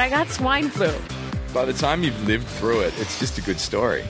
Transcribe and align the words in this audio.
I 0.00 0.08
got 0.08 0.28
swine 0.28 0.68
flu. 0.68 0.92
By 1.52 1.64
the 1.64 1.72
time 1.72 2.04
you've 2.04 2.24
lived 2.24 2.46
through 2.46 2.82
it, 2.82 2.94
it's 3.00 3.18
just 3.18 3.36
a 3.38 3.42
good 3.42 3.58
story. 3.58 4.04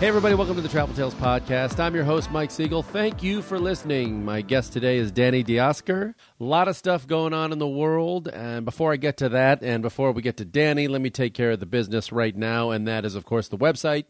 Hey, 0.00 0.08
everybody, 0.08 0.34
welcome 0.34 0.56
to 0.56 0.60
the 0.60 0.68
Travel 0.68 0.94
Tales 0.94 1.14
Podcast. 1.14 1.80
I'm 1.80 1.94
your 1.94 2.04
host, 2.04 2.30
Mike 2.30 2.50
Siegel. 2.50 2.82
Thank 2.82 3.22
you 3.22 3.40
for 3.40 3.58
listening. 3.58 4.22
My 4.22 4.42
guest 4.42 4.74
today 4.74 4.98
is 4.98 5.10
Danny 5.10 5.42
Diosker. 5.42 6.14
A 6.40 6.44
lot 6.44 6.68
of 6.68 6.76
stuff 6.76 7.06
going 7.06 7.32
on 7.32 7.52
in 7.52 7.58
the 7.58 7.66
world. 7.66 8.28
And 8.28 8.66
before 8.66 8.92
I 8.92 8.96
get 8.96 9.16
to 9.18 9.30
that, 9.30 9.62
and 9.62 9.82
before 9.82 10.12
we 10.12 10.20
get 10.20 10.36
to 10.38 10.44
Danny, 10.44 10.86
let 10.86 11.00
me 11.00 11.08
take 11.08 11.32
care 11.32 11.52
of 11.52 11.60
the 11.60 11.66
business 11.66 12.12
right 12.12 12.36
now. 12.36 12.70
And 12.72 12.86
that 12.86 13.06
is, 13.06 13.14
of 13.14 13.24
course, 13.24 13.48
the 13.48 13.58
website, 13.58 14.04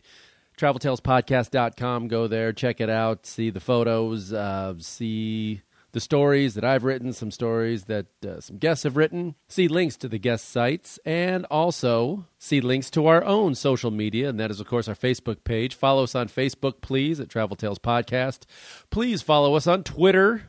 traveltalespodcast.com. 0.59 2.09
Go 2.09 2.27
there, 2.27 2.53
check 2.53 2.81
it 2.81 2.91
out, 2.91 3.25
see 3.25 3.51
the 3.51 3.61
photos, 3.61 4.33
uh, 4.33 4.75
see 4.79 5.63
the 5.93 6.01
stories 6.01 6.55
that 6.55 6.65
I've 6.65 6.85
written, 6.85 7.13
some 7.13 7.31
stories 7.31 7.85
that 7.85 8.07
uh, 8.27 8.41
some 8.41 8.59
guests 8.59 8.85
have 8.85 8.97
written, 8.97 9.35
see 9.49 9.69
links 9.69 9.97
to 9.99 10.09
the 10.09 10.19
guest 10.19 10.49
sites, 10.49 10.99
and 11.05 11.45
also 11.47 12.27
see 12.39 12.61
links 12.61 12.91
to 12.91 13.07
our 13.07 13.25
own 13.25 13.55
social 13.55 13.91
media. 13.91 14.29
And 14.29 14.39
that 14.41 14.51
is, 14.51 14.61
of 14.61 14.67
course, 14.67 14.89
our 14.89 14.95
Facebook 14.95 15.45
page. 15.45 15.75
Follow 15.75 16.05
us 16.05 16.15
on 16.15 16.29
Facebook, 16.29 16.81
please, 16.81 17.21
at 17.21 17.29
Travel 17.29 17.57
Tales 17.57 17.79
Podcast. 17.79 18.41
Please 18.91 19.23
follow 19.23 19.55
us 19.55 19.67
on 19.67 19.83
Twitter. 19.85 20.45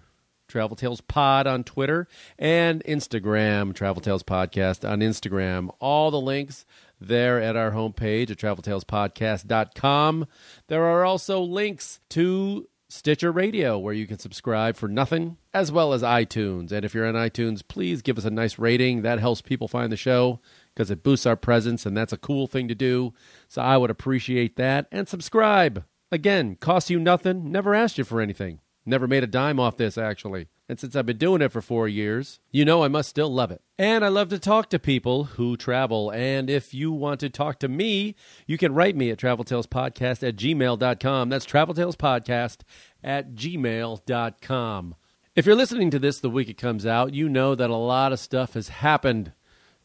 Travel 0.48 0.76
Tales 0.76 1.00
Pod 1.00 1.48
on 1.48 1.64
Twitter 1.64 2.10
and 2.38 2.84
Instagram, 2.84 3.74
Travel 3.74 4.02
Tales 4.02 4.22
Podcast 4.22 4.88
on 4.88 5.00
Instagram. 5.00 5.74
All 5.80 6.12
the 6.12 6.20
links 6.20 6.66
there 7.00 7.42
at 7.42 7.56
our 7.56 7.72
homepage 7.72 8.30
at 8.30 8.38
traveltalespodcast.com. 8.38 10.28
There 10.68 10.84
are 10.84 11.06
also 11.06 11.42
links 11.42 12.00
to 12.10 12.68
Stitcher 12.92 13.32
Radio, 13.32 13.80
where 13.80 13.94
you 13.94 14.06
can 14.06 14.20
subscribe 14.20 14.76
for 14.76 14.90
nothing, 14.90 15.38
as 15.54 15.72
well 15.72 15.94
as 15.94 16.02
iTunes. 16.02 16.74
And 16.74 16.84
if 16.84 16.94
you're 16.94 17.08
on 17.08 17.14
iTunes, 17.14 17.62
please 17.66 18.02
give 18.02 18.18
us 18.18 18.26
a 18.26 18.30
nice 18.30 18.60
rating. 18.60 19.02
That 19.02 19.20
helps 19.20 19.42
people 19.42 19.70
find 19.70 19.90
the 19.90 19.98
show 19.98 20.42
because 20.76 20.92
it 20.92 21.02
boosts 21.02 21.26
our 21.26 21.38
presence, 21.38 21.86
and 21.86 21.96
that's 21.96 22.12
a 22.12 22.18
cool 22.18 22.48
thing 22.48 22.68
to 22.68 22.76
do. 22.76 23.14
So 23.48 23.62
I 23.62 23.78
would 23.78 23.92
appreciate 23.92 24.58
that. 24.58 24.88
And 24.92 25.08
subscribe. 25.08 25.86
Again, 26.12 26.58
costs 26.58 26.90
you 26.90 27.00
nothing, 27.00 27.50
never 27.50 27.74
asked 27.74 27.98
you 27.98 28.04
for 28.04 28.20
anything. 28.20 28.60
Never 28.86 29.08
made 29.08 29.24
a 29.24 29.28
dime 29.28 29.58
off 29.58 29.78
this, 29.78 29.98
actually. 29.98 30.50
And 30.72 30.80
since 30.80 30.96
I've 30.96 31.06
been 31.06 31.18
doing 31.18 31.42
it 31.42 31.52
for 31.52 31.62
four 31.62 31.90
years, 31.90 32.40
you 32.50 32.64
know 32.64 32.82
I 32.82 32.88
must 32.88 33.10
still 33.10 33.28
love 33.28 33.52
it. 33.52 33.62
And 33.78 34.06
I 34.06 34.08
love 34.08 34.30
to 34.30 34.40
talk 34.40 34.70
to 34.70 34.80
people 34.80 35.26
who 35.26 35.58
travel. 35.58 36.12
And 36.12 36.50
if 36.50 36.74
you 36.74 36.94
want 36.94 37.20
to 37.20 37.30
talk 37.30 37.60
to 37.60 37.68
me, 37.68 38.16
you 38.48 38.58
can 38.58 38.74
write 38.74 38.96
me 38.96 39.10
at 39.10 39.18
traveltalespodcast 39.18 40.26
at 40.26 40.38
gmail.com. 40.38 41.28
That's 41.28 41.46
traveltalespodcast 41.46 42.60
at 43.04 43.34
gmail.com. 43.36 44.96
If 45.36 45.46
you're 45.46 45.56
listening 45.56 45.92
to 45.92 46.00
this 46.00 46.22
the 46.22 46.30
week 46.30 46.48
it 46.48 46.58
comes 46.58 46.86
out, 46.86 47.14
you 47.14 47.28
know 47.28 47.54
that 47.54 47.70
a 47.70 47.76
lot 47.76 48.14
of 48.14 48.20
stuff 48.22 48.54
has 48.54 48.70
happened 48.70 49.34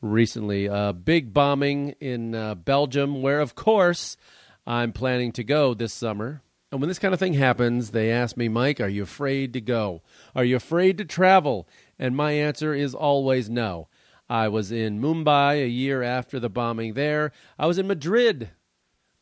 recently. 0.00 0.66
A 0.66 0.92
big 0.92 1.34
bombing 1.34 1.96
in 1.98 2.36
uh, 2.36 2.54
Belgium, 2.54 3.22
where, 3.22 3.40
of 3.40 3.56
course, 3.56 4.16
I'm 4.64 4.92
planning 4.92 5.32
to 5.32 5.42
go 5.42 5.74
this 5.74 5.92
summer. 5.92 6.42
And 6.76 6.82
when 6.82 6.88
this 6.88 6.98
kind 6.98 7.14
of 7.14 7.20
thing 7.20 7.32
happens, 7.32 7.92
they 7.92 8.12
ask 8.12 8.36
me, 8.36 8.50
Mike, 8.50 8.82
are 8.82 8.88
you 8.88 9.04
afraid 9.04 9.54
to 9.54 9.62
go? 9.62 10.02
Are 10.34 10.44
you 10.44 10.56
afraid 10.56 10.98
to 10.98 11.06
travel? 11.06 11.66
And 11.98 12.14
my 12.14 12.32
answer 12.32 12.74
is 12.74 12.94
always 12.94 13.48
no. 13.48 13.88
I 14.28 14.48
was 14.48 14.70
in 14.70 15.00
Mumbai 15.00 15.64
a 15.64 15.68
year 15.68 16.02
after 16.02 16.38
the 16.38 16.50
bombing 16.50 16.92
there. 16.92 17.32
I 17.58 17.64
was 17.64 17.78
in 17.78 17.86
Madrid 17.86 18.50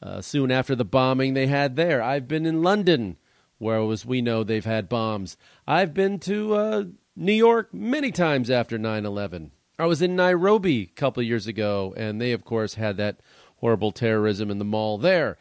uh, 0.03 0.20
soon 0.20 0.50
after 0.50 0.75
the 0.75 0.84
bombing 0.84 1.34
they 1.34 1.47
had 1.47 1.76
there. 1.76 2.03
I've 2.03 2.26
been 2.26 2.44
in 2.44 2.60
London, 2.65 3.19
where, 3.59 3.88
as 3.88 4.04
we 4.04 4.21
know, 4.21 4.42
they've 4.42 4.65
had 4.65 4.88
bombs. 4.88 5.36
I've 5.65 5.94
been 5.94 6.19
to 6.21 6.54
uh, 6.56 6.84
New 7.15 7.32
York 7.32 7.72
many 7.72 8.10
times 8.10 8.50
after 8.50 8.78
9 8.78 9.06
11. 9.06 9.53
I 9.78 9.86
was 9.86 10.03
in 10.03 10.16
Nairobi 10.16 10.82
a 10.82 11.00
couple 11.00 11.21
of 11.21 11.28
years 11.28 11.47
ago, 11.47 11.94
and 11.97 12.21
they, 12.21 12.32
of 12.32 12.44
course, 12.44 12.75
had 12.75 12.97
that 12.97 13.21
horrible 13.59 13.92
terrorism 13.92 14.50
in 14.50 14.59
the 14.59 14.65
mall 14.65 14.98
there. 14.98 15.38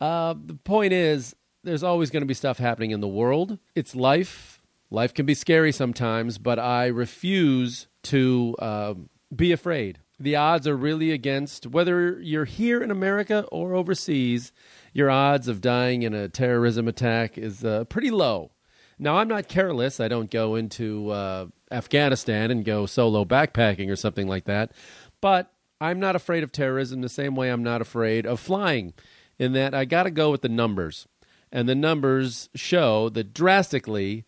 Uh, 0.00 0.34
the 0.46 0.54
point 0.54 0.92
is, 0.92 1.34
there's 1.64 1.82
always 1.82 2.10
going 2.10 2.22
to 2.22 2.26
be 2.26 2.34
stuff 2.34 2.58
happening 2.58 2.90
in 2.90 3.00
the 3.00 3.08
world. 3.08 3.58
It's 3.74 3.94
life. 3.94 4.60
Life 4.90 5.12
can 5.12 5.26
be 5.26 5.34
scary 5.34 5.72
sometimes, 5.72 6.38
but 6.38 6.58
I 6.58 6.86
refuse 6.86 7.88
to 8.04 8.56
uh, 8.58 8.94
be 9.34 9.52
afraid. 9.52 9.98
The 10.18 10.36
odds 10.36 10.66
are 10.66 10.76
really 10.76 11.12
against 11.12 11.66
whether 11.66 12.18
you're 12.20 12.44
here 12.44 12.82
in 12.82 12.90
America 12.90 13.44
or 13.52 13.74
overseas. 13.74 14.52
Your 14.92 15.10
odds 15.10 15.46
of 15.46 15.60
dying 15.60 16.02
in 16.02 16.14
a 16.14 16.28
terrorism 16.28 16.88
attack 16.88 17.38
is 17.38 17.64
uh, 17.64 17.84
pretty 17.84 18.10
low. 18.10 18.50
Now, 18.98 19.18
I'm 19.18 19.28
not 19.28 19.46
careless. 19.46 20.00
I 20.00 20.08
don't 20.08 20.30
go 20.30 20.56
into 20.56 21.10
uh, 21.10 21.46
Afghanistan 21.70 22.50
and 22.50 22.64
go 22.64 22.86
solo 22.86 23.24
backpacking 23.24 23.90
or 23.90 23.96
something 23.96 24.26
like 24.26 24.46
that. 24.46 24.72
But 25.20 25.52
I'm 25.80 26.00
not 26.00 26.16
afraid 26.16 26.42
of 26.42 26.50
terrorism 26.50 27.00
the 27.00 27.08
same 27.08 27.36
way 27.36 27.50
I'm 27.50 27.62
not 27.62 27.80
afraid 27.80 28.26
of 28.26 28.40
flying, 28.40 28.94
in 29.38 29.52
that 29.52 29.72
I 29.74 29.84
got 29.84 30.04
to 30.04 30.10
go 30.10 30.32
with 30.32 30.42
the 30.42 30.48
numbers. 30.48 31.06
And 31.50 31.68
the 31.68 31.74
numbers 31.74 32.48
show 32.54 33.08
that 33.10 33.34
drastically 33.34 34.24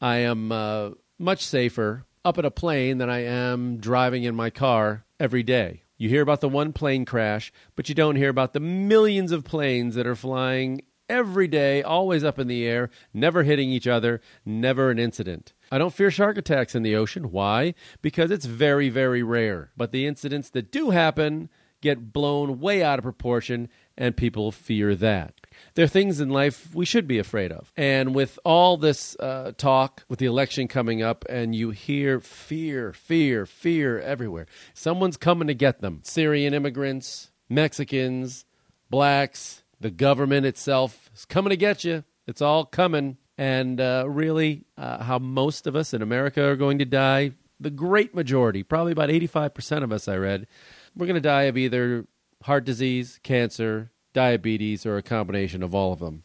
I 0.00 0.18
am 0.18 0.52
uh, 0.52 0.90
much 1.18 1.44
safer 1.44 2.04
up 2.24 2.38
in 2.38 2.44
a 2.44 2.50
plane 2.50 2.98
than 2.98 3.10
I 3.10 3.24
am 3.24 3.78
driving 3.78 4.24
in 4.24 4.34
my 4.34 4.50
car 4.50 5.04
every 5.18 5.42
day. 5.42 5.82
You 5.96 6.08
hear 6.08 6.22
about 6.22 6.40
the 6.40 6.48
one 6.48 6.72
plane 6.72 7.04
crash, 7.04 7.52
but 7.76 7.88
you 7.88 7.94
don't 7.94 8.16
hear 8.16 8.30
about 8.30 8.54
the 8.54 8.60
millions 8.60 9.32
of 9.32 9.44
planes 9.44 9.94
that 9.96 10.06
are 10.06 10.16
flying 10.16 10.82
every 11.10 11.48
day, 11.48 11.82
always 11.82 12.24
up 12.24 12.38
in 12.38 12.46
the 12.46 12.64
air, 12.64 12.88
never 13.12 13.42
hitting 13.42 13.68
each 13.68 13.86
other, 13.86 14.20
never 14.44 14.90
an 14.90 14.98
incident. 14.98 15.52
I 15.70 15.76
don't 15.76 15.92
fear 15.92 16.10
shark 16.10 16.38
attacks 16.38 16.74
in 16.74 16.82
the 16.82 16.96
ocean. 16.96 17.30
Why? 17.30 17.74
Because 18.00 18.30
it's 18.30 18.46
very, 18.46 18.88
very 18.88 19.22
rare. 19.22 19.72
But 19.76 19.92
the 19.92 20.06
incidents 20.06 20.48
that 20.50 20.70
do 20.70 20.90
happen 20.90 21.50
get 21.82 22.12
blown 22.12 22.60
way 22.60 22.82
out 22.82 22.98
of 22.98 23.02
proportion, 23.02 23.68
and 23.96 24.16
people 24.16 24.52
fear 24.52 24.94
that. 24.94 25.39
There 25.74 25.84
are 25.84 25.88
things 25.88 26.20
in 26.20 26.30
life 26.30 26.74
we 26.74 26.84
should 26.84 27.06
be 27.06 27.18
afraid 27.18 27.52
of. 27.52 27.72
And 27.76 28.14
with 28.14 28.38
all 28.44 28.76
this 28.76 29.16
uh, 29.20 29.52
talk, 29.56 30.04
with 30.08 30.18
the 30.18 30.26
election 30.26 30.68
coming 30.68 31.02
up, 31.02 31.24
and 31.28 31.54
you 31.54 31.70
hear 31.70 32.20
fear, 32.20 32.92
fear, 32.92 33.46
fear 33.46 34.00
everywhere, 34.00 34.46
someone's 34.74 35.16
coming 35.16 35.48
to 35.48 35.54
get 35.54 35.80
them. 35.80 36.00
Syrian 36.04 36.54
immigrants, 36.54 37.30
Mexicans, 37.48 38.44
blacks, 38.90 39.62
the 39.80 39.90
government 39.90 40.46
itself 40.46 41.10
is 41.14 41.24
coming 41.24 41.50
to 41.50 41.56
get 41.56 41.84
you. 41.84 42.04
It's 42.26 42.42
all 42.42 42.64
coming. 42.64 43.16
And 43.38 43.80
uh, 43.80 44.04
really, 44.06 44.66
uh, 44.76 45.02
how 45.02 45.18
most 45.18 45.66
of 45.66 45.74
us 45.74 45.94
in 45.94 46.02
America 46.02 46.44
are 46.44 46.56
going 46.56 46.78
to 46.78 46.84
die, 46.84 47.32
the 47.58 47.70
great 47.70 48.14
majority, 48.14 48.62
probably 48.62 48.92
about 48.92 49.08
85% 49.08 49.82
of 49.82 49.92
us, 49.92 50.08
I 50.08 50.16
read, 50.16 50.46
we're 50.94 51.06
going 51.06 51.14
to 51.14 51.20
die 51.20 51.44
of 51.44 51.56
either 51.56 52.06
heart 52.42 52.64
disease, 52.64 53.18
cancer, 53.22 53.90
diabetes, 54.12 54.86
or 54.86 54.96
a 54.96 55.02
combination 55.02 55.62
of 55.62 55.74
all 55.74 55.92
of 55.92 55.98
them. 55.98 56.24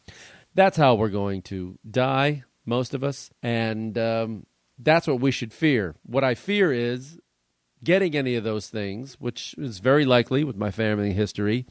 That's 0.53 0.77
how 0.77 0.95
we're 0.95 1.09
going 1.09 1.41
to 1.43 1.77
die, 1.89 2.43
most 2.65 2.93
of 2.93 3.03
us. 3.03 3.29
And 3.43 3.97
um, 3.97 4.45
that's 4.79 5.07
what 5.07 5.19
we 5.19 5.31
should 5.31 5.53
fear. 5.53 5.95
What 6.03 6.23
I 6.23 6.35
fear 6.35 6.71
is 6.71 7.19
getting 7.83 8.15
any 8.15 8.35
of 8.35 8.43
those 8.43 8.67
things, 8.67 9.15
which 9.19 9.55
is 9.57 9.79
very 9.79 10.05
likely 10.05 10.43
with 10.43 10.55
my 10.55 10.71
family 10.71 11.13
history, 11.13 11.65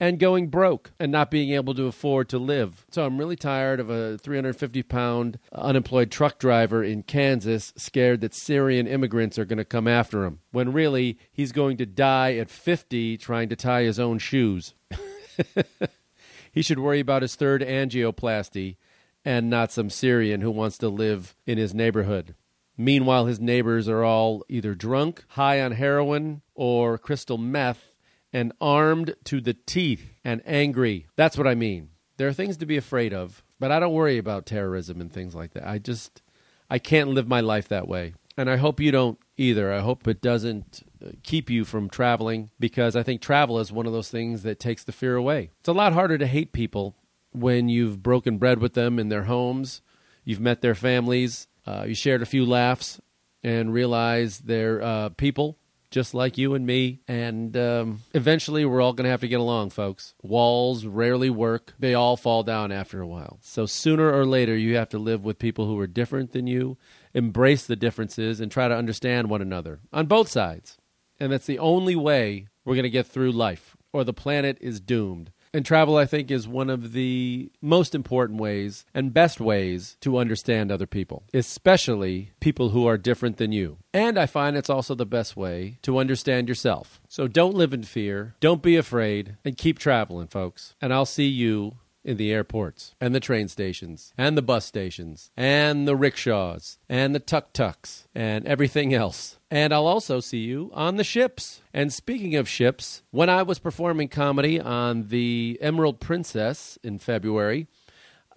and 0.00 0.18
going 0.18 0.48
broke 0.48 0.92
and 1.00 1.10
not 1.10 1.30
being 1.30 1.50
able 1.50 1.74
to 1.74 1.86
afford 1.86 2.28
to 2.28 2.38
live. 2.38 2.86
So 2.90 3.04
I'm 3.04 3.18
really 3.18 3.36
tired 3.36 3.80
of 3.80 3.90
a 3.90 4.16
350 4.18 4.82
pound 4.84 5.38
unemployed 5.52 6.10
truck 6.10 6.38
driver 6.38 6.84
in 6.84 7.02
Kansas 7.02 7.72
scared 7.76 8.20
that 8.20 8.34
Syrian 8.34 8.86
immigrants 8.86 9.38
are 9.38 9.44
going 9.44 9.58
to 9.58 9.64
come 9.64 9.88
after 9.88 10.24
him, 10.24 10.40
when 10.52 10.72
really 10.72 11.18
he's 11.32 11.52
going 11.52 11.76
to 11.78 11.86
die 11.86 12.34
at 12.34 12.50
50 12.50 13.16
trying 13.18 13.48
to 13.48 13.56
tie 13.56 13.82
his 13.82 13.98
own 13.98 14.18
shoes. 14.18 14.74
he 16.52 16.62
should 16.62 16.78
worry 16.78 17.00
about 17.00 17.22
his 17.22 17.34
third 17.34 17.62
angioplasty 17.62 18.76
and 19.24 19.50
not 19.50 19.72
some 19.72 19.90
Syrian 19.90 20.40
who 20.40 20.50
wants 20.50 20.78
to 20.78 20.88
live 20.88 21.36
in 21.46 21.58
his 21.58 21.74
neighborhood. 21.74 22.34
Meanwhile, 22.76 23.26
his 23.26 23.40
neighbors 23.40 23.88
are 23.88 24.04
all 24.04 24.44
either 24.48 24.74
drunk, 24.74 25.24
high 25.30 25.60
on 25.60 25.72
heroin, 25.72 26.42
or 26.54 26.96
crystal 26.96 27.36
meth, 27.36 27.92
and 28.32 28.52
armed 28.60 29.16
to 29.24 29.40
the 29.40 29.54
teeth 29.54 30.14
and 30.24 30.42
angry. 30.46 31.08
That's 31.16 31.36
what 31.36 31.46
I 31.46 31.54
mean. 31.56 31.90
There 32.18 32.28
are 32.28 32.32
things 32.32 32.56
to 32.58 32.66
be 32.66 32.76
afraid 32.76 33.12
of, 33.12 33.42
but 33.58 33.72
I 33.72 33.80
don't 33.80 33.94
worry 33.94 34.18
about 34.18 34.46
terrorism 34.46 35.00
and 35.00 35.12
things 35.12 35.34
like 35.34 35.54
that. 35.54 35.66
I 35.66 35.78
just, 35.78 36.22
I 36.70 36.78
can't 36.78 37.10
live 37.10 37.26
my 37.26 37.40
life 37.40 37.68
that 37.68 37.88
way. 37.88 38.14
And 38.36 38.48
I 38.48 38.56
hope 38.56 38.80
you 38.80 38.92
don't 38.92 39.18
either. 39.36 39.72
I 39.72 39.80
hope 39.80 40.06
it 40.06 40.20
doesn't 40.20 40.87
keep 41.22 41.50
you 41.50 41.64
from 41.64 41.88
traveling 41.88 42.50
because 42.58 42.96
I 42.96 43.02
think 43.02 43.20
travel 43.20 43.58
is 43.58 43.72
one 43.72 43.86
of 43.86 43.92
those 43.92 44.10
things 44.10 44.42
that 44.42 44.58
takes 44.58 44.84
the 44.84 44.92
fear 44.92 45.16
away. 45.16 45.50
It's 45.60 45.68
a 45.68 45.72
lot 45.72 45.92
harder 45.92 46.18
to 46.18 46.26
hate 46.26 46.52
people 46.52 46.96
when 47.32 47.68
you've 47.68 48.02
broken 48.02 48.38
bread 48.38 48.58
with 48.58 48.74
them 48.74 48.98
in 48.98 49.08
their 49.08 49.24
homes, 49.24 49.82
you've 50.24 50.40
met 50.40 50.60
their 50.60 50.74
families, 50.74 51.46
uh, 51.66 51.84
you 51.86 51.94
shared 51.94 52.22
a 52.22 52.26
few 52.26 52.44
laughs, 52.44 53.00
and 53.42 53.72
realize 53.72 54.38
they're 54.38 54.82
uh, 54.82 55.08
people 55.10 55.58
just 55.90 56.14
like 56.14 56.36
you 56.36 56.54
and 56.54 56.66
me. 56.66 57.00
And 57.08 57.56
um, 57.56 58.00
eventually, 58.14 58.64
we're 58.64 58.80
all 58.80 58.92
going 58.92 59.04
to 59.04 59.10
have 59.10 59.20
to 59.20 59.28
get 59.28 59.40
along, 59.40 59.70
folks. 59.70 60.14
Walls 60.22 60.84
rarely 60.84 61.30
work, 61.30 61.74
they 61.78 61.94
all 61.94 62.16
fall 62.16 62.42
down 62.42 62.72
after 62.72 63.00
a 63.00 63.06
while. 63.06 63.38
So, 63.42 63.66
sooner 63.66 64.12
or 64.12 64.26
later, 64.26 64.56
you 64.56 64.76
have 64.76 64.88
to 64.90 64.98
live 64.98 65.24
with 65.24 65.38
people 65.38 65.66
who 65.66 65.78
are 65.78 65.86
different 65.86 66.32
than 66.32 66.46
you, 66.46 66.76
embrace 67.14 67.66
the 67.66 67.76
differences, 67.76 68.40
and 68.40 68.50
try 68.50 68.68
to 68.68 68.76
understand 68.76 69.30
one 69.30 69.42
another 69.42 69.80
on 69.92 70.06
both 70.06 70.28
sides. 70.28 70.77
And 71.20 71.32
that's 71.32 71.46
the 71.46 71.58
only 71.58 71.96
way 71.96 72.48
we're 72.64 72.74
going 72.74 72.82
to 72.84 72.90
get 72.90 73.06
through 73.06 73.32
life, 73.32 73.76
or 73.92 74.04
the 74.04 74.12
planet 74.12 74.58
is 74.60 74.80
doomed. 74.80 75.32
And 75.54 75.64
travel, 75.64 75.96
I 75.96 76.04
think, 76.04 76.30
is 76.30 76.46
one 76.46 76.68
of 76.68 76.92
the 76.92 77.50
most 77.62 77.94
important 77.94 78.38
ways 78.38 78.84
and 78.92 79.14
best 79.14 79.40
ways 79.40 79.96
to 80.02 80.18
understand 80.18 80.70
other 80.70 80.86
people, 80.86 81.24
especially 81.32 82.32
people 82.38 82.68
who 82.70 82.86
are 82.86 82.98
different 82.98 83.38
than 83.38 83.50
you. 83.50 83.78
And 83.94 84.18
I 84.18 84.26
find 84.26 84.56
it's 84.56 84.68
also 84.68 84.94
the 84.94 85.06
best 85.06 85.36
way 85.36 85.78
to 85.82 85.98
understand 85.98 86.48
yourself. 86.48 87.00
So 87.08 87.28
don't 87.28 87.54
live 87.54 87.72
in 87.72 87.82
fear, 87.82 88.34
don't 88.40 88.62
be 88.62 88.76
afraid, 88.76 89.36
and 89.44 89.56
keep 89.56 89.78
traveling, 89.78 90.26
folks. 90.26 90.74
And 90.82 90.92
I'll 90.92 91.06
see 91.06 91.28
you 91.28 91.78
in 92.04 92.18
the 92.18 92.32
airports 92.32 92.94
and 93.00 93.14
the 93.14 93.20
train 93.20 93.48
stations 93.48 94.12
and 94.16 94.36
the 94.36 94.42
bus 94.42 94.64
stations 94.64 95.30
and 95.36 95.88
the 95.88 95.96
rickshaws 95.96 96.78
and 96.88 97.14
the 97.14 97.20
tuk 97.20 97.52
tuks 97.52 98.06
and 98.14 98.46
everything 98.46 98.94
else. 98.94 99.37
And 99.50 99.72
I'll 99.72 99.86
also 99.86 100.20
see 100.20 100.38
you 100.38 100.70
on 100.74 100.96
the 100.96 101.04
ships. 101.04 101.62
And 101.72 101.92
speaking 101.92 102.34
of 102.34 102.48
ships, 102.48 103.02
when 103.10 103.30
I 103.30 103.42
was 103.42 103.58
performing 103.58 104.08
comedy 104.08 104.60
on 104.60 105.08
the 105.08 105.58
Emerald 105.62 106.00
Princess 106.00 106.78
in 106.82 106.98
February, 106.98 107.66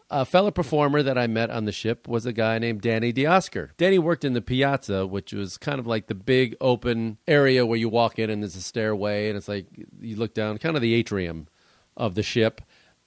a 0.09 0.25
fellow 0.25 0.51
performer 0.51 1.03
that 1.03 1.17
I 1.17 1.27
met 1.27 1.49
on 1.49 1.65
the 1.65 1.71
ship 1.71 2.07
was 2.07 2.25
a 2.25 2.33
guy 2.33 2.59
named 2.59 2.81
Danny 2.81 3.11
DiOscar. 3.11 3.71
Danny 3.77 3.99
worked 3.99 4.23
in 4.23 4.33
the 4.33 4.41
piazza, 4.41 5.05
which 5.05 5.33
was 5.33 5.57
kind 5.57 5.79
of 5.79 5.87
like 5.87 6.07
the 6.07 6.15
big 6.15 6.55
open 6.61 7.17
area 7.27 7.65
where 7.65 7.77
you 7.77 7.89
walk 7.89 8.17
in 8.17 8.29
and 8.29 8.41
there's 8.41 8.55
a 8.55 8.61
stairway, 8.61 9.27
and 9.27 9.37
it's 9.37 9.47
like 9.47 9.67
you 9.99 10.15
look 10.15 10.33
down, 10.33 10.57
kind 10.57 10.75
of 10.75 10.81
the 10.81 10.93
atrium 10.93 11.47
of 11.97 12.15
the 12.15 12.23
ship 12.23 12.61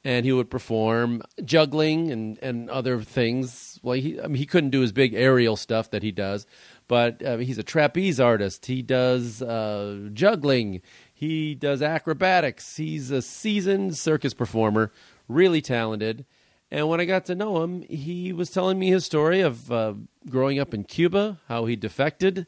and 0.04 0.26
he 0.26 0.32
would 0.32 0.50
perform 0.50 1.22
juggling 1.44 2.12
and, 2.12 2.38
and 2.42 2.68
other 2.68 3.00
things. 3.00 3.80
Well, 3.82 3.96
he 3.96 4.20
I 4.20 4.26
mean, 4.26 4.36
he 4.36 4.46
couldn't 4.46 4.70
do 4.70 4.80
his 4.80 4.92
big 4.92 5.14
aerial 5.14 5.56
stuff 5.56 5.90
that 5.90 6.02
he 6.02 6.12
does, 6.12 6.46
but 6.88 7.24
uh, 7.24 7.38
he's 7.38 7.58
a 7.58 7.62
trapeze 7.62 8.20
artist. 8.20 8.66
He 8.66 8.82
does 8.82 9.42
uh, 9.42 10.08
juggling. 10.12 10.82
He 11.12 11.54
does 11.54 11.82
acrobatics. 11.82 12.76
He's 12.76 13.10
a 13.10 13.22
seasoned 13.22 13.96
circus 13.96 14.34
performer, 14.34 14.92
really 15.28 15.62
talented. 15.62 16.26
And 16.70 16.88
when 16.88 17.00
I 17.00 17.04
got 17.04 17.24
to 17.26 17.34
know 17.34 17.62
him, 17.62 17.82
he 17.82 18.32
was 18.32 18.50
telling 18.50 18.78
me 18.78 18.88
his 18.88 19.04
story 19.04 19.40
of 19.40 19.70
uh, 19.70 19.94
growing 20.28 20.58
up 20.58 20.74
in 20.74 20.84
Cuba, 20.84 21.40
how 21.48 21.66
he 21.66 21.76
defected 21.76 22.46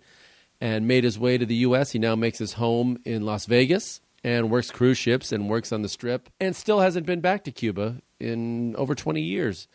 and 0.61 0.88
made 0.88 1.05
his 1.05 1.19
way 1.19 1.38
to 1.38 1.47
the 1.47 1.55
U.S. 1.56 1.93
He 1.93 1.99
now 1.99 2.17
makes 2.17 2.38
his 2.38 2.55
home 2.55 2.99
in 3.05 3.25
Las 3.25 3.47
Vegas 3.47 4.00
and 4.25 4.50
works 4.50 4.71
cruise 4.71 4.99
ships 4.99 5.31
and 5.31 5.49
works 5.49 5.71
on 5.71 5.83
the 5.83 5.88
strip 5.88 6.29
and 6.41 6.56
still 6.56 6.81
hasn't 6.81 7.06
been 7.06 7.21
back 7.21 7.44
to 7.44 7.53
Cuba 7.53 8.00
in 8.19 8.75
over 8.77 8.94
20 8.94 9.21
years. 9.21 9.69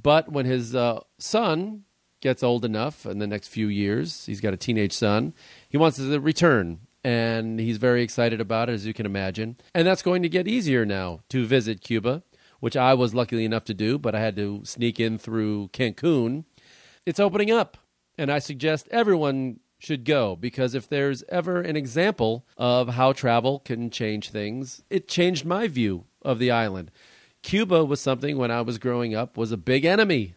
But 0.00 0.30
when 0.30 0.46
his 0.46 0.74
uh, 0.74 1.00
son 1.18 1.85
gets 2.26 2.42
old 2.42 2.64
enough 2.64 3.06
in 3.06 3.20
the 3.20 3.26
next 3.28 3.46
few 3.46 3.68
years, 3.68 4.26
he's 4.26 4.40
got 4.40 4.52
a 4.52 4.56
teenage 4.56 4.92
son, 4.92 5.32
he 5.68 5.76
wants 5.76 5.96
to 5.96 6.18
return. 6.18 6.80
And 7.04 7.60
he's 7.60 7.76
very 7.76 8.02
excited 8.02 8.40
about 8.40 8.68
it, 8.68 8.72
as 8.72 8.84
you 8.84 8.92
can 8.92 9.06
imagine. 9.06 9.58
And 9.72 9.86
that's 9.86 10.02
going 10.02 10.22
to 10.22 10.28
get 10.28 10.48
easier 10.48 10.84
now 10.84 11.20
to 11.28 11.46
visit 11.46 11.80
Cuba, 11.80 12.24
which 12.58 12.76
I 12.76 12.94
was 12.94 13.14
lucky 13.14 13.44
enough 13.44 13.62
to 13.66 13.74
do, 13.74 13.96
but 13.96 14.16
I 14.16 14.18
had 14.18 14.34
to 14.34 14.62
sneak 14.64 14.98
in 14.98 15.18
through 15.18 15.68
Cancun. 15.68 16.46
It's 17.06 17.20
opening 17.20 17.52
up. 17.52 17.76
And 18.18 18.28
I 18.28 18.40
suggest 18.40 18.88
everyone 18.90 19.60
should 19.78 20.04
go 20.04 20.34
because 20.34 20.74
if 20.74 20.88
there's 20.88 21.22
ever 21.28 21.60
an 21.60 21.76
example 21.76 22.44
of 22.56 22.88
how 22.88 23.12
travel 23.12 23.60
can 23.60 23.88
change 23.88 24.30
things, 24.30 24.82
it 24.90 25.06
changed 25.06 25.44
my 25.44 25.68
view 25.68 26.06
of 26.22 26.40
the 26.40 26.50
island. 26.50 26.90
Cuba 27.44 27.84
was 27.84 28.00
something 28.00 28.36
when 28.36 28.50
I 28.50 28.62
was 28.62 28.78
growing 28.78 29.14
up 29.14 29.36
was 29.36 29.52
a 29.52 29.56
big 29.56 29.84
enemy. 29.84 30.34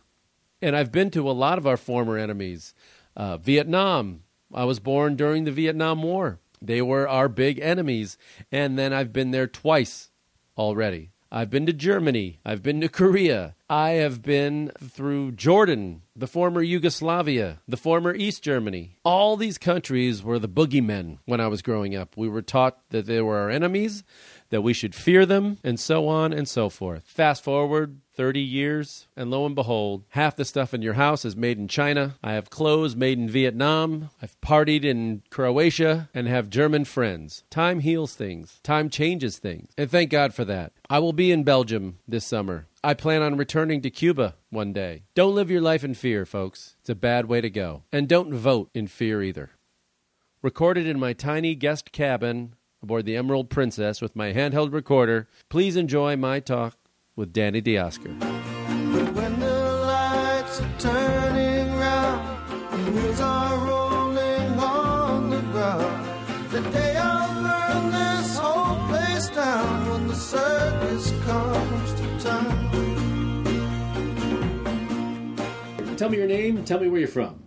And 0.62 0.76
I've 0.76 0.92
been 0.92 1.12
to 1.12 1.30
a 1.30 1.32
lot 1.32 1.58
of 1.58 1.68
our 1.68 1.78
former 1.78 2.18
enemies. 2.18 2.74
Uh, 3.16 3.38
Vietnam. 3.38 4.24
I 4.54 4.64
was 4.66 4.80
born 4.80 5.16
during 5.16 5.44
the 5.44 5.52
Vietnam 5.52 6.02
War. 6.02 6.40
They 6.62 6.82
were 6.82 7.08
our 7.08 7.30
big 7.30 7.60
enemies. 7.60 8.18
And 8.52 8.78
then 8.78 8.94
I've 8.94 9.14
been 9.14 9.32
there 9.32 9.48
twice 9.48 10.10
already. 10.58 11.12
I've 11.32 11.52
been 11.52 11.68
to 11.68 11.74
Germany. 11.74 12.40
I've 12.44 12.64
been 12.64 12.82
to 12.82 12.90
Korea. 12.90 13.56
I 13.70 13.92
have 13.92 14.24
been 14.24 14.72
through 14.82 15.34
Jordan, 15.34 16.02
the 16.16 16.26
former 16.26 16.64
Yugoslavia, 16.64 17.60
the 17.68 17.78
former 17.78 18.16
East 18.16 18.42
Germany. 18.42 18.98
All 19.06 19.38
these 19.38 19.60
countries 19.60 20.24
were 20.24 20.40
the 20.40 20.50
boogeymen 20.50 21.20
when 21.26 21.40
I 21.40 21.48
was 21.48 21.62
growing 21.62 21.96
up. 21.96 22.18
We 22.18 22.28
were 22.28 22.42
taught 22.42 22.80
that 22.90 23.06
they 23.06 23.22
were 23.22 23.38
our 23.38 23.50
enemies, 23.52 24.04
that 24.50 24.62
we 24.62 24.74
should 24.74 24.96
fear 24.96 25.28
them, 25.28 25.60
and 25.64 25.80
so 25.80 26.08
on 26.08 26.34
and 26.34 26.48
so 26.48 26.68
forth. 26.68 27.04
Fast 27.06 27.44
forward 27.44 28.00
30 28.20 28.42
years, 28.42 29.08
and 29.16 29.32
lo 29.32 29.46
and 29.46 29.56
behold, 29.56 30.04
half 30.10 30.36
the 30.36 30.44
stuff 30.44 30.74
in 30.74 30.82
your 30.82 30.96
house 30.96 31.24
is 31.24 31.38
made 31.38 31.58
in 31.58 31.70
China. 31.70 32.16
I 32.22 32.34
have 32.34 32.50
clothes 32.50 32.94
made 32.94 33.18
in 33.18 33.30
Vietnam. 33.30 34.10
I've 34.22 34.36
partied 34.42 34.84
in 34.84 35.22
Croatia 35.30 36.10
and 36.14 36.28
have 36.28 36.50
German 36.50 36.84
friends. 36.84 37.46
Time 37.50 37.80
heals 37.80 38.16
things, 38.16 38.60
time 38.62 38.90
changes 38.90 39.38
things, 39.38 39.70
and 39.78 39.90
thank 39.90 40.10
God 40.10 40.34
for 40.34 40.44
that. 40.44 40.74
I 40.90 41.00
will 41.00 41.14
be 41.14 41.32
in 41.32 41.46
Belgium 41.46 42.00
this 42.10 42.26
summer. 42.26 42.68
I 42.84 42.94
plan 42.94 43.22
on 43.22 43.38
returning 43.38 43.82
to 43.84 43.90
Cuba 43.90 44.36
one 44.50 44.74
day. 44.74 45.04
Don't 45.16 45.36
live 45.36 45.50
your 45.50 45.62
life 45.62 45.86
in 45.86 45.94
fear, 45.94 46.26
folks. 46.26 46.76
It's 46.82 46.90
a 46.90 46.96
bad 46.96 47.28
way 47.28 47.40
to 47.40 47.50
go. 47.50 47.84
And 47.90 48.10
don't 48.10 48.34
vote 48.34 48.70
in 48.74 48.88
fear 48.88 49.24
either. 49.24 49.52
Recorded 50.42 50.86
in 50.86 51.00
my 51.00 51.14
tiny 51.14 51.56
guest 51.56 51.94
cabin 51.94 52.56
aboard 52.82 53.06
the 53.06 53.16
Emerald 53.16 53.50
Princess 53.50 54.02
with 54.02 54.16
my 54.16 54.34
handheld 54.34 54.74
recorder, 54.74 55.28
please 55.50 55.76
enjoy 55.76 56.16
my 56.16 56.40
talk 56.40 56.76
with 57.20 57.34
Danny 57.34 57.62
DiOscar. 57.62 58.18
But 58.18 59.14
when 59.14 59.40
the 59.42 59.60
lights 59.92 60.62
are 60.62 60.74
turning 60.80 61.76
round 61.76 62.22
and 62.72 62.96
wheels 62.96 63.20
are 63.20 63.58
rolling 63.68 64.58
on 64.58 65.30
the 65.30 65.42
ground, 65.52 66.08
the 66.50 66.62
day 66.72 66.96
I'll 66.96 67.28
burn 67.44 67.92
this 67.92 68.38
whole 68.38 68.88
place 68.88 69.28
down 69.32 69.90
when 69.90 70.08
the 70.08 70.16
circus 70.16 71.12
comes 71.26 71.94
to 72.00 72.06
town. 72.24 72.56
Tell 75.98 76.08
me 76.10 76.18
your 76.20 76.28
name 76.28 76.64
tell 76.64 76.80
me 76.80 76.88
where 76.88 77.02
you're 77.02 77.10
from. 77.10 77.44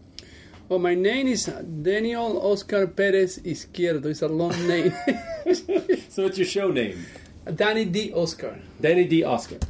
Well, 0.69 0.81
my 0.81 0.95
name 0.95 1.29
is 1.29 1.47
Daniel 1.47 2.39
Oscar 2.53 2.87
Perez 2.87 3.39
Izquierdo. 3.39 4.05
It's 4.07 4.21
a 4.21 4.29
long 4.29 4.53
name. 4.69 4.93
So 6.13 6.27
it's 6.27 6.37
your 6.37 6.47
show 6.47 6.71
name, 6.71 7.07
Danny 7.55 7.85
D. 7.85 8.13
Oscar. 8.13 8.59
Danny 8.81 9.07
DiOscar. 9.09 9.61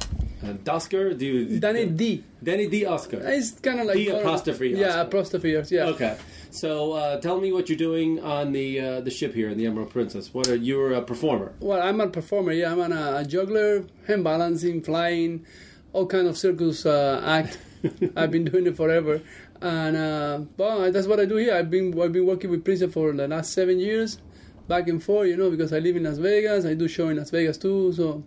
And 0.43 0.61
Dosker, 0.63 1.17
do 1.17 1.25
you, 1.25 1.59
Danny 1.59 1.85
D. 1.85 2.23
Danny 2.43 2.67
D. 2.67 2.85
Oscar. 2.85 3.21
It's 3.23 3.51
kind 3.59 3.79
of 3.79 3.85
like 3.87 3.95
D 3.95 4.09
apostrophe 4.09 4.69
Yeah, 4.71 4.87
Oscar. 4.89 5.01
apostrophe. 5.01 5.63
Yeah. 5.69 5.85
Okay. 5.85 6.17
So 6.51 6.91
uh, 6.93 7.19
tell 7.21 7.39
me 7.39 7.51
what 7.53 7.69
you're 7.69 7.77
doing 7.77 8.19
on 8.21 8.51
the 8.51 8.79
uh, 8.79 9.01
the 9.01 9.09
ship 9.09 9.33
here 9.33 9.49
in 9.49 9.57
the 9.57 9.65
Emerald 9.65 9.89
Princess. 9.91 10.33
What 10.33 10.47
are 10.49 10.55
you're 10.55 10.93
a 10.93 11.01
performer? 11.01 11.53
Well, 11.61 11.81
I'm 11.81 12.01
a 12.01 12.07
performer. 12.09 12.51
Yeah, 12.51 12.73
I'm 12.73 12.81
an, 12.81 12.91
uh, 12.93 13.23
a 13.23 13.25
juggler, 13.25 13.85
hand 14.05 14.23
balancing, 14.25 14.81
flying, 14.83 15.45
all 15.93 16.05
kind 16.05 16.27
of 16.27 16.37
circus 16.37 16.85
uh, 16.85 17.21
act. 17.25 17.57
I've 18.15 18.29
been 18.31 18.43
doing 18.45 18.67
it 18.67 18.75
forever, 18.77 19.21
and 19.61 19.95
uh, 19.97 20.39
well, 20.57 20.91
that's 20.91 21.07
what 21.07 21.19
I 21.21 21.25
do 21.25 21.37
here. 21.37 21.55
I've 21.55 21.71
been 21.71 21.97
I've 21.99 22.11
been 22.11 22.25
working 22.27 22.49
with 22.51 22.63
Prince 22.65 22.83
for 22.93 23.13
the 23.13 23.27
last 23.29 23.53
seven 23.53 23.79
years, 23.79 24.19
back 24.67 24.87
and 24.87 25.03
forth. 25.03 25.27
You 25.27 25.37
know, 25.37 25.49
because 25.49 25.73
I 25.73 25.79
live 25.79 25.95
in 25.95 26.03
Las 26.03 26.17
Vegas. 26.17 26.65
I 26.65 26.73
do 26.73 26.87
show 26.87 27.09
in 27.09 27.17
Las 27.17 27.29
Vegas 27.29 27.57
too. 27.57 27.93
So 27.93 28.23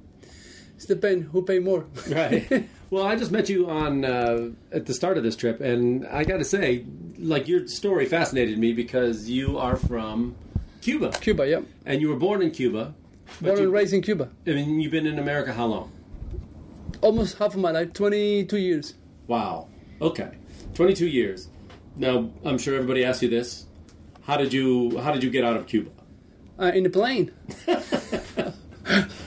it 0.78 0.86
depends 0.86 1.30
who 1.32 1.42
pay 1.42 1.58
more. 1.58 1.86
Right. 2.10 2.68
well, 2.90 3.04
I 3.06 3.16
just 3.16 3.32
met 3.32 3.48
you 3.48 3.68
on 3.68 4.04
uh, 4.04 4.50
at 4.72 4.86
the 4.86 4.94
start 4.94 5.16
of 5.16 5.24
this 5.24 5.36
trip, 5.36 5.60
and 5.60 6.06
I 6.06 6.24
got 6.24 6.38
to 6.38 6.44
say, 6.44 6.84
like 7.18 7.48
your 7.48 7.66
story 7.66 8.06
fascinated 8.06 8.58
me 8.58 8.72
because 8.72 9.28
you 9.28 9.58
are 9.58 9.76
from 9.76 10.36
Cuba, 10.82 11.10
Cuba, 11.20 11.48
yeah. 11.48 11.60
and 11.84 12.00
you 12.00 12.08
were 12.08 12.16
born 12.16 12.42
in 12.42 12.50
Cuba. 12.50 12.94
Born 13.40 13.58
and 13.58 13.72
raised 13.72 13.92
in 13.92 14.02
Cuba. 14.02 14.30
I 14.46 14.50
mean, 14.50 14.80
you've 14.80 14.92
been 14.92 15.06
in 15.06 15.18
America 15.18 15.52
how 15.52 15.66
long? 15.66 15.90
Almost 17.00 17.38
half 17.38 17.54
of 17.54 17.60
my 17.60 17.72
life, 17.72 17.92
22 17.92 18.56
years. 18.56 18.94
Wow. 19.26 19.66
Okay. 20.00 20.30
22 20.74 21.08
years. 21.08 21.48
Now, 21.96 22.30
I'm 22.44 22.58
sure 22.58 22.74
everybody 22.74 23.04
asks 23.04 23.22
you 23.22 23.28
this. 23.28 23.66
How 24.22 24.36
did 24.36 24.52
you 24.52 24.98
how 24.98 25.12
did 25.12 25.22
you 25.22 25.30
get 25.30 25.44
out 25.44 25.56
of 25.56 25.66
Cuba? 25.66 25.90
Uh, 26.58 26.72
in 26.74 26.82
the 26.84 26.90
plane. 26.90 27.30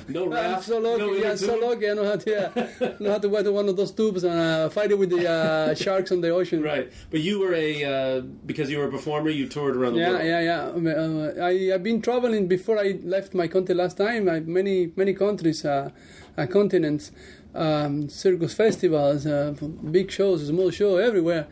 No 0.08 0.24
I'm 0.24 0.30
raft, 0.32 0.64
so 0.64 0.80
lucky. 0.80 1.00
no 1.00 1.14
yeah, 1.14 1.36
so 1.36 1.56
lucky. 1.58 1.90
I 1.90 1.94
know 1.94 2.06
how 2.06 2.16
to, 2.16 2.32
yeah, 2.32 2.94
know 3.00 3.12
how 3.12 3.20
to 3.20 3.30
weather 3.30 3.52
one 3.52 3.68
of 3.70 3.76
those 3.76 3.92
tubes 3.92 4.24
and 4.24 4.34
uh, 4.34 4.70
fight 4.70 4.90
it 4.90 4.98
with 4.98 5.10
the 5.12 5.30
uh, 5.30 5.76
sharks 5.84 6.12
on 6.12 6.22
the 6.22 6.30
ocean. 6.30 6.64
Right, 6.64 6.92
but 7.12 7.20
you 7.20 7.40
were 7.40 7.54
a 7.54 7.84
uh, 7.84 8.22
because 8.46 8.72
you 8.72 8.78
were 8.80 8.86
a 8.88 8.92
performer. 8.92 9.30
You 9.30 9.48
toured 9.48 9.76
around 9.76 9.94
the 9.94 10.00
Yeah, 10.00 10.12
world. 10.14 10.26
yeah, 10.26 10.42
yeah. 10.42 10.62
Um, 10.76 10.88
uh, 10.88 11.44
I 11.46 11.74
I've 11.74 11.84
been 11.84 12.02
traveling 12.02 12.48
before 12.48 12.80
I 12.80 13.00
left 13.04 13.34
my 13.36 13.48
country 13.48 13.76
last 13.76 13.98
time. 13.98 14.28
I 14.30 14.40
many 14.40 14.92
many 14.96 15.14
countries, 15.14 15.64
uh, 15.66 15.92
uh, 16.38 16.48
continents, 16.48 17.12
um, 17.54 18.10
circus 18.10 18.54
festivals, 18.56 19.28
uh, 19.28 19.54
big 19.92 20.10
shows, 20.10 20.48
small 20.48 20.72
show 20.72 20.98
everywhere. 20.98 21.46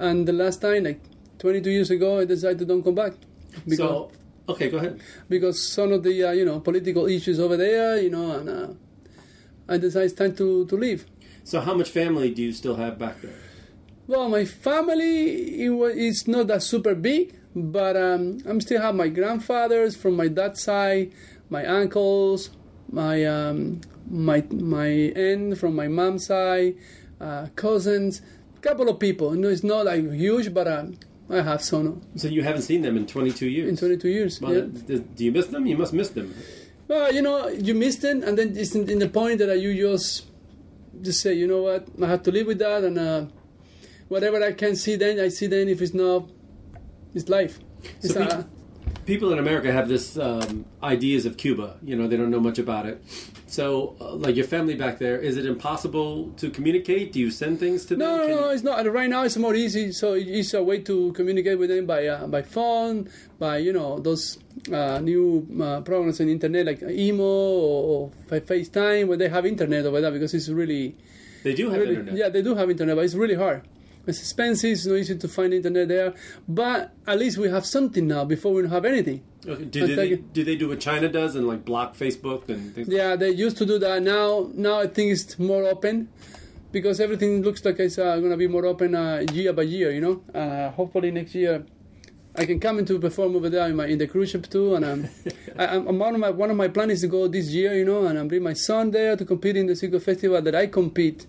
And 0.00 0.26
the 0.26 0.32
last 0.32 0.60
time, 0.62 0.84
like 0.84 1.00
22 1.38 1.70
years 1.70 1.90
ago, 1.90 2.18
I 2.20 2.24
decided 2.24 2.58
to 2.60 2.64
don't 2.64 2.82
come 2.82 2.94
back 2.96 3.12
because 3.64 3.76
So, 3.78 4.10
okay, 4.50 4.68
go 4.70 4.78
ahead. 4.78 5.00
because 5.28 5.62
some 5.62 5.92
of 5.92 6.02
the 6.02 6.24
uh, 6.24 6.32
you 6.32 6.44
know 6.44 6.60
political 6.60 7.06
issues 7.06 7.38
over 7.40 7.56
there, 7.56 8.00
you 8.00 8.10
know, 8.10 8.32
and 8.32 8.48
uh, 8.48 8.68
I 9.68 9.78
decided 9.78 10.06
it's 10.10 10.14
time 10.14 10.34
to 10.36 10.66
to 10.66 10.76
leave. 10.76 11.06
So, 11.44 11.60
how 11.60 11.74
much 11.74 11.90
family 11.90 12.30
do 12.34 12.42
you 12.42 12.52
still 12.52 12.76
have 12.76 12.98
back 12.98 13.20
there? 13.22 13.34
Well, 14.06 14.28
my 14.28 14.44
family 14.44 15.64
it 15.64 15.70
wa- 15.70 15.86
it's 15.94 16.26
not 16.26 16.48
that 16.48 16.62
super 16.62 16.94
big, 16.94 17.34
but 17.54 17.96
um, 17.96 18.38
I'm 18.46 18.60
still 18.60 18.80
have 18.82 18.94
my 18.94 19.08
grandfathers 19.08 19.96
from 19.96 20.16
my 20.16 20.28
dad's 20.28 20.62
side, 20.62 21.12
my 21.48 21.64
uncles, 21.66 22.50
my 22.90 23.24
um, 23.24 23.80
my 24.08 24.44
my 24.50 24.86
aunt 25.14 25.58
from 25.58 25.76
my 25.76 25.88
mom's 25.88 26.26
side, 26.26 26.76
uh, 27.20 27.46
cousins, 27.54 28.22
couple 28.60 28.88
of 28.88 28.98
people. 28.98 29.34
You 29.34 29.40
know, 29.42 29.48
it's 29.48 29.64
not 29.64 29.86
like 29.86 30.10
huge, 30.12 30.52
but 30.52 30.66
um, 30.66 30.96
I 31.30 31.42
have 31.42 31.62
some 31.62 32.02
So 32.16 32.28
you 32.28 32.42
haven't 32.42 32.62
seen 32.62 32.82
them 32.82 32.96
in 32.96 33.06
22 33.06 33.46
years. 33.46 33.68
in 33.68 33.76
22 33.76 34.08
years. 34.08 34.40
Well, 34.40 34.52
yeah. 34.52 34.98
Do 35.16 35.24
you 35.24 35.32
miss 35.32 35.46
them? 35.46 35.66
You 35.66 35.76
must 35.76 35.92
miss 35.92 36.08
them. 36.10 36.34
Well, 36.88 37.14
you 37.14 37.22
know, 37.22 37.46
you 37.48 37.74
miss 37.74 37.96
them, 37.96 38.24
and 38.24 38.36
then 38.36 38.56
it's 38.56 38.74
in, 38.74 38.98
the 38.98 39.08
point 39.08 39.38
that 39.38 39.60
you 39.60 39.72
just 39.74 40.26
just 41.00 41.20
say, 41.20 41.32
you 41.32 41.46
know 41.46 41.62
what, 41.62 41.86
I 42.02 42.08
have 42.08 42.24
to 42.24 42.32
live 42.32 42.48
with 42.48 42.58
that, 42.58 42.82
and 42.82 42.98
uh, 42.98 43.26
whatever 44.08 44.42
I 44.42 44.52
can 44.52 44.74
see 44.74 44.96
then, 44.96 45.20
I 45.20 45.28
see 45.28 45.46
then. 45.46 45.68
If 45.68 45.80
it's 45.80 45.94
not, 45.94 46.28
it's 47.14 47.28
life. 47.28 47.60
It's, 48.02 48.12
So 48.12 48.22
uh, 48.22 48.42
People 49.10 49.32
in 49.32 49.40
America 49.40 49.72
have 49.72 49.88
this 49.88 50.16
um, 50.16 50.64
ideas 50.84 51.26
of 51.26 51.36
Cuba. 51.36 51.76
You 51.82 51.96
know, 51.96 52.06
they 52.06 52.16
don't 52.16 52.30
know 52.30 52.38
much 52.38 52.60
about 52.60 52.86
it. 52.86 53.02
So, 53.48 53.96
uh, 54.00 54.14
like 54.14 54.36
your 54.36 54.44
family 54.46 54.76
back 54.76 55.00
there, 55.00 55.18
is 55.18 55.36
it 55.36 55.46
impossible 55.46 56.30
to 56.36 56.48
communicate? 56.48 57.12
Do 57.12 57.18
you 57.18 57.32
send 57.32 57.58
things 57.58 57.84
to 57.86 57.96
them? 57.96 58.06
no, 58.06 58.16
no, 58.18 58.26
Can 58.28 58.36
no, 58.36 58.44
you- 58.46 58.54
it's 58.54 58.62
not. 58.62 58.86
Right 58.86 59.10
now, 59.10 59.24
it's 59.24 59.36
more 59.36 59.56
easy. 59.56 59.90
So 59.90 60.12
it's 60.12 60.54
a 60.54 60.62
way 60.62 60.78
to 60.90 61.10
communicate 61.18 61.58
with 61.58 61.70
them 61.70 61.86
by 61.86 62.06
uh, 62.06 62.28
by 62.28 62.42
phone, 62.42 63.10
by 63.40 63.58
you 63.58 63.72
know 63.72 63.98
those 63.98 64.38
uh, 64.72 65.00
new 65.02 65.44
uh, 65.60 65.80
programs 65.80 66.20
on 66.20 66.28
internet 66.28 66.66
like 66.66 66.80
imo 66.80 67.24
or, 67.24 68.10
or 68.30 68.40
FaceTime, 68.40 69.08
where 69.08 69.16
they 69.18 69.28
have 69.28 69.44
internet 69.44 69.86
over 69.86 70.00
there 70.00 70.12
because 70.12 70.34
it's 70.34 70.48
really 70.48 70.94
They 71.42 71.54
do 71.54 71.68
have 71.70 71.80
really, 71.80 71.96
internet. 71.98 72.14
Yeah, 72.14 72.28
they 72.28 72.42
do 72.42 72.54
have 72.54 72.70
internet, 72.70 72.94
but 72.94 73.04
it's 73.04 73.16
really 73.18 73.34
hard. 73.34 73.62
It's 74.10 74.20
expensive. 74.20 74.72
It's 74.72 74.86
not 74.86 74.96
easy 74.96 75.16
to 75.16 75.28
find 75.28 75.54
internet 75.54 75.88
there. 75.88 76.14
But 76.46 76.92
at 77.06 77.18
least 77.18 77.38
we 77.38 77.48
have 77.48 77.64
something 77.64 78.06
now. 78.06 78.24
Before 78.24 78.52
we 78.52 78.62
don't 78.62 78.70
have 78.70 78.84
anything. 78.84 79.22
Okay. 79.46 79.64
Do, 79.64 79.80
I'll 79.80 79.86
do, 79.86 79.96
they, 80.34 80.42
they 80.42 80.56
do 80.56 80.68
what 80.68 80.80
China 80.80 81.08
does 81.08 81.34
and 81.34 81.46
like 81.46 81.64
block 81.64 81.96
Facebook 81.96 82.48
and 82.48 82.74
things? 82.74 82.88
Yeah, 82.88 83.16
they 83.16 83.30
used 83.30 83.56
to 83.58 83.66
do 83.66 83.78
that. 83.78 84.02
Now, 84.02 84.50
now 84.54 84.80
I 84.80 84.86
think 84.86 85.12
it's 85.12 85.38
more 85.38 85.64
open 85.64 86.08
because 86.72 87.00
everything 87.00 87.42
looks 87.42 87.64
like 87.64 87.78
it's 87.78 87.98
uh, 87.98 88.18
going 88.18 88.30
to 88.30 88.36
be 88.36 88.46
more 88.46 88.66
open 88.66 88.94
uh, 88.94 89.24
year 89.32 89.52
by 89.52 89.62
year. 89.62 89.92
You 89.92 90.00
know, 90.00 90.38
uh, 90.38 90.70
hopefully 90.70 91.10
next 91.10 91.34
year 91.34 91.64
I 92.36 92.44
can 92.46 92.60
come 92.60 92.78
in 92.78 92.86
to 92.86 92.98
perform 92.98 93.34
over 93.34 93.50
there 93.50 93.66
in, 93.68 93.76
my, 93.76 93.86
in 93.86 93.98
the 93.98 94.06
cruise 94.06 94.30
ship 94.30 94.48
too. 94.48 94.74
And 94.74 94.84
um, 94.84 95.08
I, 95.58 95.76
I'm 95.76 95.98
one 95.98 96.14
of 96.14 96.20
my 96.20 96.30
one 96.30 96.50
of 96.50 96.56
my 96.56 96.68
plans 96.68 96.92
is 96.92 97.00
to 97.02 97.08
go 97.08 97.26
this 97.26 97.48
year. 97.48 97.74
You 97.74 97.84
know, 97.84 98.06
and 98.06 98.18
I 98.18 98.24
bring 98.24 98.42
my 98.42 98.54
son 98.54 98.90
there 98.90 99.16
to 99.16 99.24
compete 99.24 99.56
in 99.56 99.66
the 99.66 99.72
Circo 99.72 100.02
Festival 100.02 100.40
that 100.42 100.54
I 100.54 100.66
compete 100.66 101.26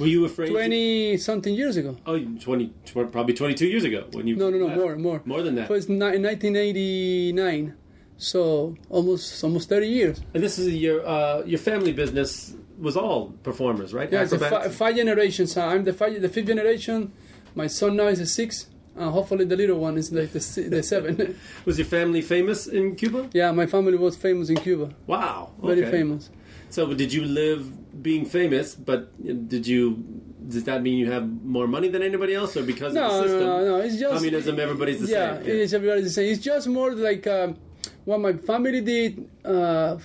Were 0.00 0.06
you 0.06 0.24
afraid? 0.24 0.46
to- 0.46 0.52
twenty 0.52 1.16
something 1.18 1.54
years 1.54 1.76
ago. 1.76 1.96
Oh, 2.06 2.18
20, 2.18 2.66
tw- 2.86 3.12
probably 3.12 3.34
22 3.34 3.66
years 3.66 3.84
ago 3.84 4.06
when 4.12 4.26
you. 4.26 4.36
No, 4.36 4.50
no, 4.50 4.58
no, 4.58 4.66
left. 4.66 4.78
more, 4.78 4.96
more. 4.96 5.22
More 5.24 5.42
than 5.42 5.54
that. 5.56 5.64
It 5.64 5.70
was 5.70 5.88
ni- 5.88 5.94
in 6.16 6.22
1989, 6.22 7.74
so 8.16 8.74
almost 8.88 9.42
almost 9.44 9.68
30 9.68 9.86
years. 9.86 10.20
And 10.34 10.42
this 10.42 10.58
is 10.58 10.72
your 10.74 11.06
uh, 11.06 11.42
your 11.44 11.58
family 11.58 11.92
business 11.92 12.54
was 12.78 12.96
all 12.96 13.32
performers, 13.42 13.92
right? 13.92 14.10
Yeah, 14.10 14.24
fi- 14.26 14.68
five 14.68 14.96
generations. 14.96 15.56
Uh, 15.56 15.66
I'm 15.66 15.84
the 15.84 15.92
five, 15.92 16.20
the 16.20 16.28
fifth 16.28 16.46
generation. 16.46 17.12
My 17.54 17.66
son 17.66 17.96
now 17.96 18.06
is 18.08 18.18
the 18.18 18.26
sixth. 18.26 18.68
Uh, 18.96 19.08
hopefully, 19.10 19.44
the 19.44 19.56
little 19.56 19.78
one 19.78 19.96
is 19.96 20.12
like 20.12 20.32
the 20.32 20.40
the 20.68 20.82
seven. 20.82 21.38
was 21.64 21.78
your 21.78 21.86
family 21.86 22.20
famous 22.22 22.66
in 22.66 22.96
Cuba? 22.96 23.28
yeah, 23.32 23.52
my 23.52 23.66
family 23.66 23.96
was 23.96 24.16
famous 24.16 24.48
in 24.50 24.56
Cuba. 24.56 24.90
Wow, 25.06 25.52
Very 25.62 25.84
famous. 25.90 26.30
So, 26.70 26.94
did 26.94 27.12
you 27.12 27.24
live 27.24 28.02
being 28.02 28.24
famous? 28.24 28.74
But 28.74 29.10
did 29.48 29.66
you? 29.66 30.02
Does 30.48 30.64
that 30.64 30.82
mean 30.82 30.98
you 30.98 31.10
have 31.10 31.28
more 31.44 31.66
money 31.66 31.88
than 31.88 32.02
anybody 32.02 32.34
else, 32.34 32.56
or 32.56 32.62
because 32.62 32.94
No, 32.94 33.04
of 33.06 33.10
the 33.12 33.20
no, 33.20 33.22
system? 33.26 33.40
no, 33.46 33.64
no. 33.66 33.76
It's 33.76 33.96
just 33.98 34.14
communism. 34.14 34.58
Everybody's 34.58 35.00
the 35.00 35.08
yeah, 35.08 35.34
same. 35.36 35.42
it 35.42 35.56
is 35.66 35.74
everybody's 35.74 36.04
the 36.04 36.10
same. 36.10 36.32
It's 36.32 36.42
just 36.42 36.66
more 36.68 36.92
like 36.94 37.26
um, 37.26 37.56
what 38.04 38.20
my 38.20 38.32
family 38.34 38.80
did 38.80 39.28
uh, 39.44 39.98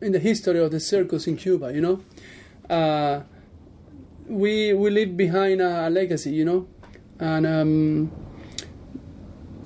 in 0.00 0.12
the 0.12 0.18
history 0.18 0.58
of 0.58 0.70
the 0.70 0.80
circus 0.80 1.26
in 1.26 1.36
Cuba. 1.36 1.72
You 1.74 1.80
know, 1.80 2.00
uh, 2.70 3.22
we 4.26 4.72
we 4.72 4.90
leave 4.90 5.16
behind 5.16 5.60
a 5.60 5.90
legacy. 5.90 6.32
You 6.32 6.44
know, 6.44 6.66
and 7.20 7.46
um, 7.46 8.12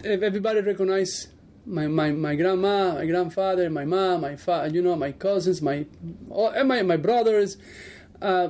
everybody 0.04 0.60
recognize 0.60 1.28
my, 1.68 1.86
my, 1.86 2.10
my 2.12 2.34
grandma, 2.34 2.94
my 2.94 3.06
grandfather, 3.06 3.68
my 3.70 3.84
mom, 3.84 4.22
my 4.22 4.36
fa- 4.36 4.70
you 4.72 4.82
know, 4.82 4.96
my 4.96 5.12
cousins, 5.12 5.60
my 5.62 5.86
all, 6.30 6.48
and 6.50 6.68
my 6.68 6.82
my 6.82 6.96
brothers. 6.96 7.56
Uh, 8.20 8.48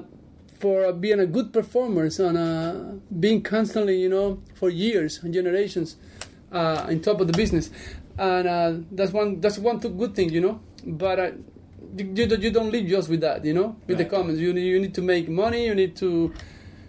for 0.59 0.93
being 0.93 1.21
a 1.21 1.27
good 1.27 1.53
performers 1.53 2.19
and 2.19 2.37
uh, 2.37 2.75
being 3.21 3.41
constantly, 3.41 3.97
you 4.01 4.09
know, 4.09 4.43
for 4.55 4.69
years 4.71 5.23
and 5.23 5.33
generations 5.33 5.95
uh, 6.51 6.85
on 6.89 6.99
top 6.99 7.21
of 7.21 7.29
the 7.29 7.33
business, 7.33 7.71
and 8.19 8.49
uh, 8.49 8.73
that's 8.91 9.13
one 9.13 9.41
that's 9.41 9.57
one 9.59 9.79
good 9.79 10.17
thing, 10.17 10.31
you 10.31 10.41
know. 10.41 10.61
But 10.85 11.19
uh, 11.21 11.31
you, 11.97 12.05
you 12.13 12.27
don't- 12.27 12.43
you 12.43 12.51
don't 12.51 12.73
live 12.73 12.87
just 12.89 13.09
with 13.09 13.21
that, 13.21 13.45
you 13.45 13.55
know, 13.55 13.77
with 13.87 13.99
Right. 14.01 14.11
the 14.11 14.17
comments. 14.17 14.41
You 14.41 14.53
you 14.53 14.81
need 14.81 14.95
to 14.95 15.03
make 15.03 15.29
money. 15.29 15.67
You 15.67 15.77
need 15.77 15.95
to, 16.03 16.33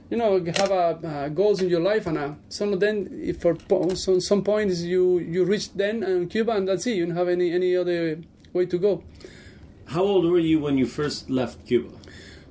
you 0.10 0.18
know, 0.18 0.44
have 0.44 0.72
a, 0.72 1.00
uh, 1.08 1.30
goals 1.30 1.62
in 1.62 1.70
your 1.70 1.82
life, 1.82 2.08
and 2.08 2.18
uh, 2.18 2.34
some 2.50 2.74
of 2.74 2.80
them, 2.80 3.08
if 3.22 3.42
for 3.42 3.56
po- 3.56 3.94
some 3.94 4.20
some 4.20 4.44
points 4.44 4.82
you 4.82 5.20
you 5.20 5.44
reach 5.46 5.74
then 5.74 6.04
in 6.04 6.28
Cuba, 6.28 6.54
and 6.54 6.68
that's 6.68 6.86
it. 6.88 6.96
You 6.98 7.06
don't 7.06 7.16
have 7.16 7.30
any 7.30 7.52
any 7.52 7.76
other 7.76 8.18
way 8.54 8.66
to 8.66 8.78
go. 8.78 9.04
How 9.86 10.04
old 10.04 10.26
were 10.26 10.40
you 10.40 10.60
when 10.60 10.78
you 10.78 10.86
first 10.86 11.30
left 11.30 11.66
Cuba? 11.68 11.90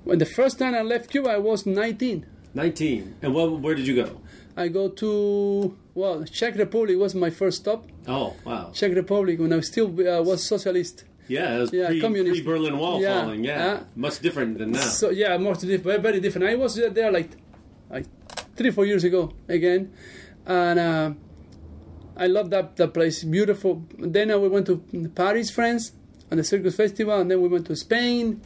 When 0.04 0.18
the 0.18 0.26
first 0.26 0.58
time 0.58 0.74
I 0.74 0.82
left 0.82 1.10
Cuba, 1.10 1.30
I 1.30 1.38
was 1.38 1.66
19. 1.66 2.24
Nineteen. 2.54 3.14
And 3.22 3.34
what? 3.34 3.60
Where 3.60 3.74
did 3.74 3.86
you 3.86 3.94
go? 4.04 4.20
I 4.56 4.68
go 4.68 4.88
to 4.88 5.76
well, 5.94 6.24
Czech 6.24 6.56
Republic 6.56 6.96
was 6.98 7.14
my 7.14 7.30
first 7.30 7.58
stop. 7.58 7.88
Oh, 8.06 8.34
wow. 8.44 8.70
Czech 8.72 8.94
Republic 8.94 9.38
when 9.38 9.52
I 9.52 9.60
still 9.60 9.86
uh, 9.86 10.22
was 10.22 10.42
socialist. 10.44 11.04
Yeah, 11.28 11.56
it 11.56 11.60
was 11.60 11.72
Yeah, 11.72 11.88
pre, 11.88 12.00
communist. 12.00 12.44
Berlin 12.44 12.78
Wall 12.78 13.00
Yeah, 13.02 13.20
falling. 13.22 13.44
Yeah, 13.44 13.58
yeah. 13.64 13.80
much 13.94 14.20
different 14.20 14.58
than 14.58 14.72
now. 14.72 14.80
So 14.80 15.10
yeah, 15.10 15.36
more 15.38 15.54
to 15.54 15.66
diff- 15.66 15.82
very, 15.82 16.00
very 16.00 16.20
different. 16.20 16.48
I 16.48 16.54
was 16.56 16.74
there 16.76 17.12
like 17.12 17.30
like 17.90 18.06
three 18.56 18.70
four 18.70 18.86
years 18.86 19.04
ago 19.04 19.32
again, 19.48 19.92
and 20.46 20.78
uh, 20.78 21.12
I 22.16 22.26
love 22.26 22.50
that 22.50 22.76
that 22.76 22.94
place. 22.94 23.24
Beautiful. 23.24 23.84
Then 23.98 24.30
uh, 24.30 24.38
we 24.38 24.48
went 24.48 24.66
to 24.66 24.82
Paris, 25.14 25.50
France, 25.50 25.92
and 26.30 26.38
the 26.40 26.44
Circus 26.44 26.76
Festival, 26.76 27.20
and 27.20 27.30
then 27.30 27.40
we 27.40 27.48
went 27.48 27.66
to 27.66 27.76
Spain, 27.76 28.40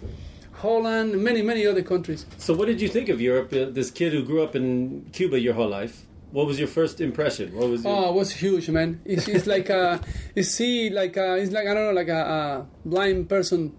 Holland, 0.52 1.22
many 1.22 1.42
many 1.42 1.66
other 1.66 1.82
countries. 1.82 2.26
So, 2.38 2.54
what 2.54 2.66
did 2.66 2.80
you 2.80 2.88
think 2.88 3.08
of 3.08 3.20
Europe? 3.20 3.52
Uh, 3.52 3.70
this 3.70 3.90
kid 3.90 4.12
who 4.12 4.22
grew 4.24 4.42
up 4.42 4.54
in 4.54 5.08
Cuba 5.12 5.40
your 5.40 5.54
whole 5.54 5.68
life. 5.68 6.06
What 6.30 6.46
was 6.46 6.58
your 6.58 6.68
first 6.68 7.02
impression? 7.02 7.54
What 7.54 7.68
was 7.68 7.84
your... 7.84 7.94
Oh, 7.94 8.08
it 8.08 8.14
was 8.14 8.32
huge, 8.32 8.70
man. 8.70 9.02
It's, 9.04 9.28
it's 9.28 9.46
like 9.46 9.68
a, 9.68 10.00
you 10.34 10.42
see, 10.42 10.88
like 10.88 11.18
a, 11.18 11.36
it's 11.36 11.52
like 11.52 11.66
I 11.66 11.74
don't 11.74 11.88
know, 11.88 11.92
like 11.92 12.08
a, 12.08 12.22
a 12.24 12.88
blind 12.88 13.28
person 13.28 13.76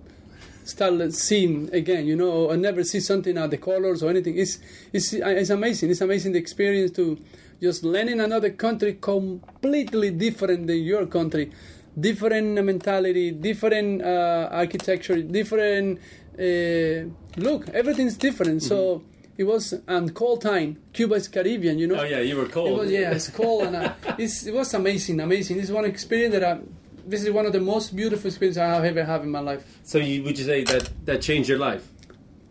start 0.65 1.13
seeing 1.13 1.69
again, 1.73 2.05
you 2.07 2.15
know, 2.15 2.31
or 2.49 2.57
never 2.57 2.83
see 2.83 2.99
something 2.99 3.37
at 3.37 3.51
the 3.51 3.57
colors 3.57 4.03
or 4.03 4.09
anything. 4.09 4.37
It's 4.37 4.59
it's 4.91 5.13
it's 5.13 5.49
amazing. 5.49 5.91
It's 5.91 6.01
amazing 6.01 6.33
the 6.33 6.39
experience 6.39 6.91
to 6.91 7.17
just 7.61 7.83
learning 7.83 8.19
another 8.19 8.49
country 8.49 8.97
completely 8.99 10.11
different 10.11 10.67
than 10.67 10.83
your 10.83 11.05
country, 11.05 11.51
different 11.99 12.63
mentality, 12.63 13.31
different 13.31 14.01
uh, 14.01 14.49
architecture, 14.51 15.21
different 15.21 15.99
uh, 16.39 17.09
look. 17.37 17.69
Everything's 17.69 18.17
different. 18.17 18.63
So. 18.63 19.03
It 19.35 19.45
was 19.45 19.73
and 19.87 20.13
cold 20.13 20.43
time. 20.43 20.77
Cuba 20.93 21.15
is 21.15 21.27
Caribbean, 21.27 21.79
you 21.79 21.87
know. 21.87 21.95
Oh 21.95 22.03
yeah, 22.03 22.19
you 22.19 22.37
were 22.37 22.45
cold. 22.45 22.69
It 22.69 22.77
was, 22.77 22.91
yeah, 22.91 23.11
it's 23.13 23.29
cold 23.31 23.63
and 23.63 23.75
uh, 23.77 23.93
it's, 24.19 24.45
it 24.45 24.53
was 24.53 24.71
amazing, 24.75 25.19
amazing. 25.19 25.57
This 25.57 25.65
is 25.65 25.71
one 25.71 25.85
experience 25.85 26.35
that 26.35 26.43
I, 26.43 26.59
this 27.05 27.23
is 27.23 27.31
one 27.31 27.45
of 27.45 27.53
the 27.53 27.59
most 27.59 27.95
beautiful 27.95 28.27
experiences 28.27 28.57
I 28.57 28.67
have 28.67 28.83
ever 28.83 29.03
had 29.03 29.21
in 29.21 29.31
my 29.31 29.39
life. 29.39 29.79
So, 29.83 29.97
you, 29.97 30.23
would 30.23 30.37
you 30.37 30.45
say 30.45 30.63
that 30.63 30.89
that 31.05 31.21
changed 31.21 31.49
your 31.49 31.59
life? 31.59 31.87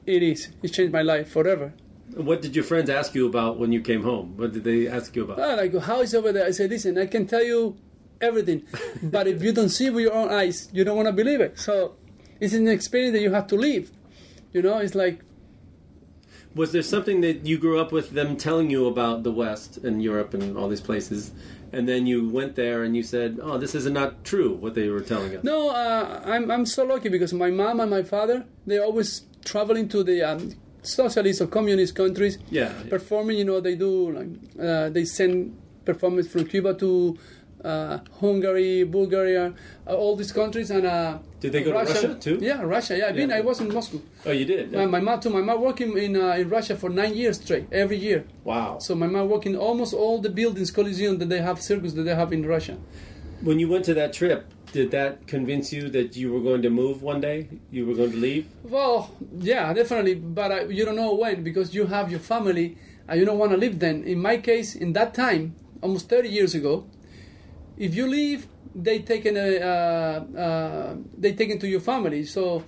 It 0.07 0.23
is. 0.23 0.49
It 0.63 0.69
changed 0.69 0.93
my 0.93 1.03
life 1.03 1.31
forever. 1.31 1.73
What 2.15 2.43
did 2.43 2.55
your 2.55 2.65
friends 2.65 2.91
ask 2.91 3.15
you 3.15 3.27
about 3.27 3.59
when 3.59 3.73
you 3.73 3.81
came 3.81 4.03
home? 4.03 4.37
What 4.37 4.53
did 4.53 4.65
they 4.65 4.87
ask 4.87 5.17
you 5.17 5.25
about? 5.25 5.41
Ah, 5.41 5.55
like, 5.55 5.75
how 5.79 6.01
is 6.01 6.15
over 6.15 6.33
there? 6.33 6.47
I 6.47 6.51
said, 6.51 6.71
listen, 6.71 6.99
I 6.99 7.07
can 7.07 7.27
tell 7.27 7.43
you 7.43 7.77
everything. 8.21 8.63
but 9.03 9.27
if 9.27 9.43
you 9.43 9.53
don't 9.53 9.71
see 9.71 9.87
it 9.87 9.95
with 9.95 10.05
your 10.05 10.13
own 10.13 10.31
eyes, 10.31 10.69
you 10.73 10.85
don't 10.85 10.97
want 10.97 11.09
to 11.09 11.13
believe 11.13 11.41
it. 11.41 11.59
So 11.59 11.97
it's 12.41 12.53
an 12.55 12.69
experience 12.69 13.15
that 13.15 13.23
you 13.23 13.33
have 13.33 13.47
to 13.49 13.57
live. 13.57 13.91
You 14.53 14.61
know, 14.61 14.79
it's 14.79 14.95
like 14.95 15.21
Was 16.55 16.73
there 16.73 16.83
something 16.83 17.23
that 17.23 17.47
you 17.47 17.57
grew 17.57 17.81
up 17.81 17.93
with 17.93 18.11
them 18.11 18.37
telling 18.37 18.69
you 18.69 18.87
about 18.87 19.23
the 19.23 19.33
West 19.33 19.79
and 19.79 20.03
Europe 20.03 20.35
and 20.35 20.57
all 20.57 20.69
these 20.69 20.83
places, 20.83 21.33
and 21.73 21.89
then 21.89 22.07
you 22.07 22.29
went 22.29 22.55
there 22.57 22.83
and 22.85 22.95
you 22.97 23.03
said, 23.03 23.39
"Oh, 23.43 23.57
this 23.59 23.75
is 23.75 23.87
not 23.87 24.25
true 24.25 24.53
what 24.55 24.75
they 24.75 24.89
were 24.89 25.01
telling 25.01 25.35
us." 25.37 25.43
No, 25.45 25.71
uh, 25.71 26.21
I'm 26.25 26.51
I'm 26.51 26.67
so 26.67 26.85
lucky 26.85 27.09
because 27.09 27.33
my 27.33 27.51
mom 27.51 27.81
and 27.81 27.91
my 27.91 28.03
father 28.03 28.45
they 28.67 28.79
always 28.79 29.23
traveling 29.45 29.89
to 29.89 30.03
the 30.05 30.23
um, 30.23 30.53
socialist 30.83 31.41
or 31.41 31.47
communist 31.47 31.95
countries, 31.95 32.39
Yeah. 32.51 32.73
performing. 32.89 33.39
You 33.39 33.45
know, 33.45 33.61
they 33.61 33.75
do 33.75 34.11
like 34.19 34.29
uh, 34.61 34.89
they 34.91 35.05
send 35.05 35.57
performers 35.85 36.29
from 36.29 36.45
Cuba 36.47 36.75
to 36.75 37.19
uh, 37.65 37.99
Hungary, 38.21 38.85
Bulgaria, 38.85 39.55
uh, 39.87 39.95
all 39.95 40.17
these 40.17 40.33
countries, 40.33 40.71
and 40.71 40.87
uh, 40.87 41.19
Did 41.41 41.53
they 41.53 41.63
go 41.63 41.73
to 41.73 41.79
Russia, 41.79 42.15
too? 42.15 42.39
Yeah, 42.41 42.63
Russia. 42.63 42.97
Yeah, 42.97 43.09
I've 43.09 43.17
been. 43.17 43.31
Yeah. 43.31 43.37
I 43.37 43.41
was 43.41 43.61
in 43.61 43.73
Moscow. 43.73 44.01
Oh, 44.27 44.31
you 44.33 44.45
did. 44.45 44.73
My, 44.73 44.87
my 44.87 45.01
mom 45.01 45.21
too. 45.21 45.31
My 45.31 45.41
mom 45.41 45.61
working 45.61 45.97
in 45.97 46.17
uh, 46.17 46.33
in 46.33 46.49
Russia 46.49 46.77
for 46.77 46.91
nine 46.91 47.15
years 47.15 47.41
straight, 47.41 47.67
every 47.73 47.97
year. 47.97 48.25
Wow. 48.45 48.79
So 48.79 48.95
my 48.95 49.07
mom 49.07 49.29
working 49.29 49.57
almost 49.57 49.95
all 49.95 50.21
the 50.21 50.31
buildings, 50.31 50.71
Coliseum 50.71 51.19
that 51.19 51.29
they 51.29 51.41
have, 51.41 51.61
circus 51.61 51.93
that 51.95 52.03
they 52.03 52.15
have 52.15 52.33
in 52.33 52.47
Russia. 52.47 52.77
When 53.43 53.59
you 53.59 53.69
went 53.69 53.85
to 53.87 53.95
that 53.95 54.13
trip, 54.13 54.47
did 54.73 54.93
that 54.93 55.27
convince 55.27 55.73
you 55.73 55.89
that 55.91 56.17
you 56.17 56.33
were 56.33 56.41
going 56.41 56.63
to 56.63 56.71
move 56.71 57.03
one 57.03 57.21
day? 57.21 57.49
You 57.71 57.87
were 57.87 57.95
going 57.95 58.13
to 58.13 58.17
leave? 58.17 58.47
Well, 58.63 59.11
yeah, 59.39 59.73
definitely, 59.73 60.15
but 60.15 60.51
uh, 60.53 60.65
you 60.69 60.85
don't 60.85 60.97
know 60.97 61.15
when 61.15 61.43
because 61.43 61.75
you 61.75 61.87
have 61.87 62.11
your 62.11 62.21
family 62.21 62.79
and 63.09 63.19
you 63.19 63.27
don't 63.27 63.39
want 63.39 63.51
to 63.51 63.59
live 63.59 63.81
then. 63.81 64.05
In 64.05 64.23
my 64.23 64.37
case, 64.37 64.75
in 64.75 64.93
that 64.95 65.13
time, 65.13 65.57
almost 65.83 66.09
30 66.09 66.29
years 66.29 66.55
ago, 66.55 66.87
if 67.87 67.91
you 67.99 68.07
leave, 68.07 68.47
they 68.87 68.99
taken 69.01 69.35
a, 69.37 69.49
uh, 69.73 70.39
uh, 70.47 70.95
they 71.23 71.33
taken 71.33 71.59
to 71.59 71.69
your 71.75 71.81
family. 71.81 72.25
So, 72.25 72.65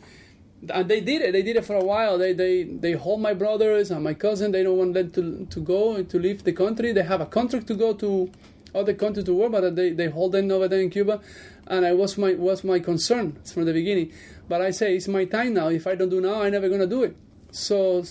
and 0.68 0.88
they 0.88 1.00
did 1.00 1.21
it. 1.23 1.33
They 1.33 1.42
did 1.49 1.56
it 1.56 1.64
for 1.64 1.76
a 1.76 1.85
while. 1.92 2.14
They 2.18 2.33
they 2.33 2.54
they 2.64 2.92
hold 3.04 3.21
my 3.28 3.35
brothers 3.42 3.90
and 3.92 4.02
my 4.02 4.14
cousin. 4.14 4.52
They 4.52 4.62
don't 4.66 4.78
want 4.83 4.94
them 4.99 5.09
to 5.16 5.47
to 5.54 5.61
go 5.61 6.02
to 6.02 6.16
leave 6.18 6.40
the 6.49 6.52
country. 6.52 6.92
They 6.92 7.06
have 7.12 7.21
a 7.21 7.30
contract 7.38 7.66
to 7.68 7.75
go 7.75 7.90
to 8.04 8.30
other 8.75 8.94
countries 9.02 9.25
to 9.26 9.35
work, 9.40 9.52
but 9.52 9.76
they 9.76 9.90
they 10.00 10.09
hold 10.09 10.33
them 10.33 10.50
over 10.50 10.68
there 10.68 10.80
in 10.80 10.90
Cuba. 10.90 11.21
And 11.66 11.87
I 11.87 11.92
was 11.92 12.18
my 12.18 12.33
was 12.35 12.64
my 12.64 12.78
concern 12.90 13.26
from 13.52 13.64
the 13.64 13.73
beginning. 13.80 14.09
But 14.49 14.61
I 14.68 14.71
say 14.73 14.97
it's 14.97 15.09
my 15.09 15.25
time 15.37 15.54
now. 15.54 15.68
If 15.68 15.87
I 15.87 15.94
don't 15.94 16.11
do 16.11 16.21
now, 16.21 16.42
I'm 16.42 16.52
never 16.52 16.68
gonna 16.68 16.90
do 16.97 17.02
it. 17.04 17.16
So. 17.52 18.04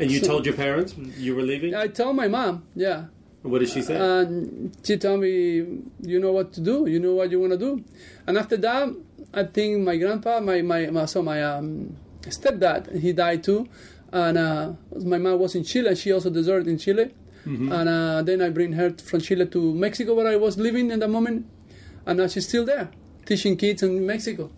And 0.00 0.10
you 0.10 0.20
so- 0.20 0.26
told 0.26 0.46
your 0.46 0.56
parents 0.56 0.90
you 1.26 1.36
were 1.36 1.46
leaving? 1.52 1.74
I 1.74 1.86
told 1.86 2.16
my 2.16 2.28
mom, 2.28 2.64
yeah. 2.74 3.04
What 3.42 3.58
did 3.58 3.68
she 3.70 3.82
say? 3.82 3.96
And 3.96 4.76
she 4.84 4.96
told 4.96 5.20
me, 5.20 5.56
you 6.00 6.20
know 6.20 6.32
what 6.32 6.52
to 6.54 6.60
do, 6.60 6.86
you 6.86 7.00
know 7.00 7.14
what 7.14 7.30
you 7.30 7.40
want 7.40 7.52
to 7.52 7.58
do. 7.58 7.82
And 8.26 8.38
after 8.38 8.56
that, 8.58 8.88
I 9.34 9.44
think 9.44 9.82
my 9.82 9.96
grandpa, 9.96 10.40
my, 10.40 10.62
my, 10.62 10.86
my 10.86 11.06
so 11.06 11.22
my 11.22 11.42
um, 11.42 11.96
stepdad, 12.22 13.00
he 13.00 13.12
died 13.12 13.42
too. 13.42 13.66
And 14.12 14.38
uh, 14.38 14.72
my 15.04 15.18
mom 15.18 15.38
was 15.40 15.54
in 15.54 15.64
Chile, 15.64 15.88
and 15.88 15.98
she 15.98 16.12
also 16.12 16.30
deserted 16.30 16.68
in 16.68 16.78
Chile. 16.78 17.10
Mhm. 17.46 17.72
And 17.72 17.88
uh, 17.88 18.22
then 18.22 18.40
I 18.42 18.50
bring 18.50 18.74
her 18.74 18.90
from 18.90 19.20
Chile 19.20 19.46
to 19.46 19.74
Mexico, 19.74 20.14
where 20.14 20.28
I 20.28 20.36
was 20.36 20.56
living 20.58 20.90
in 20.90 21.00
the 21.00 21.08
moment. 21.08 21.46
And 22.06 22.18
now 22.18 22.28
she's 22.28 22.46
still 22.46 22.64
there, 22.64 22.90
teaching 23.26 23.56
kids 23.56 23.82
in 23.82 24.06
Mexico. 24.06 24.50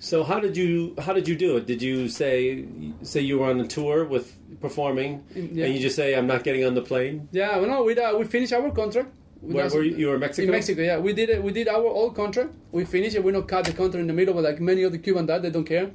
So 0.00 0.22
how 0.22 0.38
did 0.40 0.56
you 0.56 0.94
how 0.98 1.12
did 1.12 1.26
you 1.26 1.34
do 1.36 1.56
it? 1.56 1.66
Did 1.66 1.82
you 1.82 2.08
say 2.08 2.64
say 3.02 3.20
you 3.20 3.38
were 3.40 3.46
on 3.50 3.60
a 3.60 3.66
tour 3.66 4.04
with 4.04 4.36
performing, 4.60 5.24
Yeah. 5.34 5.64
and 5.66 5.74
you 5.74 5.80
just 5.80 5.96
say 5.96 6.14
I'm 6.14 6.26
not 6.26 6.44
getting 6.44 6.64
on 6.64 6.74
the 6.74 6.82
plane? 6.82 7.28
Yeah, 7.32 7.56
well, 7.58 7.68
no, 7.68 7.82
we 7.84 7.98
uh, 7.98 8.16
we 8.16 8.24
finished 8.24 8.52
our 8.52 8.70
contract. 8.70 9.08
Where 9.40 9.68
were 9.68 9.82
you? 9.82 9.96
You 9.96 10.06
were 10.08 10.14
in 10.14 10.20
Mexico. 10.20 10.46
In 10.46 10.50
Mexico, 10.52 10.82
yeah, 10.82 10.98
we 10.98 11.12
did 11.12 11.30
it. 11.30 11.42
We 11.42 11.52
did 11.52 11.68
our 11.68 11.86
old 11.86 12.14
contract. 12.14 12.54
We 12.72 12.84
finished 12.84 13.16
it. 13.16 13.24
We 13.24 13.32
not 13.32 13.48
cut 13.48 13.64
the 13.64 13.72
contract 13.72 14.00
in 14.02 14.06
the 14.06 14.12
middle, 14.12 14.34
but 14.34 14.44
like 14.44 14.60
many 14.60 14.84
other 14.84 14.98
Cuban 14.98 15.26
that 15.26 15.42
they 15.42 15.50
don't 15.50 15.64
care. 15.64 15.90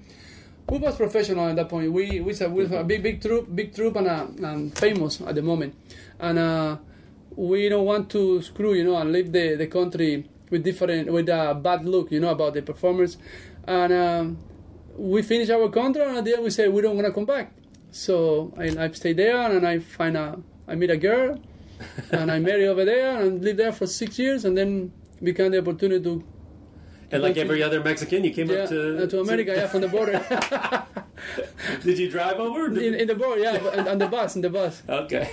We 0.70 0.78
was 0.80 0.96
professional 0.96 1.48
at 1.48 1.56
that 1.56 1.70
point. 1.70 1.92
We 1.92 2.20
we 2.20 2.34
said 2.34 2.52
we 2.52 2.66
a 2.66 2.84
big 2.84 3.04
big 3.04 3.22
troop, 3.22 3.48
big 3.56 3.74
troop, 3.74 3.96
and, 3.96 4.08
uh, 4.08 4.28
and 4.50 4.78
famous 4.78 5.22
at 5.22 5.36
the 5.36 5.42
moment, 5.42 5.76
and 6.20 6.40
uh, 6.40 6.78
we 7.36 7.68
don't 7.70 7.86
want 7.86 8.10
to 8.12 8.42
screw, 8.42 8.74
you 8.74 8.84
know, 8.84 8.96
and 8.98 9.12
leave 9.12 9.32
the, 9.32 9.56
the 9.56 9.68
country 9.68 10.26
with 10.50 10.64
different 10.64 11.12
with 11.12 11.28
a 11.30 11.54
bad 11.62 11.84
look, 11.86 12.12
you 12.12 12.20
know, 12.22 12.30
about 12.30 12.54
the 12.54 12.62
performers, 12.62 13.18
and 13.68 13.94
um, 13.94 14.38
we 14.98 15.22
finish 15.22 15.50
our 15.50 15.70
contract, 15.70 16.10
and 16.10 16.18
at 16.18 16.26
the 16.26 16.34
end 16.34 16.44
we 16.44 16.50
say 16.50 16.68
we 16.68 16.82
don't 16.82 16.96
want 16.96 17.08
to 17.08 17.14
come 17.14 17.26
back. 17.26 17.54
So 17.92 18.54
I, 18.58 18.86
I 18.86 18.92
stay 18.92 19.14
there, 19.14 19.38
and 19.52 19.66
I 19.68 19.80
find 19.80 20.18
a 20.18 20.40
I 20.68 20.76
meet 20.76 20.90
a 20.90 20.98
girl, 20.98 21.40
and 22.12 22.32
I 22.32 22.40
marry 22.40 22.68
over 22.68 22.86
there, 22.86 23.22
and 23.22 23.44
live 23.44 23.58
there 23.58 23.72
for 23.72 23.88
six 23.88 24.18
years, 24.20 24.46
and 24.46 24.58
then 24.58 24.92
become 25.22 25.52
the 25.52 25.60
opportunity 25.60 26.04
to 26.04 26.24
And 27.12 27.22
like 27.22 27.38
every 27.38 27.62
other 27.62 27.84
Mexican, 27.84 28.24
you 28.24 28.32
came 28.32 28.50
yeah, 28.50 28.64
up 28.64 28.70
to 28.70 29.04
uh, 29.04 29.08
to 29.08 29.20
America, 29.22 29.54
yeah, 29.56 29.68
from 29.68 29.82
the 29.82 29.88
border. 29.88 30.18
Did 31.84 32.00
you 32.00 32.10
drive 32.10 32.40
over? 32.40 32.66
in, 32.68 32.96
in 32.96 33.08
the 33.08 33.16
border, 33.16 33.42
yeah, 33.42 33.92
on 33.92 33.98
the 33.98 34.08
bus, 34.08 34.36
in 34.36 34.42
the 34.42 34.50
bus. 34.50 34.82
Okay. 34.90 35.30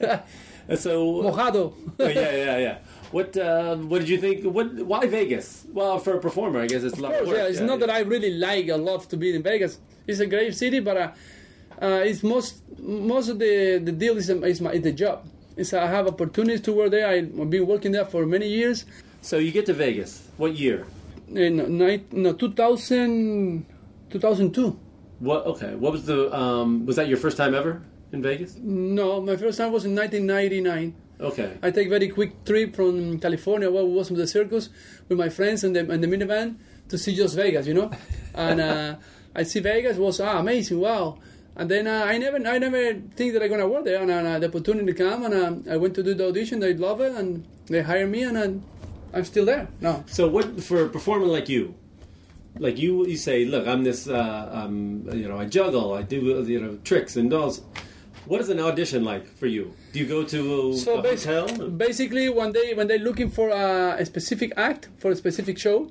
so 0.76 1.22
Mojado. 1.22 1.72
oh, 1.98 2.06
yeah, 2.06 2.36
yeah, 2.36 2.58
yeah. 2.58 2.78
What 3.10 3.36
uh, 3.36 3.76
what 3.76 4.00
did 4.00 4.08
you 4.08 4.18
think? 4.18 4.44
What 4.44 4.72
why 4.74 5.06
Vegas? 5.06 5.66
Well, 5.72 5.98
for 5.98 6.14
a 6.14 6.20
performer, 6.20 6.60
I 6.60 6.66
guess 6.66 6.82
it's 6.82 6.98
a 6.98 7.02
lot 7.02 7.12
course, 7.12 7.28
yeah. 7.28 7.46
It's 7.46 7.60
not 7.60 7.80
that 7.80 7.90
I 7.90 8.00
really 8.00 8.34
like 8.34 8.68
a 8.68 8.76
lot 8.76 9.08
to 9.10 9.16
be 9.16 9.34
in 9.34 9.42
Vegas. 9.42 9.78
It's 10.06 10.20
a 10.20 10.26
great 10.26 10.54
city, 10.54 10.80
but 10.80 10.96
uh, 10.96 11.10
uh, 11.82 12.02
it's 12.04 12.22
most 12.22 12.62
most 12.78 13.28
of 13.28 13.38
the 13.38 13.80
the 13.82 13.92
deal 13.92 14.16
is, 14.16 14.30
is 14.30 14.60
my 14.60 14.72
is 14.72 14.82
the 14.82 14.92
job. 14.92 15.26
It's 15.56 15.74
I 15.74 15.86
have 15.86 16.06
opportunities 16.06 16.60
to 16.62 16.72
work 16.72 16.92
there. 16.92 17.06
I've 17.06 17.50
been 17.50 17.66
working 17.66 17.92
there 17.92 18.04
for 18.04 18.24
many 18.24 18.48
years. 18.48 18.84
So 19.22 19.38
you 19.38 19.50
get 19.50 19.66
to 19.66 19.74
Vegas. 19.74 20.28
What 20.36 20.56
year? 20.56 20.86
In 21.28 21.78
night, 21.78 22.12
no, 22.12 22.32
2000, 22.32 23.66
2002. 24.10 24.78
What? 25.18 25.46
Okay. 25.46 25.74
What 25.74 25.92
was 25.92 26.06
the? 26.06 26.34
Um, 26.34 26.86
was 26.86 26.96
that 26.96 27.08
your 27.08 27.18
first 27.18 27.36
time 27.36 27.54
ever 27.54 27.82
in 28.12 28.22
Vegas? 28.22 28.56
No, 28.56 29.20
my 29.20 29.36
first 29.36 29.58
time 29.58 29.72
was 29.72 29.84
in 29.84 29.94
1999. 29.94 30.94
Okay. 31.20 31.58
I 31.62 31.70
take 31.70 31.88
very 31.88 32.08
quick 32.08 32.44
trip 32.44 32.74
from 32.74 33.18
California, 33.18 33.70
where 33.70 33.84
we 33.84 33.92
was 33.92 34.08
from 34.08 34.16
the 34.16 34.26
circus, 34.26 34.70
with 35.08 35.18
my 35.18 35.28
friends 35.28 35.64
and 35.64 35.76
the, 35.76 35.80
and 35.80 36.02
the 36.02 36.06
minivan 36.06 36.56
to 36.88 36.98
see 36.98 37.14
just 37.14 37.36
Vegas, 37.36 37.66
you 37.66 37.74
know. 37.74 37.90
And 38.34 38.60
uh, 38.60 38.96
I 39.34 39.42
see 39.42 39.60
Vegas 39.60 39.96
was 39.96 40.20
ah, 40.20 40.38
amazing, 40.38 40.80
wow. 40.80 41.18
And 41.56 41.70
then 41.70 41.86
uh, 41.86 42.04
I 42.06 42.16
never, 42.16 42.36
I 42.36 42.58
never 42.58 42.94
think 43.16 43.34
that 43.34 43.42
I'm 43.42 43.50
gonna 43.50 43.68
work 43.68 43.84
there. 43.84 44.00
And 44.00 44.10
uh, 44.10 44.38
the 44.38 44.46
opportunity 44.46 44.94
came, 44.94 45.24
and 45.24 45.34
uh, 45.68 45.72
I 45.72 45.76
went 45.76 45.94
to 45.96 46.02
do 46.02 46.14
the 46.14 46.28
audition. 46.28 46.60
They 46.60 46.74
love 46.74 47.00
it, 47.00 47.12
and 47.12 47.44
they 47.66 47.82
hired 47.82 48.10
me, 48.10 48.22
and 48.22 48.36
uh, 48.36 48.48
I'm 49.12 49.24
still 49.24 49.44
there. 49.44 49.68
No. 49.80 50.04
So 50.06 50.28
what 50.28 50.62
for 50.62 50.84
a 50.84 50.88
performer 50.88 51.26
like 51.26 51.48
you? 51.48 51.74
Like 52.58 52.78
you, 52.78 53.06
you 53.06 53.16
say, 53.16 53.44
look, 53.44 53.66
I'm 53.66 53.84
this. 53.84 54.08
Uh, 54.08 54.48
um, 54.52 55.08
you 55.12 55.28
know, 55.28 55.38
I 55.38 55.46
juggle. 55.46 55.94
I 55.94 56.02
do 56.02 56.16
you 56.46 56.60
know 56.60 56.78
tricks 56.84 57.16
and 57.16 57.30
dolls. 57.30 57.62
What 58.26 58.40
is 58.40 58.48
an 58.48 58.60
audition 58.60 59.04
like 59.04 59.26
for 59.26 59.46
you? 59.46 59.74
Do 59.92 59.98
you 59.98 60.06
go 60.06 60.22
to 60.24 60.76
So 60.76 60.98
a 60.98 61.02
bas- 61.02 61.24
hotel? 61.24 61.68
basically, 61.70 62.28
when 62.28 62.52
they 62.52 62.74
when 62.74 62.86
they're 62.88 62.98
looking 62.98 63.30
for 63.30 63.48
a, 63.50 63.96
a 63.98 64.04
specific 64.06 64.52
act 64.56 64.88
for 64.98 65.10
a 65.10 65.16
specific 65.16 65.58
show, 65.58 65.90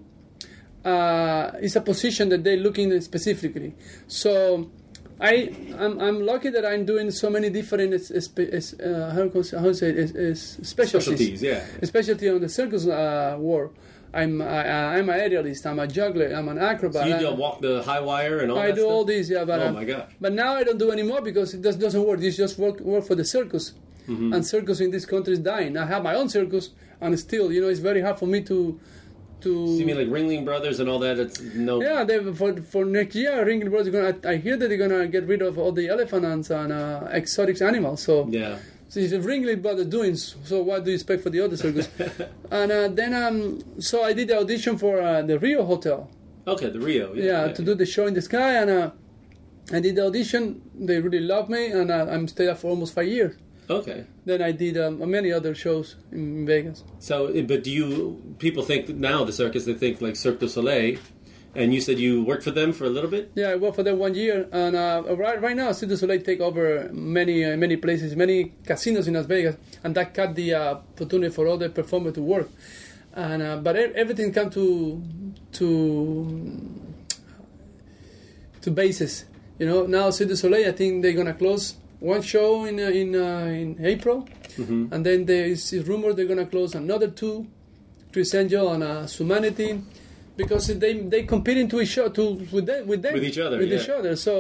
uh, 0.86 1.52
it's 1.62 1.76
a 1.76 1.82
position 1.82 2.30
that 2.30 2.44
they're 2.44 2.58
looking 2.68 3.00
specifically. 3.02 3.74
So. 4.08 4.70
I 5.22 5.52
I'm, 5.78 6.00
I'm 6.00 6.26
lucky 6.26 6.50
that 6.50 6.66
I'm 6.66 6.86
doing 6.86 7.12
so 7.12 7.30
many 7.30 7.50
different 7.50 7.94
es- 7.94 8.10
espe- 8.10 8.54
es- 8.54 8.74
uh, 8.80 9.12
how 9.14 9.26
how 9.60 9.74
say 9.74 9.90
it, 9.90 9.98
es- 10.00 10.16
es- 10.16 10.60
specialties. 10.64 11.40
Specialties, 11.40 11.42
yeah. 11.44 11.66
Especially 11.82 12.30
on 12.30 12.40
the 12.40 12.48
circus 12.48 12.88
uh, 12.88 13.36
world. 13.38 13.76
I'm 14.14 14.42
I, 14.42 14.98
I'm 14.98 15.10
an 15.10 15.20
aerialist. 15.20 15.66
I'm 15.66 15.80
a 15.80 15.88
juggler. 15.88 16.34
I'm 16.34 16.48
an 16.50 16.58
acrobat. 16.58 17.04
So 17.04 17.08
you 17.08 17.20
do 17.20 17.36
walk 17.36 17.62
the 17.62 17.84
high 17.84 18.00
wire 18.00 18.40
and 18.40 18.52
all 18.52 18.58
I 18.58 18.72
do 18.72 18.82
stuff? 18.82 18.92
all 18.92 19.06
these, 19.06 19.30
yeah. 19.30 19.46
But 19.46 19.60
oh 19.60 19.68
uh, 19.68 19.72
my 19.74 19.86
god! 19.86 20.08
but 20.20 20.34
now 20.34 20.54
I 20.56 20.64
don't 20.64 20.80
do 20.80 20.92
anymore 20.92 21.22
because 21.22 21.54
it 21.54 21.62
just 21.62 21.80
doesn't 21.80 22.04
work. 22.04 22.20
This 22.20 22.36
just 22.38 22.58
work 22.58 22.80
work 22.80 23.04
for 23.06 23.16
the 23.16 23.26
circus, 23.26 23.74
Mhm. 24.08 24.34
and 24.36 24.46
circus 24.46 24.80
in 24.80 24.90
this 24.92 25.06
country 25.06 25.34
is 25.34 25.40
dying. 25.40 25.78
I 25.78 25.86
have 25.86 26.02
my 26.04 26.16
own 26.16 26.28
circus, 26.30 26.72
and 27.02 27.18
still, 27.20 27.52
you 27.54 27.62
know, 27.62 27.68
it's 27.70 27.80
very 27.80 28.02
hard 28.02 28.18
for 28.18 28.26
me 28.26 28.42
to 28.42 28.80
to. 29.42 29.68
So 29.68 29.74
you 29.74 29.86
mean 29.86 29.98
like 29.98 30.08
Ringling 30.08 30.44
Brothers 30.44 30.80
and 30.80 30.90
all 30.90 31.00
that? 31.00 31.20
It's 31.20 31.40
no. 31.54 31.80
yeah, 31.82 32.04
they, 32.04 32.18
for 32.34 32.56
for 32.62 32.86
next 32.86 33.16
year, 33.16 33.46
Ringling 33.46 33.70
Brothers. 33.70 33.94
Gonna, 33.94 34.16
I, 34.26 34.34
I 34.34 34.36
hear 34.38 34.58
that 34.58 34.68
they're 34.70 34.78
gonna 34.78 35.08
get 35.08 35.28
rid 35.28 35.42
of 35.44 35.58
all 35.60 35.72
the 35.72 35.88
elephants 35.88 36.50
and 36.50 36.74
uh, 36.74 37.08
exotic 37.12 37.62
animals. 37.62 38.02
So 38.02 38.28
Yeah. 38.30 38.58
So 38.90 39.00
if 39.00 39.12
Ringling 39.12 39.62
Brothers 39.62 39.86
doing, 39.86 40.16
so 40.16 40.62
what 40.64 40.84
do 40.84 40.92
you 40.92 40.96
expect 40.96 41.24
for 41.24 41.30
the 41.30 41.40
other 41.42 41.56
circus? 41.56 41.88
and 42.52 42.72
uh, 42.72 42.88
then 42.90 43.14
um, 43.14 43.80
so 43.80 44.04
I 44.04 44.14
did 44.14 44.28
the 44.30 44.40
audition 44.40 44.78
for 44.78 45.00
uh, 45.00 45.22
the 45.22 45.40
Rio 45.40 45.64
Hotel. 45.64 46.10
Okay, 46.48 46.70
the 46.70 46.80
Rio. 46.80 47.14
Yeah. 47.14 47.46
yeah, 47.46 47.54
to 47.54 47.62
do 47.62 47.76
the 47.76 47.86
show 47.86 48.08
in 48.08 48.16
the 48.16 48.22
sky 48.22 48.56
and 48.56 48.70
uh, 48.70 48.92
I 49.72 49.80
did 49.80 49.96
the 49.96 50.08
audition. 50.08 50.62
They 50.74 51.00
really 51.00 51.20
loved 51.20 51.50
me, 51.50 51.68
and 51.68 51.92
uh, 51.92 52.08
I'm 52.10 52.28
stayed 52.28 52.46
there 52.46 52.56
for 52.56 52.70
almost 52.70 52.94
five 52.94 53.08
years. 53.08 53.36
Okay. 53.70 54.06
Then 54.26 54.42
I 54.42 54.52
did 54.52 54.78
um, 54.78 55.08
many 55.10 55.32
other 55.32 55.54
shows 55.54 55.96
in 56.12 56.46
Vegas. 56.48 56.84
So, 56.98 57.28
eh, 57.28 57.44
but 57.44 57.64
do 57.64 57.72
you 57.72 58.36
people 58.40 58.64
think 58.64 58.88
that 58.88 58.98
now 58.98 59.24
the 59.24 59.32
circus 59.32 59.66
they 59.66 59.76
think 59.76 60.02
like 60.02 60.16
Cirque 60.16 60.40
du 60.40 60.50
Soleil, 60.50 60.98
and 61.56 61.74
you 61.74 61.82
said 61.82 61.98
you 62.00 62.24
worked 62.24 62.44
for 62.44 62.52
them 62.52 62.72
for 62.74 62.86
a 62.86 62.90
little 62.90 63.10
bit. 63.10 63.32
Yeah, 63.36 63.50
I 63.50 63.56
worked 63.56 63.76
for 63.76 63.84
them 63.84 63.98
one 63.98 64.14
year, 64.16 64.48
and 64.52 64.76
uh, 64.76 65.04
right 65.18 65.42
right 65.42 65.56
now, 65.56 65.72
Cirque 65.72 65.90
du 65.90 65.98
Soleil 65.98 66.22
take 66.22 66.40
over 66.42 66.90
many 66.94 67.44
uh, 67.44 67.58
many 67.58 67.76
places, 67.78 68.16
many 68.16 68.54
casinos 68.66 69.08
in 69.08 69.14
Las 69.16 69.26
Vegas, 69.26 69.56
and 69.84 69.96
that 69.96 70.14
cut 70.14 70.36
the 70.36 70.54
uh, 70.54 70.74
opportunity 70.76 71.34
for 71.34 71.48
other 71.48 71.70
performers 71.70 72.14
to 72.14 72.22
work. 72.22 72.50
and 73.16 73.42
uh, 73.42 73.58
but 73.58 73.76
everything 73.76 74.32
come 74.32 74.50
to 74.52 75.02
to 75.54 75.68
to 78.62 78.72
bases. 78.72 79.26
You 79.58 79.66
know, 79.66 79.86
now 79.86 80.10
Cirque 80.12 80.30
du 80.30 80.36
Soleil, 80.36 80.68
I 80.70 80.72
think 80.72 81.02
they're 81.02 81.14
gonna 81.14 81.34
close 81.34 81.76
one 82.00 82.22
show 82.22 82.66
in 82.66 82.80
uh, 82.80 82.84
in 82.84 83.16
uh, 83.16 83.46
in 83.52 83.78
April, 83.84 84.28
Mhm. 84.58 84.92
and 84.92 85.06
then 85.06 85.26
there 85.26 85.46
is 85.48 85.74
rumor 85.88 86.14
they're 86.14 86.26
gonna 86.30 86.46
close 86.46 86.76
another 86.76 87.08
two, 87.10 87.48
Criss 88.14 88.34
Angel 88.36 88.72
and 88.72 88.84
uh, 88.84 89.04
Zumanity, 89.06 89.82
because 90.42 90.66
they 90.84 90.94
they 91.14 91.22
competing 91.36 91.68
to 91.74 91.78
each 91.86 91.96
other 92.00 92.14
to 92.20 92.24
with 92.56 92.66
them 92.70 92.82
with 92.92 93.02
them 93.04 93.14
With 93.18 93.26
each 93.32 93.38
other, 93.46 93.58
with 93.62 93.70
yeah. 93.72 93.80
each 93.82 93.90
other. 93.98 94.16
So. 94.16 94.34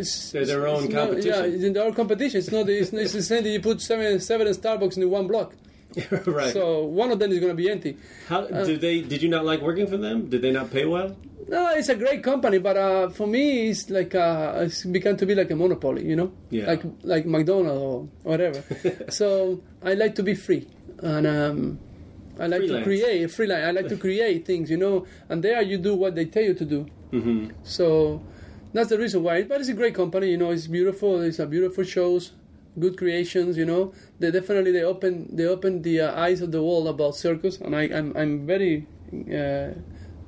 It's, 0.00 0.30
They're 0.32 0.44
their 0.44 0.66
own 0.68 0.84
not- 0.92 0.92
competition. 1.08 1.32
yeah, 1.32 1.54
it's 1.54 1.64
in 1.68 1.72
their 1.72 1.84
own 1.88 1.94
competition. 1.94 2.36
It's 2.42 2.52
not. 2.52 2.68
It's, 2.68 2.92
it's 2.92 3.14
the 3.14 3.22
same 3.22 3.42
that 3.44 3.52
you 3.56 3.62
put 3.68 3.80
seven 3.80 4.20
seven 4.20 4.46
Starbucks 4.48 4.96
in 4.98 5.08
one 5.18 5.26
block. 5.32 5.48
right. 6.26 6.52
So 6.52 6.84
one 6.84 7.10
of 7.14 7.18
them 7.18 7.30
is 7.32 7.38
going 7.42 7.52
to 7.56 7.60
be 7.64 7.70
empty. 7.70 7.96
How 8.28 8.40
Uh, 8.44 8.64
did 8.68 8.82
they? 8.84 9.00
Did 9.00 9.22
you 9.24 9.30
not 9.30 9.46
like 9.50 9.60
working 9.68 9.86
for 9.86 9.96
them? 9.96 10.28
Did 10.28 10.42
they 10.44 10.52
not 10.52 10.68
pay 10.70 10.84
well? 10.84 11.16
No, 11.48 11.60
it's 11.78 11.88
a 11.88 11.94
great 12.04 12.20
company, 12.22 12.58
but 12.58 12.76
uh, 12.76 13.08
for 13.08 13.26
me, 13.26 13.70
it's 13.70 13.88
like 13.88 14.12
uh, 14.14 14.64
it's 14.66 14.84
become 14.84 15.16
to 15.16 15.24
be 15.24 15.34
like 15.34 15.50
a 15.50 15.56
monopoly, 15.56 16.04
you 16.04 16.16
know, 16.20 16.30
Yeah. 16.50 16.66
like 16.72 16.82
like 17.12 17.24
McDonald's 17.24 17.80
or 17.80 17.94
whatever. 18.30 18.60
so 19.08 19.62
I 19.82 19.94
like 19.94 20.14
to 20.16 20.22
be 20.22 20.34
free, 20.34 20.66
and 21.00 21.24
um, 21.26 21.78
I 22.38 22.46
like 22.46 22.60
Freelance. 22.60 22.78
to 22.78 22.84
create 22.84 23.30
freelance. 23.30 23.64
I 23.66 23.70
like 23.70 23.88
to 23.88 23.96
create 23.96 24.44
things, 24.44 24.70
you 24.70 24.76
know, 24.76 25.06
and 25.28 25.42
there 25.42 25.62
you 25.62 25.78
do 25.78 25.94
what 25.94 26.14
they 26.14 26.26
tell 26.26 26.42
you 26.42 26.54
to 26.54 26.64
do. 26.64 26.86
Mm-hmm. 27.12 27.50
So 27.62 28.22
that's 28.72 28.90
the 28.90 28.98
reason 28.98 29.22
why. 29.22 29.42
But 29.44 29.60
it's 29.60 29.70
a 29.70 29.74
great 29.74 29.94
company, 29.94 30.30
you 30.30 30.36
know. 30.36 30.50
It's 30.50 30.66
beautiful. 30.66 31.20
It's 31.22 31.38
a 31.38 31.46
beautiful 31.46 31.84
shows, 31.84 32.32
good 32.78 32.98
creations, 32.98 33.56
you 33.56 33.64
know. 33.64 33.92
They 34.18 34.30
definitely 34.30 34.72
they 34.72 34.82
open 34.82 35.34
they 35.34 35.46
open 35.46 35.82
the 35.82 36.00
uh, 36.02 36.20
eyes 36.20 36.42
of 36.42 36.52
the 36.52 36.62
world 36.62 36.88
about 36.88 37.16
circus, 37.16 37.58
and 37.58 37.74
I, 37.74 37.82
I'm 37.84 38.14
I'm 38.16 38.46
very 38.46 38.86
uh, 39.12 39.70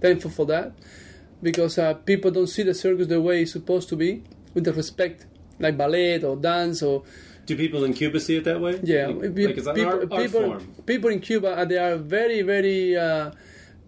thankful 0.00 0.30
for 0.30 0.46
that 0.46 0.72
because 1.42 1.78
uh, 1.78 1.94
people 1.94 2.30
don't 2.30 2.46
see 2.48 2.62
the 2.62 2.74
circus 2.74 3.06
the 3.06 3.20
way 3.20 3.42
it's 3.42 3.52
supposed 3.52 3.88
to 3.90 3.96
be 3.96 4.24
with 4.54 4.64
the 4.64 4.72
respect, 4.72 5.26
like 5.58 5.76
ballet 5.76 6.22
or 6.22 6.36
dance 6.36 6.82
or. 6.82 7.02
Do 7.48 7.56
people 7.56 7.84
in 7.84 7.94
Cuba 7.94 8.20
see 8.20 8.36
it 8.36 8.44
that 8.44 8.60
way? 8.60 8.78
Yeah, 8.82 9.06
like, 9.06 9.34
pe- 9.34 9.46
like 9.46 9.56
people, 9.56 9.86
art, 9.86 10.12
art 10.12 10.22
people, 10.22 10.56
people 10.84 11.10
in 11.10 11.20
Cuba 11.20 11.50
uh, 11.56 11.64
they 11.64 11.78
are 11.78 11.96
very 11.96 12.42
very 12.42 12.94
uh, 12.94 13.30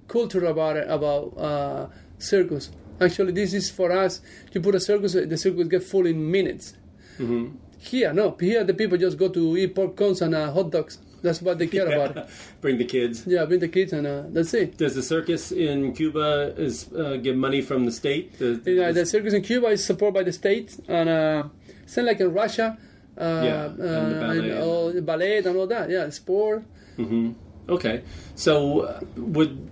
cultural 0.08 0.50
about 0.50 0.76
it 0.78 0.86
about 0.88 1.36
uh, 1.36 1.86
circus. 2.18 2.70
Actually, 3.00 3.32
this 3.32 3.52
is 3.52 3.70
for 3.70 3.92
us. 3.92 4.20
You 4.52 4.60
put 4.62 4.74
a 4.74 4.80
circus, 4.80 5.12
the 5.12 5.36
circus 5.36 5.68
get 5.68 5.82
full 5.82 6.06
in 6.06 6.18
minutes. 6.30 6.72
hmm 7.18 7.48
Here, 7.78 8.12
no. 8.12 8.36
Here, 8.40 8.62
the 8.64 8.74
people 8.74 8.96
just 8.98 9.16
go 9.18 9.28
to 9.28 9.56
eat 9.56 9.74
popcorns 9.74 10.20
and 10.22 10.34
uh, 10.34 10.52
hot 10.52 10.70
dogs. 10.70 10.98
That's 11.22 11.40
what 11.42 11.58
they 11.58 11.66
care 11.66 11.86
about. 11.88 12.28
Bring 12.62 12.76
the 12.78 12.84
kids. 12.86 13.24
Yeah, 13.26 13.44
bring 13.44 13.60
the 13.60 13.68
kids 13.68 13.92
and 13.92 14.06
uh, 14.06 14.22
that's 14.34 14.52
it. 14.54 14.76
Does 14.78 14.94
the 14.94 15.02
circus 15.02 15.52
in 15.52 15.92
Cuba 15.92 16.54
is 16.56 16.88
uh, 16.92 17.16
get 17.26 17.36
money 17.36 17.60
from 17.62 17.84
the 17.84 17.92
state? 17.92 18.38
The, 18.38 18.60
Yeah, 18.64 18.92
the 18.92 19.04
circus 19.04 19.32
in 19.34 19.42
Cuba 19.42 19.68
is 19.76 19.84
supported 19.84 20.14
by 20.14 20.24
the 20.24 20.32
state, 20.32 20.68
and 20.88 21.08
uh, 21.08 21.42
same 21.86 22.06
like 22.06 22.20
in 22.20 22.32
Russia. 22.32 22.76
Uh, 23.18 23.42
Yeah, 23.44 23.64
and 23.66 23.78
the 23.78 24.16
uh, 24.16 24.20
ballet 24.20 24.50
and- 24.50 24.62
all 24.62 24.92
the 24.92 25.02
ballet 25.02 25.38
and 25.38 25.56
all 25.56 25.66
that. 25.66 25.90
Yeah, 25.90 26.08
sport. 26.10 26.62
hmm 26.96 27.32
Okay, 27.68 28.02
so 28.34 28.80
uh, 28.80 29.00
would 29.16 29.68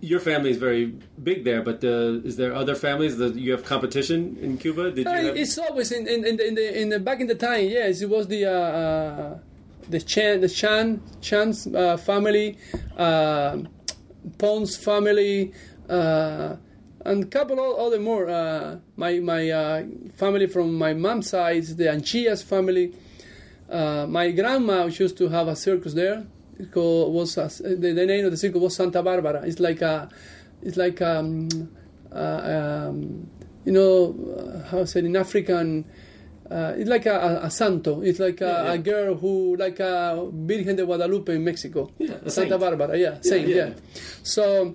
your 0.00 0.20
family 0.20 0.50
is 0.50 0.56
very 0.56 0.94
big 1.22 1.44
there, 1.44 1.62
but 1.62 1.82
uh, 1.84 2.24
is 2.28 2.36
there 2.36 2.54
other 2.54 2.74
families 2.74 3.16
that 3.18 3.34
you 3.34 3.52
have 3.52 3.64
competition 3.64 4.36
in 4.40 4.56
Cuba? 4.56 4.90
Did 4.90 5.04
you? 5.06 5.12
Uh, 5.12 5.14
have, 5.22 5.36
it's 5.36 5.58
always 5.58 5.90
in 5.92 6.06
in, 6.06 6.24
in, 6.24 6.36
the, 6.36 6.46
in, 6.48 6.54
the, 6.54 6.80
in 6.82 6.88
the 6.90 6.98
back 7.00 7.20
in 7.20 7.26
the 7.26 7.34
time. 7.34 7.66
Yes, 7.68 8.00
it 8.02 8.08
was 8.08 8.28
the 8.28 8.46
uh, 8.46 8.50
uh, 8.52 9.38
the 9.88 10.00
Chan 10.00 10.40
the 10.40 10.48
Chan 10.48 11.02
Chan's 11.20 11.66
uh, 11.66 11.96
family, 11.96 12.56
uh, 12.96 13.58
Pons 14.38 14.76
family, 14.76 15.52
uh, 15.88 16.56
and 17.04 17.24
a 17.24 17.26
couple 17.26 17.58
of 17.58 17.78
other 17.78 17.98
more. 18.00 18.28
Uh, 18.28 18.78
my 18.96 19.18
my 19.20 19.50
uh, 19.50 19.84
family 20.16 20.46
from 20.46 20.74
my 20.76 20.92
mom's 20.94 21.28
side, 21.30 21.64
the 21.64 21.84
Anchias 21.84 22.42
family. 22.42 22.92
Uh, 23.68 24.06
my 24.08 24.30
grandma 24.32 24.86
used 24.86 25.16
to 25.18 25.28
have 25.28 25.48
a 25.48 25.54
circus 25.56 25.94
there. 25.94 26.24
It 26.58 26.72
called, 26.72 27.14
was 27.14 27.38
a, 27.38 27.48
the, 27.62 27.92
the 27.92 28.04
name 28.06 28.24
of 28.24 28.32
the 28.32 28.36
circus 28.36 28.60
was 28.60 28.76
Santa 28.76 29.02
Barbara. 29.02 29.42
It's 29.46 29.60
like 29.60 29.80
a, 29.80 30.08
it's 30.62 30.76
like 30.76 31.00
um, 31.00 31.48
uh, 32.12 32.88
um, 32.88 33.28
you 33.64 33.72
know 33.72 34.14
uh, 34.36 34.68
how 34.68 34.84
say 34.84 35.00
it 35.00 35.06
in 35.06 35.16
African. 35.16 35.84
Uh, 36.50 36.74
it's 36.76 36.90
like 36.90 37.06
a, 37.06 37.14
a, 37.14 37.46
a 37.46 37.50
santo. 37.50 38.00
It's 38.00 38.18
like 38.18 38.40
a, 38.40 38.44
Yeah, 38.44 38.64
yeah. 38.64 38.72
a 38.72 38.78
girl 38.78 39.14
who, 39.14 39.54
like 39.56 39.78
a 39.78 40.28
Virgen 40.32 40.74
de 40.74 40.84
Guadalupe 40.84 41.32
in 41.32 41.44
Mexico. 41.44 41.92
Yeah, 41.96 42.16
Santa 42.26 42.30
saint. 42.30 42.60
Barbara. 42.60 42.98
Yeah, 42.98 43.20
saint. 43.20 43.46
yeah. 43.46 43.56
Yeah. 43.56 43.72
So, 44.24 44.74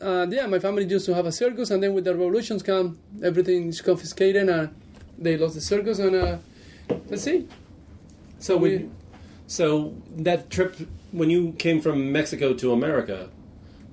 uh, 0.00 0.26
yeah, 0.30 0.46
my 0.46 0.58
family 0.58 0.84
used 0.84 1.06
to 1.06 1.14
have 1.14 1.26
a 1.26 1.32
circus, 1.32 1.70
and 1.70 1.82
then 1.82 1.94
with 1.94 2.04
the 2.04 2.14
revolutions 2.14 2.62
come, 2.62 2.98
everything 3.22 3.68
is 3.68 3.80
confiscated, 3.80 4.48
and 4.48 4.74
they 5.18 5.36
lost 5.36 5.54
the 5.54 5.60
circus, 5.60 5.98
and 5.98 6.14
uh, 6.16 6.38
let's 7.08 7.22
see. 7.22 7.46
so 8.38 8.56
we- 8.56 8.76
we, 8.78 8.90
so 9.46 9.94
that 10.16 10.50
trip 10.50 10.74
when 11.12 11.30
you 11.30 11.52
came 11.52 11.80
from 11.80 12.10
Mexico 12.12 12.52
to 12.54 12.72
America, 12.72 13.30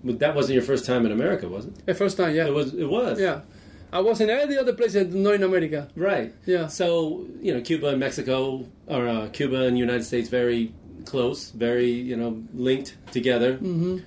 that 0.03 0.35
wasn't 0.35 0.55
your 0.55 0.63
first 0.63 0.85
time 0.85 1.05
in 1.05 1.11
America, 1.11 1.47
was 1.47 1.65
it? 1.67 1.85
The 1.85 1.93
first 1.93 2.17
time, 2.17 2.35
yeah. 2.35 2.47
It 2.47 2.53
was. 2.53 2.73
It 2.73 2.89
was. 2.89 3.19
Yeah. 3.19 3.41
I 3.93 3.99
was 3.99 4.19
in 4.19 4.29
every 4.29 4.57
other 4.57 4.73
place 4.73 4.95
not 4.95 5.35
in 5.35 5.43
America. 5.43 5.87
Right. 5.95 6.33
Yeah. 6.47 6.65
So 6.67 7.27
you 7.41 7.53
know, 7.53 7.61
Cuba 7.61 7.87
and 7.89 7.99
Mexico, 7.99 8.65
or 8.87 9.07
uh, 9.07 9.29
Cuba 9.31 9.65
and 9.67 9.77
United 9.77 10.03
States, 10.03 10.27
very 10.29 10.73
close, 11.05 11.51
very 11.51 11.91
you 11.91 12.15
know 12.17 12.41
linked 12.55 12.97
together. 13.11 13.55
hmm 13.57 13.99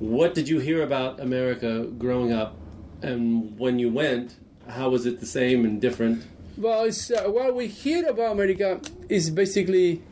What 0.00 0.34
did 0.34 0.48
you 0.48 0.58
hear 0.58 0.82
about 0.82 1.20
America 1.20 1.84
growing 1.98 2.32
up, 2.32 2.56
and 3.02 3.56
when 3.58 3.78
you 3.78 3.90
went, 3.90 4.34
how 4.66 4.88
was 4.88 5.04
it 5.06 5.20
the 5.20 5.26
same 5.26 5.64
and 5.66 5.80
different? 5.80 6.24
Well, 6.56 6.84
it's, 6.84 7.10
uh, 7.10 7.24
what 7.28 7.54
we 7.54 7.66
hear 7.68 8.08
about 8.08 8.32
America 8.32 8.80
is 9.08 9.30
basically 9.30 10.02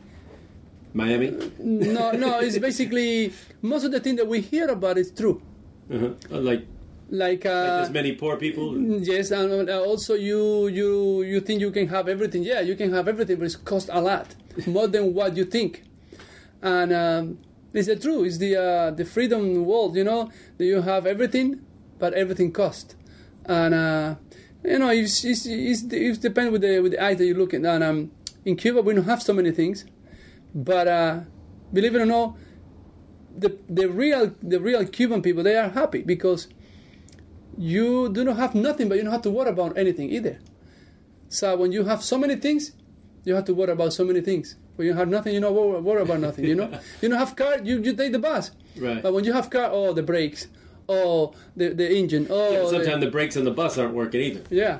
Miami, 0.93 1.31
no, 1.59 2.11
no. 2.11 2.39
It's 2.39 2.57
basically 2.69 3.33
most 3.61 3.83
of 3.83 3.91
the 3.91 3.99
thing 3.99 4.15
that 4.17 4.27
we 4.27 4.41
hear 4.41 4.67
about 4.69 4.97
is 4.97 5.11
true. 5.11 5.41
uh-huh. 5.91 6.13
Uh, 6.31 6.39
like 6.39 6.65
Like, 7.11 7.45
uh, 7.45 7.49
like 7.49 7.67
there's 7.81 7.89
many 7.93 8.11
poor 8.13 8.37
people. 8.37 8.77
yes, 9.01 9.31
and 9.31 9.69
uh, 9.69 9.81
also 9.81 10.13
you 10.13 10.67
you 10.67 11.23
you 11.23 11.39
think 11.41 11.61
you 11.61 11.71
can 11.71 11.87
have 11.89 12.07
everything. 12.07 12.43
Yeah, 12.43 12.61
you 12.61 12.75
can 12.75 12.93
have 12.93 13.07
everything, 13.07 13.37
but 13.41 13.49
it 13.49 13.57
costs 13.65 13.89
a 13.91 14.01
lot 14.01 14.27
more 14.67 14.87
than 14.87 15.13
what 15.17 15.35
you 15.35 15.45
think. 15.45 15.83
And 16.61 16.93
um, 16.93 17.37
it's 17.73 17.87
the 17.87 17.95
true. 17.95 18.23
It's 18.23 18.37
the 18.37 18.55
uh, 18.55 18.91
the 18.91 19.05
freedom 19.05 19.65
world. 19.65 19.95
You 19.95 20.03
know, 20.03 20.31
that 20.57 20.65
you 20.65 20.81
have 20.81 21.05
everything, 21.05 21.61
but 21.97 22.13
everything 22.13 22.51
costs. 22.51 22.95
And 23.45 23.73
uh, 23.73 24.15
you 24.63 24.79
know, 24.79 24.89
it's, 24.89 25.23
it's, 25.23 25.45
it's, 25.45 25.83
it 25.83 26.21
depends 26.21 26.51
with 26.51 26.61
the 26.61 26.79
with 26.79 26.93
the 26.93 27.03
eye 27.03 27.13
that 27.13 27.25
you 27.25 27.33
look 27.33 27.53
at. 27.53 27.63
And 27.63 27.83
um, 27.83 28.11
in 28.45 28.55
Cuba, 28.55 28.81
we 28.81 28.93
don't 28.93 29.05
have 29.05 29.21
so 29.21 29.33
many 29.33 29.51
things, 29.51 29.85
but 30.53 30.87
uh, 30.87 31.19
believe 31.71 31.95
it 31.95 32.01
or 32.01 32.05
not, 32.05 32.35
the 33.37 33.57
the 33.69 33.87
real 33.87 34.33
the 34.41 34.59
real 34.59 34.85
Cuban 34.85 35.21
people 35.21 35.43
they 35.43 35.55
are 35.55 35.69
happy 35.69 36.01
because 36.01 36.47
you 37.57 38.09
do 38.09 38.23
not 38.23 38.37
have 38.37 38.55
nothing, 38.55 38.89
but 38.89 38.97
you 38.97 39.03
don't 39.03 39.11
have 39.11 39.21
to 39.23 39.31
worry 39.31 39.49
about 39.49 39.77
anything 39.77 40.09
either. 40.09 40.39
So 41.27 41.55
when 41.55 41.71
you 41.71 41.83
have 41.85 42.03
so 42.03 42.17
many 42.17 42.35
things, 42.35 42.71
you 43.23 43.35
have 43.35 43.45
to 43.45 43.53
worry 43.53 43.71
about 43.71 43.93
so 43.93 44.03
many 44.03 44.21
things. 44.21 44.55
When 44.79 44.87
you 44.87 44.93
have 44.93 45.09
nothing, 45.09 45.33
you 45.33 45.41
don't 45.41 45.53
worry, 45.53 45.81
worry 45.81 46.01
about 46.03 46.21
nothing. 46.21 46.45
You 46.45 46.55
know, 46.55 46.71
you 47.01 47.09
don't 47.09 47.19
have 47.19 47.35
car, 47.35 47.57
you, 47.61 47.81
you 47.81 47.93
take 47.97 48.13
the 48.13 48.19
bus. 48.19 48.51
Right. 48.77 49.03
But 49.03 49.11
when 49.13 49.25
you 49.25 49.33
have 49.33 49.49
car, 49.49 49.67
oh, 49.73 49.91
the 49.91 50.03
brakes, 50.03 50.47
oh, 50.87 51.33
the 51.57 51.73
the 51.75 51.91
engine, 51.97 52.27
oh, 52.29 52.51
Yeah, 52.53 52.65
sometimes 52.69 53.03
the 53.03 53.11
brakes 53.11 53.35
on 53.35 53.43
the 53.43 53.51
bus 53.51 53.77
aren't 53.77 53.93
working 53.93 54.21
either. 54.21 54.43
yeah. 54.49 54.79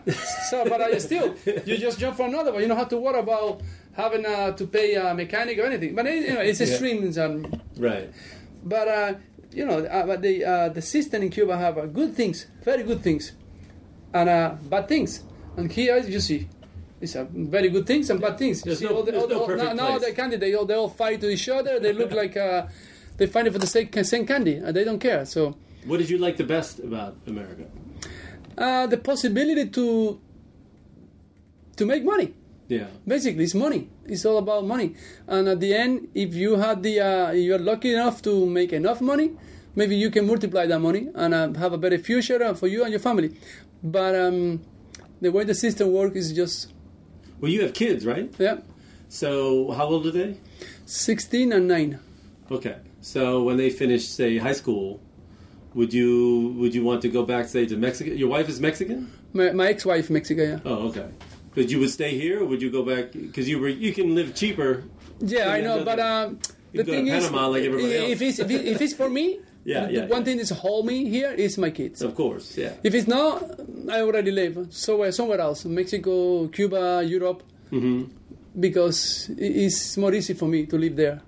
So, 0.49 0.63
but 0.63 0.79
I 0.79 0.97
still, 1.09 1.35
you 1.65 1.75
just 1.77 1.99
jump 1.99 2.15
for 2.15 2.27
another 2.27 2.53
one. 2.53 2.61
You 2.61 2.69
don't 2.69 2.77
have 2.77 2.87
to 2.95 2.97
worry 2.97 3.19
about 3.19 3.59
having 3.91 4.25
uh, 4.25 4.53
to 4.53 4.65
pay 4.65 4.95
a 4.95 5.13
mechanic 5.13 5.59
or 5.59 5.65
anything. 5.65 5.95
But 5.95 6.05
you 6.05 6.33
know, 6.33 6.39
it's 6.49 6.61
Yeah. 6.61 6.67
extremes 6.67 7.17
and 7.17 7.59
Right. 7.77 8.09
but 8.63 8.87
uh, 8.87 9.13
you 9.51 9.65
know, 9.65 9.79
uh, 9.83 10.05
but 10.07 10.21
the 10.21 10.45
uh, 10.45 10.69
the 10.69 10.81
system 10.81 11.23
in 11.23 11.29
Cuba 11.29 11.57
have 11.57 11.77
uh, 11.77 11.87
good 11.87 12.15
things, 12.15 12.47
very 12.63 12.83
good 12.83 13.01
things, 13.03 13.33
and 14.13 14.29
uh, 14.29 14.55
bad 14.71 14.87
things. 14.87 15.23
And 15.57 15.69
here 15.69 15.97
you 15.99 16.21
see, 16.21 16.47
it's 17.01 17.15
uh, 17.15 17.25
very 17.31 17.69
good 17.69 17.85
things 17.87 18.09
and 18.09 18.19
bad 18.19 18.37
things. 18.37 18.65
You 18.65 18.75
see, 18.75 18.85
no- 18.85 18.95
all 18.97 19.03
the, 19.03 19.17
all 19.19 19.27
no 19.27 19.41
all- 19.41 19.47
now, 19.55 19.73
now 19.73 19.87
place. 19.97 20.05
the 20.09 20.11
candy, 20.13 20.37
they 20.37 20.53
all 20.53 20.65
they 20.65 20.75
all 20.75 20.89
fight 20.89 21.21
to 21.21 21.29
each 21.29 21.47
other. 21.49 21.79
They 21.79 21.93
look 21.93 22.11
like 22.11 22.35
uh, 22.37 22.67
they 23.17 23.27
fight 23.27 23.47
it 23.47 23.53
for 23.53 23.59
the 23.59 23.67
same, 23.67 23.91
same 24.03 24.25
candy, 24.25 24.55
and 24.55 24.75
they 24.75 24.83
don't 24.83 24.99
care. 24.99 25.25
So 25.25 25.55
What 25.85 25.97
did 25.97 26.09
you 26.09 26.17
like 26.17 26.35
the 26.37 26.43
best 26.43 26.79
about 26.79 27.15
America? 27.27 27.65
uh, 28.57 28.87
the 28.87 28.97
possibility 28.97 29.69
to 29.69 30.19
to 31.77 31.85
make 31.85 32.03
money. 32.03 32.33
Yeah. 32.67 32.87
Basically, 33.07 33.43
it's 33.45 33.55
money. 33.55 33.89
It's 34.05 34.25
all 34.25 34.37
about 34.37 34.65
money. 34.65 34.95
And 35.27 35.47
at 35.47 35.59
the 35.59 35.73
end, 35.73 36.09
if 36.13 36.35
you 36.35 36.55
had 36.57 36.83
the, 36.83 36.99
uh, 36.99 37.31
you're 37.31 37.57
lucky 37.57 37.93
enough 37.93 38.21
to 38.23 38.45
make 38.45 38.73
enough 38.73 39.01
money, 39.01 39.31
maybe 39.75 39.95
you 39.95 40.11
can 40.11 40.27
multiply 40.27 40.67
that 40.67 40.79
money 40.79 41.09
and 41.15 41.33
uh, 41.33 41.51
have 41.53 41.73
a 41.73 41.79
better 41.79 41.97
future 41.97 42.43
uh, 42.43 42.53
for 42.53 42.67
you 42.67 42.83
and 42.83 42.91
your 42.91 42.99
family. 42.99 43.35
But 43.81 44.13
um, 44.13 44.61
the 45.19 45.31
way 45.31 45.45
the 45.45 45.55
system 45.55 45.91
works 45.93 46.15
is 46.17 46.31
just, 46.33 46.71
Well, 47.39 47.51
you 47.51 47.61
have 47.61 47.73
kids, 47.73 48.05
right? 48.05 48.33
Yep. 48.37 48.65
So 49.07 49.71
how 49.71 49.85
old 49.85 50.05
are 50.05 50.11
they? 50.11 50.37
16 50.85 51.51
and 51.51 51.67
9. 51.67 51.99
Okay. 52.51 52.77
So 53.01 53.43
when 53.43 53.57
they 53.57 53.69
finish, 53.69 54.07
say, 54.07 54.37
high 54.37 54.53
school, 54.53 54.99
would 55.73 55.93
you 55.93 56.55
would 56.57 56.73
you 56.73 56.83
want 56.83 57.01
to 57.03 57.09
go 57.09 57.23
back, 57.23 57.47
say, 57.47 57.65
to 57.65 57.77
Mexico? 57.77 58.11
Your 58.11 58.29
wife 58.29 58.49
is 58.49 58.59
Mexican. 58.59 59.11
My, 59.33 59.51
my 59.51 59.67
ex-wife, 59.67 60.09
Mexico. 60.09 60.43
Yeah. 60.43 60.59
Oh, 60.65 60.89
okay. 60.89 61.07
But 61.55 61.69
you 61.69 61.79
would 61.79 61.89
stay 61.91 62.17
here, 62.17 62.41
or 62.41 62.45
would 62.45 62.61
you 62.61 62.71
go 62.71 62.83
back? 62.83 63.11
Because 63.11 63.47
you 63.47 63.59
were 63.59 63.69
you 63.69 63.93
can 63.93 64.15
live 64.15 64.35
cheaper. 64.35 64.83
Yeah, 65.19 65.49
I 65.49 65.61
know, 65.61 65.79
no, 65.79 65.85
but 65.85 65.99
um, 65.99 66.39
the 66.73 66.83
thing 66.83 67.07
is, 67.07 67.25
Panama 67.25 67.47
like 67.47 67.63
everybody 67.63 67.97
else. 67.97 68.11
if 68.11 68.21
it's 68.21 68.39
if 68.39 68.81
it's 68.81 68.93
for 68.93 69.09
me, 69.09 69.39
Yeah, 69.65 69.85
the 69.85 69.93
yeah, 69.93 69.99
one 70.05 70.19
yeah. 70.19 70.23
thing 70.25 70.37
that's 70.37 70.49
hold 70.51 70.85
me 70.85 71.09
here 71.09 71.31
is 71.31 71.57
my 71.57 71.69
kids. 71.69 72.01
Of 72.01 72.15
course, 72.15 72.57
yeah. 72.57 72.73
If 72.83 72.95
it's 72.95 73.07
not, 73.07 73.59
I 73.91 74.01
already 74.01 74.31
live 74.31 74.67
somewhere 74.71 75.11
somewhere 75.11 75.39
else, 75.41 75.65
Mexico, 75.65 76.47
Cuba, 76.47 77.03
Europe, 77.05 77.43
hmm 77.69 78.03
because 78.59 79.29
it's 79.37 79.95
more 79.97 80.13
easy 80.13 80.33
for 80.33 80.47
me 80.47 80.65
to 80.65 80.77
live 80.77 80.95
there. 80.95 81.21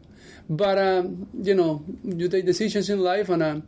But 0.50 0.78
um, 0.78 1.28
you 1.41 1.56
know, 1.56 1.84
you 2.04 2.28
take 2.28 2.46
decisions 2.46 2.89
in 2.89 3.00
life, 3.00 3.30
and 3.30 3.44
um, 3.44 3.63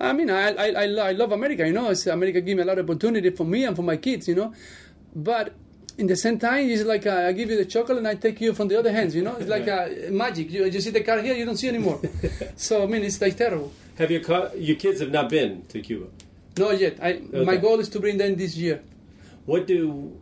I 0.00 0.12
mean, 0.12 0.30
I, 0.30 0.50
I 0.52 0.66
I 0.84 1.08
I 1.08 1.12
love 1.12 1.32
America. 1.32 1.66
You 1.66 1.72
know, 1.72 1.90
it's, 1.90 2.06
America 2.06 2.40
give 2.40 2.56
me 2.56 2.62
a 2.62 2.66
lot 2.66 2.78
of 2.78 2.88
opportunity 2.88 3.30
for 3.30 3.44
me 3.44 3.64
and 3.64 3.74
for 3.74 3.82
my 3.82 3.96
kids. 3.96 4.28
You 4.28 4.34
know, 4.34 4.52
but 5.14 5.54
in 5.96 6.06
the 6.06 6.16
same 6.16 6.38
time, 6.38 6.68
it's 6.68 6.84
like 6.84 7.06
uh, 7.06 7.26
I 7.28 7.32
give 7.32 7.50
you 7.50 7.56
the 7.56 7.64
chocolate 7.64 7.98
and 7.98 8.08
I 8.08 8.14
take 8.14 8.40
you 8.40 8.52
from 8.52 8.68
the 8.68 8.78
other 8.78 8.92
hands. 8.92 9.14
You 9.14 9.22
know, 9.22 9.36
it's 9.36 9.48
like 9.48 9.68
uh, 9.68 9.88
magic. 10.10 10.50
You, 10.50 10.66
you 10.66 10.80
see 10.80 10.90
the 10.90 11.02
car 11.02 11.20
here, 11.20 11.34
you 11.34 11.46
don't 11.46 11.56
see 11.56 11.68
anymore. 11.68 12.00
so 12.56 12.82
I 12.82 12.86
mean, 12.86 13.04
it's 13.04 13.20
like 13.20 13.36
terrible. 13.36 13.72
Have 13.98 14.10
your 14.12 14.20
co- 14.20 14.52
your 14.56 14.76
kids 14.76 15.00
have 15.00 15.10
not 15.10 15.28
been 15.28 15.62
to 15.68 15.80
Cuba? 15.80 16.06
Not 16.56 16.78
yet. 16.78 16.98
I, 17.02 17.20
My 17.32 17.56
goal 17.56 17.80
is 17.80 17.88
to 17.90 18.00
bring 18.00 18.16
them 18.16 18.36
this 18.36 18.56
year. 18.56 18.82
What 19.44 19.66
do 19.66 20.16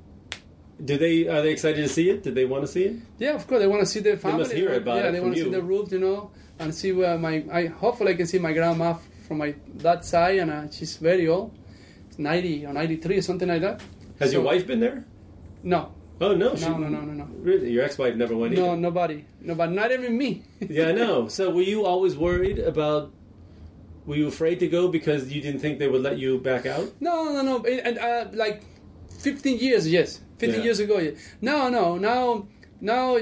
do 0.83 0.97
they 0.97 1.29
are 1.29 1.43
they 1.43 1.53
excited 1.53 1.83
to 1.83 1.89
see 1.89 2.09
it? 2.11 2.23
Did 2.23 2.35
they 2.35 2.45
want 2.45 2.63
to 2.65 2.69
see 2.69 2.85
it? 2.85 2.97
Yeah, 3.19 3.35
of 3.35 3.47
course. 3.47 3.61
They 3.61 3.67
want 3.67 3.81
to 3.81 3.87
see 3.87 4.01
their 4.01 4.17
family. 4.17 4.39
They 4.39 4.43
must 4.45 4.53
hear 4.53 4.73
about 4.75 4.97
yeah, 4.97 5.09
it 5.09 5.13
they 5.13 5.19
from 5.19 5.29
want 5.29 5.37
to 5.37 5.45
see 5.45 5.51
the 5.51 5.63
roof, 5.63 5.93
you 5.93 5.99
know, 5.99 6.31
and 6.59 6.75
see 6.75 6.93
where 6.93 7.19
my. 7.19 7.45
I 7.53 7.67
hopefully 7.67 8.13
I 8.13 8.17
can 8.17 8.27
see 8.27 8.39
my 8.39 8.53
grandma 8.53 8.95
from 9.29 9.39
my 9.39 9.55
that 9.79 10.05
side, 10.05 10.39
and 10.39 10.51
uh, 10.51 10.71
she's 10.71 10.97
very 10.97 11.29
old, 11.29 11.53
It's 12.09 12.19
ninety 12.19 12.65
or 12.65 12.73
ninety 12.73 12.97
three 12.97 13.19
or 13.19 13.23
something 13.23 13.49
like 13.49 13.61
that. 13.61 13.83
Has 14.21 14.33
your 14.33 14.43
wife 14.43 14.67
been 14.67 14.81
there? 14.81 15.05
No, 15.63 15.93
Oh 16.21 16.33
no, 16.33 16.51
no, 16.51 16.57
she, 16.57 16.65
no, 16.65 16.79
no, 16.79 17.01
no, 17.01 17.13
no. 17.13 17.29
Really, 17.43 17.71
your 17.73 17.85
ex-wife 17.85 18.15
never 18.17 18.35
went 18.35 18.55
No, 18.55 18.73
either. 18.73 18.77
nobody, 18.81 19.25
nobody, 19.41 19.75
not 19.75 19.93
even 19.93 20.17
me. 20.17 20.45
Yeah, 20.61 20.89
I 20.89 20.93
know. 20.93 21.29
So 21.29 21.51
were 21.51 21.61
you 21.61 21.85
always 21.85 22.17
worried 22.17 22.59
about? 22.59 23.13
Were 24.07 24.17
you 24.17 24.29
afraid 24.29 24.61
to 24.61 24.69
go 24.69 24.89
because 24.89 25.33
you 25.33 25.41
didn't 25.43 25.61
think 25.61 25.79
they 25.79 25.89
would 25.89 26.03
let 26.03 26.19
you 26.19 26.39
back 26.39 26.65
out? 26.67 26.91
No, 27.01 27.25
no, 27.33 27.43
no. 27.43 27.65
And 27.65 27.99
uh, 27.99 28.27
like 28.33 28.63
fifteen 29.19 29.59
years, 29.59 29.89
yes, 29.89 30.21
fifteen 30.39 30.61
Yeah. 30.61 30.65
years 30.67 30.81
ago. 30.81 30.99
Yeah. 30.99 31.11
No, 31.41 31.69
no, 31.69 31.97
now, 31.99 32.47
now 32.81 33.19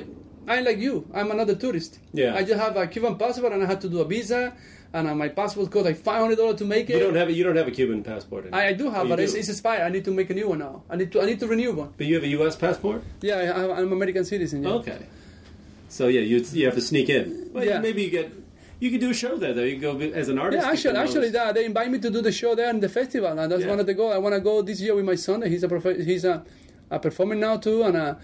I'm 0.46 0.64
like 0.64 0.78
you. 0.78 1.08
I'm 1.14 1.30
another 1.30 1.54
tourist. 1.54 1.98
Yeah. 2.12 2.34
I 2.34 2.44
just 2.44 2.60
have 2.60 2.76
a 2.76 2.86
Cuban 2.86 3.16
passport, 3.16 3.52
and 3.54 3.62
I 3.62 3.66
had 3.66 3.80
to 3.80 3.88
do 3.88 4.00
a 4.00 4.04
visa, 4.04 4.52
and 4.92 5.08
uh, 5.08 5.14
my 5.14 5.28
passport 5.28 5.70
cost 5.70 5.86
like 5.86 5.96
five 5.96 6.20
hundred 6.20 6.36
dollars 6.36 6.56
to 6.56 6.66
make 6.66 6.90
it. 6.90 6.94
You 6.94 7.00
don't 7.00 7.14
have 7.16 7.28
a, 7.28 7.32
you 7.32 7.44
don't 7.44 7.56
have 7.56 7.66
a 7.68 7.70
Cuban 7.70 8.02
passport. 8.04 8.44
Anymore. 8.44 8.60
I, 8.60 8.68
I 8.68 8.72
do 8.74 8.90
have, 8.90 9.06
Oh, 9.06 9.08
but 9.08 9.16
do? 9.16 9.22
it's, 9.22 9.32
it's 9.34 9.48
expired. 9.48 9.82
I 9.84 9.88
need 9.88 10.04
to 10.04 10.10
make 10.10 10.28
a 10.28 10.34
new 10.34 10.48
one 10.50 10.58
now. 10.58 10.82
I 10.90 10.96
need 10.96 11.10
to 11.12 11.22
I 11.22 11.24
need 11.24 11.40
to 11.40 11.46
renew 11.48 11.72
one. 11.72 11.94
But 11.96 12.06
you 12.06 12.14
have 12.16 12.24
a 12.24 12.32
U.S. 12.38 12.56
passport. 12.56 13.02
Yeah, 13.22 13.36
I, 13.36 13.80
I'm 13.80 13.90
American 13.90 14.24
citizen. 14.26 14.64
Yeah. 14.64 14.70
Okay. 14.84 14.98
So 15.88 16.08
yeah, 16.08 16.20
you 16.20 16.44
you 16.52 16.66
have 16.66 16.74
to 16.74 16.82
sneak 16.82 17.08
in. 17.08 17.48
Well, 17.54 17.64
Yeah. 17.64 17.80
Maybe 17.80 18.02
you 18.02 18.10
get 18.10 18.28
you 18.80 18.90
can 18.90 19.00
do 19.00 19.10
a 19.10 19.14
show 19.14 19.36
there 19.36 19.54
though. 19.54 19.62
You 19.62 19.78
can 19.78 19.98
go 19.98 19.98
as 20.14 20.28
an 20.28 20.38
artist. 20.38 20.62
Yeah, 20.64 20.70
actually, 20.72 20.96
actually, 20.98 21.30
they 21.30 21.64
invite 21.64 21.90
me 21.90 21.98
to 22.00 22.10
do 22.10 22.20
the 22.20 22.32
show 22.32 22.54
there 22.54 22.70
in 22.70 22.80
the 22.80 22.88
festival, 22.88 23.38
and 23.38 23.50
that's 23.50 23.62
Yeah. 23.62 23.70
one 23.70 23.80
of 23.80 23.86
the 23.86 23.94
go. 23.94 24.10
I 24.10 24.18
want 24.18 24.34
to 24.34 24.40
go 24.40 24.62
this 24.62 24.80
year 24.80 24.94
with 24.94 25.04
my 25.04 25.14
son. 25.14 25.42
He's 25.42 25.62
a 25.62 25.68
prof- 25.68 26.04
he's 26.04 26.24
a, 26.24 26.44
a 26.90 26.98
performer 26.98 27.34
now 27.34 27.56
too, 27.56 27.82
and 27.82 27.96
uh, 27.96 28.14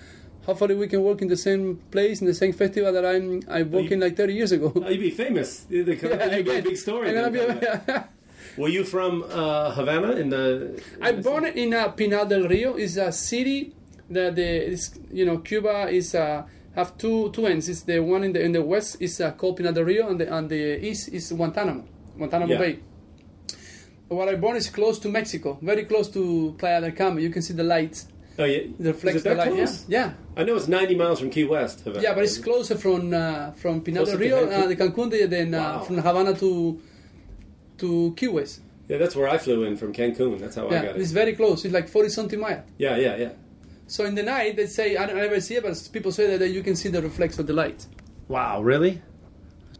hopefully 0.46 0.74
we 0.74 0.86
can 0.88 1.02
work 1.02 1.22
in 1.22 1.28
the 1.28 1.36
same 1.36 1.76
place 1.90 2.20
in 2.20 2.26
the 2.26 2.34
same 2.34 2.52
festival 2.52 2.92
that 2.92 3.04
I'm 3.06 3.42
I 3.48 3.62
worked 3.62 3.92
in 3.92 4.00
like 4.00 4.16
30 4.16 4.34
years 4.34 4.52
ago. 4.52 4.72
Oh, 4.74 4.88
you'd 4.88 5.00
be 5.00 5.10
famous. 5.10 5.66
You'd 5.70 5.86
be 5.86 5.94
Yeah, 5.96 6.24
a 6.58 6.62
big 6.62 6.76
story. 6.76 7.08
I'm 7.08 7.14
gonna 7.14 7.30
then. 7.30 7.82
be- 7.86 7.92
Were 8.60 8.68
you 8.68 8.84
from 8.84 9.22
uh, 9.30 9.70
Havana 9.72 10.12
in 10.12 10.28
the? 10.30 10.82
I'm 11.00 11.22
born 11.22 11.46
in 11.46 11.72
uh, 11.72 11.88
Pinar 11.90 12.26
del 12.26 12.48
Rio. 12.48 12.74
It's 12.74 12.96
a 12.96 13.12
city 13.12 13.72
that 14.10 14.34
the 14.34 14.66
is, 14.72 14.90
you 15.12 15.24
know 15.24 15.38
Cuba 15.38 15.88
is 15.88 16.14
uh, 16.16 16.42
have 16.80 16.96
two 16.98 17.30
two 17.32 17.46
ends. 17.46 17.68
It's 17.68 17.82
the 17.82 18.00
one 18.00 18.22
in 18.24 18.32
the 18.32 18.40
in 18.42 18.52
the 18.52 18.62
west 18.62 18.96
is 19.00 19.20
uh, 19.20 19.30
called 19.38 19.56
Pinar 19.56 19.72
del 19.72 19.84
Rio, 19.84 20.08
and 20.10 20.18
the 20.20 20.26
and 20.36 20.48
the 20.48 20.62
east 20.88 21.08
is 21.18 21.30
Guantanamo, 21.32 21.84
Guantanamo 22.18 22.52
Yeah. 22.52 22.58
Bay. 22.58 22.78
Where 24.08 24.28
I 24.28 24.34
born 24.34 24.56
is 24.56 24.68
close 24.70 24.98
to 25.00 25.08
Mexico, 25.08 25.56
very 25.62 25.84
close 25.84 26.08
to 26.10 26.54
Playa 26.58 26.80
del 26.80 26.92
Carmen. 26.92 27.22
You 27.22 27.30
can 27.30 27.42
see 27.42 27.54
the 27.54 27.62
lights. 27.62 28.08
Oh 28.38 28.44
yeah. 28.44 28.62
The 28.78 28.92
reflects 28.92 29.22
the 29.22 29.34
light. 29.34 29.54
Yeah, 29.54 29.68
yeah, 29.88 30.12
I 30.36 30.42
know 30.44 30.56
it's 30.56 30.66
90 30.66 30.94
miles 30.96 31.20
from 31.20 31.30
Key 31.30 31.44
West. 31.44 31.80
Havana. 31.84 32.02
yeah, 32.02 32.14
but 32.14 32.24
it's 32.24 32.38
closer 32.38 32.76
from 32.76 33.12
uh, 33.14 33.52
from 33.52 33.82
Pinar 33.82 34.04
del 34.04 34.14
to 34.14 34.18
Rio, 34.18 34.46
Cancun? 34.46 34.62
uh, 34.62 34.66
the 34.66 34.76
Cancun, 34.76 35.30
than 35.30 35.54
uh, 35.54 35.58
Wow. 35.58 35.78
from 35.84 35.98
Havana 35.98 36.34
to 36.34 36.80
to 37.78 38.14
Key 38.16 38.28
West. 38.28 38.60
Yeah, 38.88 38.98
that's 38.98 39.14
where 39.14 39.28
I 39.28 39.38
flew 39.38 39.62
in 39.64 39.76
from 39.76 39.92
Cancun. 39.92 40.38
That's 40.40 40.56
how 40.56 40.66
I 40.68 40.72
Yeah, 40.72 40.84
got 40.86 40.96
it's 40.96 41.12
very 41.12 41.34
close. 41.34 41.64
It's 41.64 41.72
like 41.74 41.88
forty 41.88 42.08
something 42.08 42.40
miles. 42.40 42.64
Yeah, 42.78 42.96
yeah, 42.96 43.16
yeah. 43.16 43.32
So 43.90 44.04
in 44.04 44.14
the 44.14 44.22
night, 44.22 44.54
they 44.54 44.68
say 44.68 44.96
I, 44.96 45.04
don't, 45.04 45.18
I 45.18 45.22
never 45.22 45.40
see 45.40 45.56
it, 45.56 45.64
but 45.64 45.88
people 45.92 46.12
say 46.12 46.28
that, 46.28 46.38
that 46.38 46.50
you 46.50 46.62
can 46.62 46.76
see 46.76 46.88
the 46.88 47.02
reflex 47.02 47.40
of 47.40 47.48
the 47.48 47.52
light. 47.52 47.88
Wow, 48.28 48.62
really? 48.62 49.02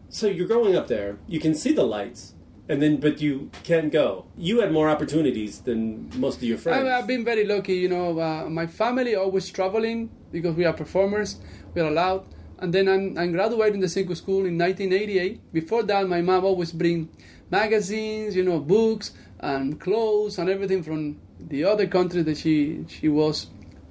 So 0.09 0.27
you're 0.27 0.49
growing 0.49 0.75
up 0.75 0.89
there. 0.89 1.19
You 1.29 1.39
can 1.39 1.55
see 1.55 1.73
the 1.73 1.85
lights, 1.85 2.35
and 2.69 2.83
then 2.83 2.97
but 2.97 3.21
you 3.21 3.53
can't 3.63 3.93
go. 3.93 4.27
You 4.37 4.63
had 4.63 4.73
more 4.73 4.89
opportunities 4.89 5.61
than 5.61 6.11
most 6.17 6.39
of 6.39 6.43
your 6.43 6.59
friends. 6.59 6.89
I, 6.89 6.99
I've 6.99 7.07
been 7.07 7.25
very 7.25 7.47
lucky, 7.47 7.75
you 7.75 7.89
know. 7.89 8.19
Uh, 8.19 8.51
my 8.51 8.67
family 8.67 9.15
always 9.15 9.49
traveling 9.49 10.11
because 10.33 10.57
we 10.57 10.65
are 10.65 10.73
performers. 10.73 11.37
We 11.75 11.81
are 11.81 11.87
allowed. 11.87 12.27
And 12.59 12.75
then 12.75 12.89
I'm, 12.89 13.17
I'm 13.17 13.31
graduating 13.31 13.79
the 13.79 13.89
Cinco 13.89 14.15
School 14.15 14.45
in 14.45 14.59
1988. 14.59 15.53
Before 15.53 15.85
that, 15.85 16.09
my 16.09 16.21
mom 16.21 16.45
always 16.45 16.73
bring 16.73 17.11
magazines, 17.49 18.35
you 18.35 18.43
know, 18.43 18.59
books 18.59 19.13
and 19.39 19.81
clothes 19.81 20.37
and 20.37 20.51
everything 20.51 20.83
from 20.83 21.21
the 21.39 21.63
other 21.63 21.87
countries 21.87 22.25
that 22.25 22.37
she 22.37 22.85
she 22.89 23.09
was 23.09 23.47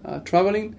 uh, 0.06 0.20
traveling. 0.20 0.76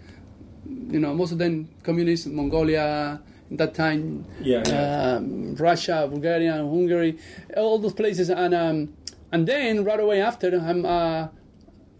You 0.90 1.00
know, 1.00 1.14
most 1.14 1.33
of 1.33 1.38
them 1.38 1.68
communist, 1.83 2.26
Mongolia, 2.28 3.20
in 3.50 3.56
that 3.56 3.74
time, 3.74 4.24
Yeah, 4.40 4.62
yeah. 4.66 5.16
um, 5.16 5.54
Russia, 5.56 6.06
Bulgaria, 6.11 6.52
Hungary, 6.54 7.18
all 7.56 7.78
those 7.78 7.92
places. 7.94 8.30
And 8.30 8.54
um, 8.54 8.94
and 9.33 9.46
then 9.46 9.85
right 9.85 9.98
away 10.00 10.20
after, 10.20 10.48
I'm 10.59 10.85
uh, 10.85 11.28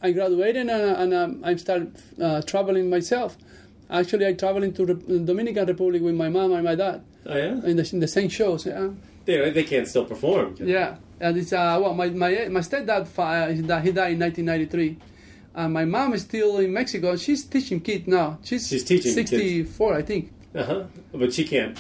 I 0.03 0.13
graduated 0.13 0.69
and, 0.69 0.71
uh, 0.71 0.95
and 1.03 1.15
um, 1.15 1.41
I 1.45 1.57
started 1.57 1.93
uh, 2.21 2.43
traveling 2.43 2.89
myself. 2.91 3.37
Actually, 3.91 4.27
I 4.29 4.33
traveled 4.35 4.65
into 4.65 4.87
the 4.87 5.19
Dominican 5.19 5.67
Republic 5.67 6.01
with 6.03 6.15
my 6.15 6.29
mom 6.29 6.53
and 6.53 6.65
my 6.65 6.75
dad 6.77 7.03
oh 7.27 7.37
yeah. 7.37 7.61
in 7.65 7.77
the, 7.77 7.89
in 7.93 7.99
the 8.01 8.09
same 8.09 8.29
shows. 8.29 8.65
Yeah, 8.67 8.91
They 9.25 9.51
they 9.51 9.65
can't 9.65 9.87
still 9.89 10.05
perform. 10.05 10.55
can 10.57 10.67
they? 10.67 10.73
yeah. 10.73 10.97
And 11.21 11.37
it's 11.37 11.53
uh, 11.53 11.79
well, 11.83 11.95
my 11.95 12.09
my 12.11 12.49
my 12.49 12.61
stepdad 12.61 13.07
fi- 13.09 13.53
he 13.53 13.63
died 13.63 14.13
in 14.13 14.21
1993. 14.21 14.97
And 15.55 15.73
my 15.73 15.85
mom 15.85 16.13
is 16.15 16.23
still 16.23 16.59
in 16.59 16.73
Mexico. 16.73 17.17
She's 17.17 17.45
teaching 17.45 17.81
kids 17.81 18.07
now. 18.07 18.39
She's, 18.45 18.69
She's 18.69 18.85
teaching 18.85 19.15
kids. 19.15 19.31
64, 19.31 19.95
I 19.97 20.03
think. 20.03 20.33
Uh 20.55 20.65
huh. 20.65 20.83
But 21.13 21.33
she 21.33 21.45
can't. 21.45 21.79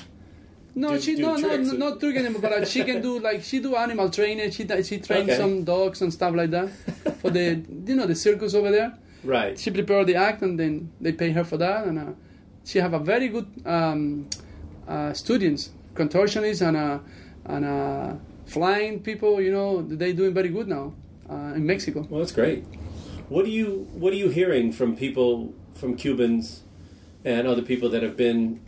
No, 0.74 0.90
do- 0.94 1.00
she 1.00 1.16
do 1.16 1.22
no 1.22 1.34
no 1.36 1.56
no 1.56 1.72
not 1.72 2.00
tricking 2.00 2.22
them, 2.22 2.34
but 2.40 2.52
uh, 2.52 2.64
she 2.64 2.84
can 2.84 3.02
do 3.02 3.18
like 3.18 3.42
she 3.42 3.58
do 3.60 3.74
animal 3.74 4.08
training. 4.08 4.50
She 4.52 4.64
she 4.84 4.98
trains 4.98 5.28
Okay. 5.28 5.36
some 5.36 5.64
dogs 5.64 6.00
and 6.02 6.12
stuff 6.12 6.34
like 6.34 6.50
that 6.52 6.68
for 7.20 7.30
the 7.30 7.60
you 7.86 7.96
know 7.96 8.06
the 8.06 8.14
circus 8.14 8.54
over 8.54 8.70
there. 8.70 8.96
Right. 9.24 9.58
She 9.58 9.70
prepare 9.72 10.04
the 10.04 10.14
act 10.14 10.42
and 10.42 10.58
then 10.58 10.90
they 11.00 11.12
pay 11.12 11.30
her 11.32 11.42
for 11.42 11.56
that, 11.58 11.86
and 11.86 11.98
uh, 11.98 12.04
she 12.64 12.78
have 12.78 12.94
a 12.94 13.00
very 13.00 13.28
good 13.28 13.48
um, 13.66 14.28
uh, 14.86 15.12
students, 15.12 15.70
contortionists 15.94 16.62
and 16.66 16.76
uh, 16.76 16.98
and 17.46 17.64
uh, 17.64 18.14
flying 18.46 19.00
people. 19.00 19.40
You 19.40 19.50
know 19.52 19.82
they 19.82 20.12
doing 20.12 20.32
very 20.32 20.50
good 20.50 20.68
now 20.68 20.94
uh, 21.28 21.54
in 21.56 21.66
Mexico. 21.66 22.06
Well, 22.08 22.20
that's 22.20 22.32
great. 22.32 22.64
What 23.30 23.44
do 23.44 23.50
you 23.52 23.88
What 23.92 24.12
are 24.12 24.16
you 24.16 24.28
hearing 24.28 24.72
from 24.72 24.96
people, 24.96 25.54
from 25.74 25.94
Cubans, 25.94 26.62
and 27.24 27.46
other 27.46 27.62
people 27.62 27.88
that 27.90 28.02
have 28.02 28.16
been? 28.16 28.60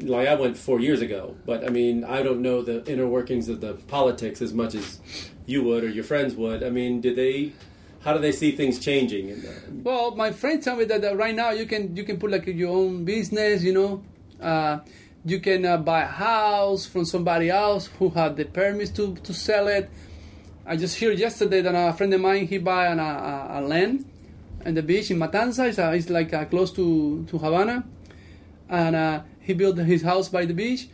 Like 0.00 0.28
I 0.28 0.36
went 0.36 0.56
four 0.56 0.78
years 0.78 1.00
ago, 1.00 1.34
but 1.44 1.66
I 1.66 1.68
mean 1.68 2.04
I 2.04 2.22
don't 2.22 2.40
know 2.40 2.62
the 2.62 2.84
inner 2.90 3.08
workings 3.08 3.48
of 3.48 3.60
the 3.60 3.74
politics 3.74 4.40
as 4.40 4.54
much 4.54 4.76
as 4.76 5.00
you 5.46 5.64
would 5.64 5.82
or 5.82 5.88
your 5.88 6.04
friends 6.04 6.36
would. 6.36 6.62
I 6.62 6.70
mean, 6.70 7.00
did 7.00 7.16
they? 7.16 7.52
How 8.04 8.12
do 8.12 8.20
they 8.20 8.30
see 8.30 8.52
things 8.52 8.78
changing? 8.78 9.30
In 9.30 9.42
the, 9.42 9.52
Well, 9.82 10.14
my 10.14 10.30
friends 10.30 10.64
tell 10.64 10.76
me 10.76 10.84
that, 10.84 11.02
that 11.02 11.16
right 11.16 11.34
now 11.34 11.50
you 11.50 11.66
can 11.66 11.96
you 11.96 12.04
can 12.04 12.20
put 12.20 12.30
like 12.30 12.46
your 12.46 12.70
own 12.70 13.04
business. 13.04 13.64
You 13.64 13.72
know, 13.72 14.02
uh, 14.40 14.78
you 15.24 15.40
can 15.40 15.64
uh, 15.64 15.76
buy 15.76 16.02
a 16.02 16.06
house 16.06 16.86
from 16.86 17.04
somebody 17.04 17.50
else 17.50 17.90
who 17.98 18.10
had 18.10 18.36
the 18.36 18.44
permits 18.44 18.92
to, 18.92 19.16
to 19.16 19.34
sell 19.34 19.66
it. 19.66 19.90
I 20.68 20.76
just 20.76 21.00
heard 21.00 21.18
yesterday 21.18 21.62
that 21.62 21.74
a 21.74 21.92
friend 21.94 22.12
of 22.12 22.20
mine 22.20 22.46
he 22.46 22.58
buy 22.58 22.88
an, 22.88 23.00
a, 23.00 23.58
a 23.58 23.60
land 23.62 24.04
in 24.66 24.74
the 24.74 24.82
beach 24.82 25.10
in 25.10 25.18
Matanza. 25.18 25.66
It's, 25.66 25.78
it's 25.78 26.10
like 26.10 26.34
uh, 26.34 26.44
close 26.44 26.70
to 26.72 27.24
to 27.30 27.38
Havana, 27.38 27.84
and 28.68 28.94
uh, 28.94 29.22
he 29.40 29.54
built 29.54 29.78
his 29.78 30.02
house 30.02 30.28
by 30.28 30.44
the 30.44 30.54
beach. 30.54 30.88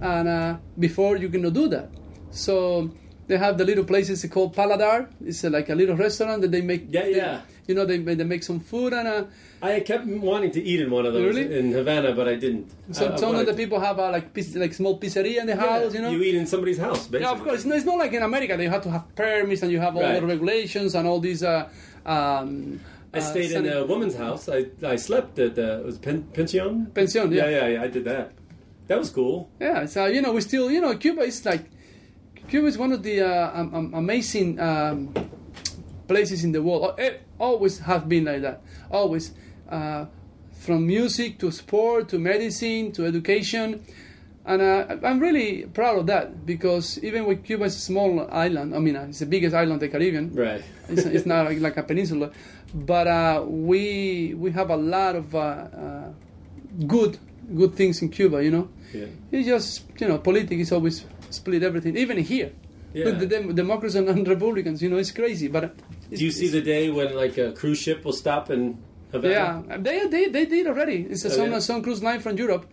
And 0.00 0.28
uh, 0.28 0.56
before 0.78 1.16
you 1.16 1.28
cannot 1.28 1.54
do 1.54 1.66
that, 1.68 1.90
so 2.30 2.90
They 3.28 3.36
have 3.36 3.58
the 3.58 3.64
little 3.64 3.84
places 3.84 4.24
called 4.30 4.56
Paladar. 4.56 5.06
It's 5.20 5.44
uh, 5.44 5.50
like 5.50 5.68
a 5.68 5.74
little 5.74 5.96
restaurant 5.96 6.40
that 6.40 6.50
they 6.50 6.62
make. 6.62 6.86
Yeah, 6.88 7.06
yeah. 7.06 7.40
You 7.68 7.74
know, 7.74 7.84
they 7.84 7.98
they 7.98 8.24
make 8.24 8.42
some 8.42 8.58
food 8.60 8.92
and 8.94 9.06
uh, 9.06 9.24
I 9.60 9.80
kept 9.80 10.06
wanting 10.06 10.50
to 10.52 10.62
eat 10.62 10.80
in 10.80 10.90
one 10.90 11.04
of 11.04 11.12
those 11.12 11.34
Really? 11.36 11.58
in 11.58 11.72
Havana, 11.72 12.14
but 12.14 12.26
I 12.26 12.34
didn't. 12.36 12.66
So 12.92 13.06
I- 13.06 13.12
I 13.12 13.16
some 13.16 13.34
of 13.36 13.44
the 13.46 13.52
people 13.54 13.78
have 13.78 13.98
uh, 14.00 14.10
like 14.10 14.32
piz- 14.32 14.56
like 14.56 14.72
small 14.72 14.98
pizzeria 14.98 15.40
in 15.40 15.46
the 15.46 15.52
Yeah, 15.54 15.66
house. 15.84 15.94
You 15.94 16.00
know, 16.02 16.10
you 16.10 16.22
eat 16.22 16.34
in 16.34 16.46
somebody's 16.46 16.78
house, 16.78 17.06
basically. 17.06 17.20
Yeah, 17.26 17.32
of 17.32 17.42
course. 17.44 17.64
No, 17.66 17.74
it's 17.76 17.84
not 17.84 17.98
like 17.98 18.12
in 18.14 18.22
America. 18.22 18.56
They 18.56 18.68
have 18.68 18.82
to 18.84 18.90
have 18.90 19.04
permits 19.14 19.62
and 19.62 19.70
you 19.70 19.80
have 19.80 19.94
all 19.96 20.02
Right. 20.02 20.20
the 20.20 20.26
regulations 20.26 20.94
and 20.94 21.06
all 21.06 21.20
these. 21.20 21.42
Uh, 21.42 21.68
um, 22.06 22.80
I 23.12 23.18
uh, 23.18 23.20
stayed 23.20 23.52
in 23.52 23.68
a 23.68 23.84
woman's 23.84 24.16
house. 24.16 24.48
I 24.48 24.66
I 24.82 24.96
slept 24.96 25.38
at 25.38 25.54
the 25.54 25.82
was 25.84 25.98
pen, 25.98 26.22
pension. 26.32 26.86
Pension, 26.94 27.30
yeah. 27.32 27.44
yeah, 27.44 27.50
yeah, 27.58 27.68
yeah. 27.74 27.82
I 27.84 27.88
did 27.88 28.04
that. 28.04 28.32
That 28.88 28.98
was 28.98 29.10
cool. 29.10 29.50
Yeah, 29.60 29.84
so 29.84 30.06
you 30.06 30.22
know, 30.22 30.32
we 30.32 30.40
still, 30.40 30.70
you 30.70 30.80
know, 30.80 30.96
Cuba 30.96 31.20
is 31.22 31.44
like, 31.44 31.64
Cuba 32.48 32.66
is 32.68 32.78
one 32.78 32.92
of 32.92 33.02
the 33.02 33.20
uh, 33.20 33.50
um, 33.60 33.74
um, 33.74 33.86
amazing 33.94 34.58
um, 34.60 35.12
places 36.06 36.42
in 36.44 36.52
the 36.52 36.62
world. 36.62 36.98
Always 37.38 37.78
have 37.80 38.08
been 38.08 38.24
like 38.24 38.42
that. 38.42 38.62
Always, 38.90 39.32
uh, 39.70 40.06
from 40.52 40.86
music 40.86 41.38
to 41.38 41.50
sport 41.50 42.08
to 42.10 42.18
medicine 42.18 42.92
to 42.92 43.06
education, 43.06 43.84
and 44.44 44.62
uh, 44.62 44.96
I'm 45.04 45.20
really 45.20 45.66
proud 45.66 45.98
of 45.98 46.06
that 46.06 46.46
because 46.46 46.98
even 47.04 47.26
with 47.26 47.44
Cuba 47.44 47.64
is 47.64 47.76
a 47.76 47.80
small 47.80 48.28
island. 48.32 48.74
I 48.74 48.78
mean, 48.78 48.96
uh, 48.96 49.06
it's 49.08 49.20
the 49.20 49.26
biggest 49.26 49.54
island 49.54 49.74
in 49.74 49.78
the 49.78 49.88
Caribbean. 49.88 50.34
Right. 50.34 50.62
it's, 50.88 51.04
it's 51.04 51.26
not 51.26 51.46
like, 51.46 51.60
like 51.60 51.76
a 51.76 51.82
peninsula, 51.82 52.32
but 52.74 53.06
uh, 53.06 53.44
we 53.46 54.34
we 54.36 54.50
have 54.52 54.70
a 54.70 54.76
lot 54.76 55.16
of 55.16 55.34
uh, 55.34 55.38
uh, 55.38 56.08
good 56.86 57.18
good 57.54 57.74
things 57.74 58.02
in 58.02 58.08
Cuba. 58.08 58.42
You 58.42 58.50
know. 58.50 58.68
Yeah. 58.92 59.06
It's 59.30 59.46
just, 59.46 59.84
you 60.00 60.08
know, 60.08 60.18
politics 60.18 60.62
is 60.62 60.72
always 60.72 61.04
split 61.30 61.62
everything, 61.62 61.96
even 61.96 62.18
here. 62.18 62.52
Yeah. 62.94 63.06
Look, 63.06 63.18
the 63.18 63.26
Dem- 63.26 63.54
Democrats 63.54 63.94
and, 63.94 64.08
and 64.08 64.26
Republicans, 64.26 64.82
you 64.82 64.88
know, 64.88 64.96
it's 64.96 65.10
crazy. 65.10 65.48
But 65.48 65.74
Do 66.10 66.24
you 66.24 66.30
see 66.30 66.48
the 66.48 66.60
day 66.62 66.90
when 66.90 67.14
like 67.14 67.36
a 67.38 67.52
cruise 67.52 67.78
ship 67.78 68.04
will 68.04 68.12
stop 68.12 68.50
in 68.50 68.78
Havana? 69.12 69.64
yeah, 69.68 69.76
they, 69.78 70.06
they 70.06 70.28
they 70.28 70.46
did 70.46 70.66
already. 70.66 71.06
It's 71.10 71.24
a 71.24 71.28
Oh, 71.28 71.30
some 71.30 71.44
yeah? 71.44 71.50
Mm-hmm. 71.52 71.60
some 71.60 71.82
cruise 71.82 72.02
line 72.02 72.20
from 72.20 72.36
Europe. 72.36 72.66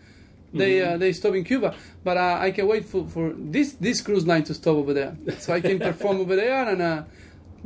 They 0.53 0.81
uh, 0.81 0.97
they 0.97 1.11
stop 1.11 1.35
in 1.35 1.43
Cuba, 1.43 1.75
but 2.03 2.15
uh, 2.15 2.37
I 2.39 2.51
can 2.51 2.65
wait 2.67 2.85
for, 2.85 3.05
for 3.09 3.33
this 3.35 3.73
this 3.73 3.99
cruise 4.01 4.25
line 4.25 4.43
to 4.45 4.53
stop 4.53 4.75
over 4.77 4.93
there, 4.93 5.17
so 5.39 5.51
I 5.53 5.59
can 5.59 5.79
perform 5.89 6.21
over 6.21 6.35
there 6.37 6.63
and 6.69 6.81
uh, 6.81 7.03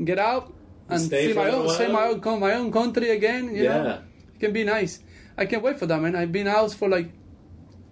get 0.04 0.18
out 0.18 0.52
and 0.90 1.00
Stay 1.00 1.28
see 1.28 1.34
my 1.34 1.50
own 1.52 1.70
see 1.70 1.88
my 1.88 2.08
own 2.08 2.40
my 2.40 2.54
own 2.54 2.72
country 2.72 3.12
again. 3.12 3.54
You 3.54 3.64
Yeah. 3.66 3.84
know, 3.84 4.02
it 4.34 4.40
can 4.40 4.54
be 4.54 4.64
nice. 4.64 5.00
I 5.38 5.46
can't 5.46 5.62
wait 5.62 5.78
for 5.78 5.86
that, 5.86 6.02
man. 6.02 6.16
I've 6.16 6.32
been 6.32 6.48
out 6.48 6.74
for 6.74 6.90
like 6.90 7.12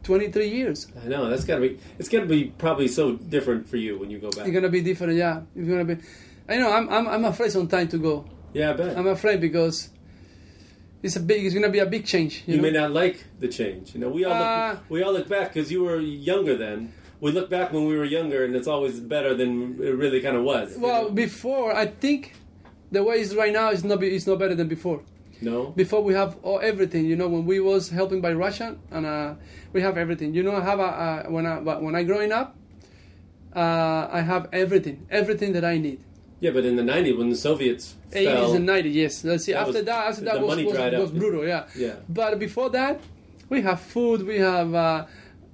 twenty 0.01 0.31
three 0.31 0.49
years. 0.49 0.87
I 1.03 1.07
know 1.07 1.29
that's 1.29 1.45
gotta 1.45 1.61
be. 1.61 1.77
It's 1.99 2.09
gotta 2.09 2.25
be 2.25 2.45
probably 2.57 2.87
so 2.87 3.13
different 3.17 3.67
for 3.69 3.77
you 3.77 3.99
when 3.99 4.09
you 4.09 4.17
go 4.17 4.31
back. 4.31 4.47
It's 4.47 4.53
gonna 4.55 4.69
be 4.69 4.81
different, 4.81 5.13
yeah. 5.13 5.41
It's 5.55 5.67
gonna 5.69 5.85
be. 5.85 5.97
I 6.49 6.57
know. 6.57 6.71
I'm 6.71 6.89
I'm 6.89 7.07
I'm 7.07 7.25
afraid 7.25 7.51
sometimes 7.51 7.91
to 7.91 7.97
go. 7.97 8.25
Yeah, 8.53 8.71
I 8.71 8.73
bet. 8.73 8.97
I'm 8.97 9.07
afraid 9.07 9.41
because 9.41 9.89
it's 11.03 11.15
a 11.15 11.19
big. 11.19 11.45
It's 11.45 11.53
gonna 11.53 11.69
be 11.69 11.79
a 11.79 11.86
big 11.86 12.05
change. 12.05 12.43
You, 12.45 12.55
you 12.55 12.57
know? 12.57 12.63
may 12.63 12.71
not 12.71 12.91
like 12.91 13.25
the 13.39 13.47
change. 13.47 13.93
You 13.93 13.99
know, 14.01 14.10
we 14.10 14.23
all 14.25 14.33
Uh, 14.33 14.71
look, 14.71 14.89
we 14.89 15.03
all 15.03 15.13
look 15.13 15.27
back 15.27 15.53
because 15.53 15.71
you 15.71 15.83
were 15.83 15.99
younger 15.99 16.55
then. 16.55 16.93
We 17.19 17.31
look 17.31 17.49
back 17.49 17.73
when 17.73 17.86
we 17.88 17.97
were 17.97 18.05
younger, 18.05 18.45
and 18.45 18.55
it's 18.55 18.67
always 18.67 18.99
better 18.99 19.33
than 19.33 19.77
it 19.81 19.95
really 19.95 20.21
kind 20.21 20.38
of 20.38 20.43
was. 20.43 20.75
you 20.75 20.81
Well, 20.83 21.03
know? 21.03 21.10
before 21.10 21.73
I 21.75 21.88
think 21.88 22.33
the 22.91 23.03
way 23.03 23.15
it's 23.21 23.33
right 23.36 23.51
now 23.51 23.71
is 23.71 23.83
not 23.83 24.01
it's 24.03 24.27
not 24.27 24.39
better 24.39 24.55
than 24.55 24.67
before. 24.67 25.01
no, 25.41 25.71
Before 25.75 26.01
we 26.03 26.13
have 26.13 26.38
all, 26.43 26.60
everything. 26.62 27.05
You 27.05 27.15
know, 27.15 27.27
when 27.27 27.45
we 27.45 27.60
was 27.60 27.89
helping 27.89 28.21
by 28.21 28.33
Russia, 28.33 28.77
and 28.91 29.05
uh, 29.05 29.33
we 29.73 29.81
have 29.81 29.97
everything. 29.97 30.33
You 30.33 30.43
know, 30.43 30.55
I 30.55 30.62
have 30.62 30.79
a 30.79 30.83
uh, 31.05 31.23
when 31.29 31.45
I 31.45 31.60
when 31.60 31.95
I 31.95 32.03
growing 32.03 32.31
up, 32.31 32.55
uh, 33.55 34.07
I 34.12 34.21
have 34.21 34.47
everything, 34.53 35.05
everything 35.10 35.53
that 35.53 35.65
I 35.65 35.77
need. 35.77 35.99
Yeah, 36.39 36.52
but 36.52 36.65
in 36.65 36.76
the 36.76 36.84
'90s 36.84 37.17
when 37.17 37.30
the 37.30 37.36
Soviets 37.36 37.95
80s 38.12 38.23
fell, 38.26 38.54
and 38.54 38.67
90s, 38.69 38.93
yes. 38.93 39.23
Let's 39.23 39.43
see. 39.45 39.54
That 39.54 39.62
after 39.67 39.73
was- 39.73 39.86
that, 39.86 40.08
after 40.10 40.21
that 40.26 40.34
the 40.36 40.39
was, 40.45 40.50
money 40.56 40.65
was, 40.65 41.00
was 41.04 41.12
brutal, 41.12 41.45
yeah. 41.47 41.67
Yeah. 41.76 41.95
But 42.10 42.39
before 42.39 42.69
that, 42.71 43.00
we 43.50 43.62
have 43.62 43.80
food, 43.82 44.26
we 44.26 44.38
have 44.39 44.73
uh, 44.73 45.06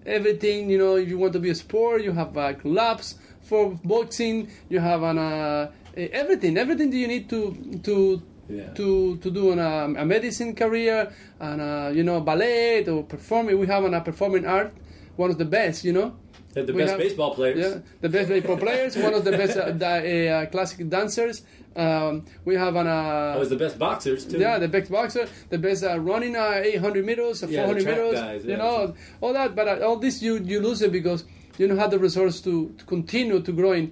everything. 0.06 0.70
You 0.70 0.78
know, 0.78 0.96
if 0.96 1.08
you 1.10 1.18
want 1.18 1.34
to 1.34 1.40
be 1.40 1.50
a 1.50 1.56
sport, 1.56 2.04
you 2.04 2.12
have 2.12 2.38
uh, 2.38 2.54
clubs 2.54 3.16
for 3.42 3.78
boxing. 3.84 4.50
You 4.70 4.80
have 4.80 5.04
an 5.04 5.18
uh, 5.18 5.72
everything, 5.96 6.58
everything 6.58 6.90
that 6.92 6.98
you 6.98 7.08
need 7.08 7.30
to 7.30 7.56
to 7.84 8.22
Yeah. 8.50 8.74
to 8.76 9.16
to 9.24 9.30
do 9.32 9.52
an, 9.56 9.60
um, 9.60 9.96
a 9.96 10.04
medicine 10.06 10.52
career 10.54 11.08
and 11.40 11.62
uh, 11.62 11.90
you 11.98 12.04
know 12.04 12.20
ballet 12.20 12.84
or 12.92 13.04
performing. 13.04 13.58
We 13.58 13.68
have 13.68 13.86
an, 13.88 13.94
a 13.94 14.02
performing 14.02 14.46
art, 14.46 14.74
one 15.16 15.30
of 15.32 15.38
the 15.38 15.46
best. 15.46 15.86
You 15.88 15.94
know. 15.94 16.10
They're 16.54 16.64
the 16.66 16.74
We 16.74 16.80
best 16.84 16.92
have- 16.92 17.00
baseball 17.00 17.34
players. 17.36 17.60
Yeah, 17.60 17.80
the 18.02 18.10
best 18.10 18.30
baseball 18.30 18.58
players, 18.58 18.96
one 18.96 19.14
of 19.14 19.24
the 19.26 19.32
best 19.32 19.58
uh, 19.58 19.72
da- 19.72 20.30
uh, 20.30 20.46
classic 20.48 20.88
dancers. 20.90 21.42
Um, 21.76 22.26
we 22.46 22.54
have 22.56 22.76
an. 22.76 22.88
Uh, 22.88 23.36
was 23.40 23.50
the 23.50 23.56
best 23.56 23.80
boxers 23.80 24.26
too. 24.26 24.38
yeah, 24.38 24.60
the 24.60 24.68
best 24.68 24.92
boxer, 24.92 25.28
the 25.50 25.58
best 25.58 25.84
uh, 25.84 25.98
running 26.00 26.36
uh, 26.36 26.62
800 26.64 27.04
meters, 27.06 27.42
uh, 27.44 27.48
Yeah, 27.48 27.66
400 27.66 27.84
track 27.84 27.98
meters, 27.98 28.20
guys, 28.20 28.44
you 28.46 28.52
yeah. 28.52 28.58
know, 28.58 28.94
all 29.22 29.34
that. 29.34 29.56
But 29.56 29.68
uh, 29.68 29.86
all 29.88 29.98
this 29.98 30.22
you 30.22 30.38
you 30.38 30.60
lose 30.62 30.82
it 30.84 30.92
because 30.92 31.26
you 31.58 31.68
don't 31.68 31.80
have 31.80 31.90
the 31.92 31.98
resource 32.00 32.40
to, 32.42 32.74
to 32.78 32.86
continue 32.86 33.40
to 33.42 33.52
growing. 33.52 33.92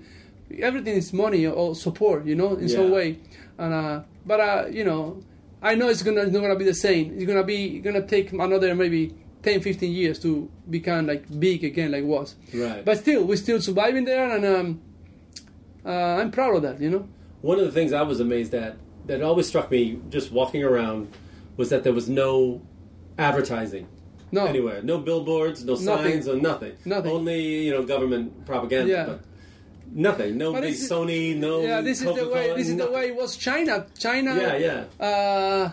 Everything 0.60 0.95
is 0.95 1.13
money 1.13 1.47
or 1.47 1.74
support, 1.76 2.26
you 2.26 2.36
know, 2.36 2.56
in 2.56 2.67
some 2.69 2.88
Yeah. 2.89 2.95
way. 2.95 3.19
And 3.58 3.74
uh, 3.74 4.02
but 4.26 4.39
uh, 4.39 4.65
you 4.69 4.84
know, 4.84 5.24
I 5.63 5.74
know 5.74 5.88
it's 5.89 6.04
gonna 6.04 6.21
it's 6.21 6.32
not 6.32 6.41
gonna 6.41 6.56
be 6.56 6.65
the 6.65 6.76
same. 6.76 7.13
It's 7.15 7.26
gonna 7.26 7.43
be 7.43 7.80
gonna 7.80 8.06
take 8.06 8.32
another 8.34 8.76
maybe 8.76 9.15
10, 9.43 9.62
15 9.62 9.91
years 9.91 10.19
to 10.19 10.49
become 10.69 11.08
like 11.08 11.23
big 11.39 11.63
again, 11.63 11.91
like 11.91 12.04
was. 12.04 12.36
Right. 12.54 12.84
But 12.86 12.99
still, 12.99 13.23
we're 13.23 13.38
still 13.38 13.62
surviving 13.62 14.06
there, 14.06 14.30
and 14.30 14.45
um, 14.45 14.82
uh, 15.86 15.89
I'm 15.89 16.32
proud 16.32 16.56
of 16.56 16.62
that. 16.63 16.80
You 16.82 16.89
know. 16.89 17.10
One 17.41 17.60
of 17.60 17.65
the 17.65 17.71
things 17.71 17.91
I 17.93 18.04
was 18.04 18.19
amazed 18.19 18.54
at 18.54 18.77
that 19.08 19.21
always 19.23 19.47
struck 19.47 19.71
me 19.71 19.99
just 20.10 20.32
walking 20.32 20.63
around 20.63 21.12
was 21.58 21.69
that 21.69 21.84
there 21.84 21.93
was 21.93 22.08
no 22.08 22.62
advertising 23.17 23.88
No. 24.32 24.45
anywhere, 24.45 24.82
no 24.84 24.99
billboards, 24.99 25.65
no 25.65 25.73
Nothing. 25.73 26.12
signs, 26.13 26.27
or 26.27 26.36
nothing. 26.38 26.73
Nothing. 26.86 27.12
Only 27.12 27.65
you 27.65 27.71
know 27.71 27.84
government 27.84 28.45
propaganda. 28.45 28.91
Yeah. 28.91 29.06
But 29.06 29.21
nothing. 29.91 30.38
No 30.38 30.54
But 30.54 30.62
big 30.62 30.73
is- 30.73 30.89
Sony. 30.89 31.36
No. 31.36 31.62
yeah, 31.62 31.82
this 31.82 31.99
is 32.01 32.06
the 32.06 32.13
way. 32.13 32.19
Coca-Cola, 32.19 32.58
This 32.58 32.69
is 32.69 32.77
the 32.77 32.91
way 32.91 33.08
it 33.08 33.15
was 33.15 33.36
China. 33.38 33.88
China. 33.97 34.36
Yeah, 34.36 34.86
yeah. 34.99 35.06
Uh, 35.06 35.71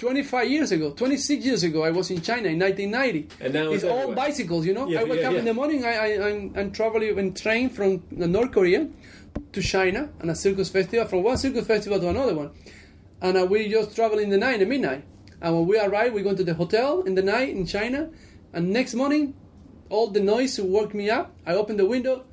25 0.00 0.50
years 0.50 0.72
ago, 0.72 0.92
26 0.92 1.44
years 1.44 1.62
ago, 1.62 1.84
I 1.84 1.90
was 1.90 2.10
in 2.10 2.22
China 2.22 2.48
in 2.48 2.58
1990. 2.58 3.44
And 3.44 3.52
now 3.52 3.70
it's 3.70 3.84
all 3.84 3.90
everywhere. 3.90 4.16
bicycles, 4.16 4.64
you 4.64 4.72
know. 4.72 4.88
Yeah, 4.88 5.00
I 5.00 5.04
wake 5.04 5.20
yeah, 5.20 5.26
up 5.26 5.32
yeah. 5.34 5.38
in 5.40 5.44
the 5.44 5.52
morning, 5.52 5.84
I, 5.84 5.92
I, 5.92 6.28
I'm, 6.28 6.54
I'm 6.56 6.72
traveling 6.72 7.18
in 7.18 7.34
train 7.34 7.68
from 7.68 8.02
North 8.10 8.50
Korea 8.50 8.88
to 9.52 9.62
China 9.62 10.08
and 10.20 10.30
a 10.30 10.34
circus 10.34 10.70
festival, 10.70 11.06
from 11.06 11.22
one 11.22 11.36
circus 11.36 11.66
festival 11.66 12.00
to 12.00 12.08
another 12.08 12.34
one. 12.34 12.50
And 13.20 13.36
uh, 13.36 13.44
we 13.44 13.68
just 13.68 13.94
travel 13.94 14.18
in 14.18 14.30
the 14.30 14.38
night, 14.38 14.62
at 14.62 14.68
midnight. 14.68 15.04
And 15.42 15.54
when 15.54 15.66
we 15.66 15.78
arrive, 15.78 16.14
we 16.14 16.22
go 16.22 16.34
to 16.34 16.44
the 16.44 16.54
hotel 16.54 17.02
in 17.02 17.14
the 17.14 17.22
night 17.22 17.50
in 17.50 17.66
China. 17.66 18.08
And 18.54 18.70
next 18.72 18.94
morning, 18.94 19.34
all 19.90 20.06
the 20.08 20.20
noise 20.20 20.58
woke 20.58 20.94
me 20.94 21.10
up. 21.10 21.36
I 21.44 21.52
open 21.52 21.76
the 21.76 21.84
window. 21.84 22.24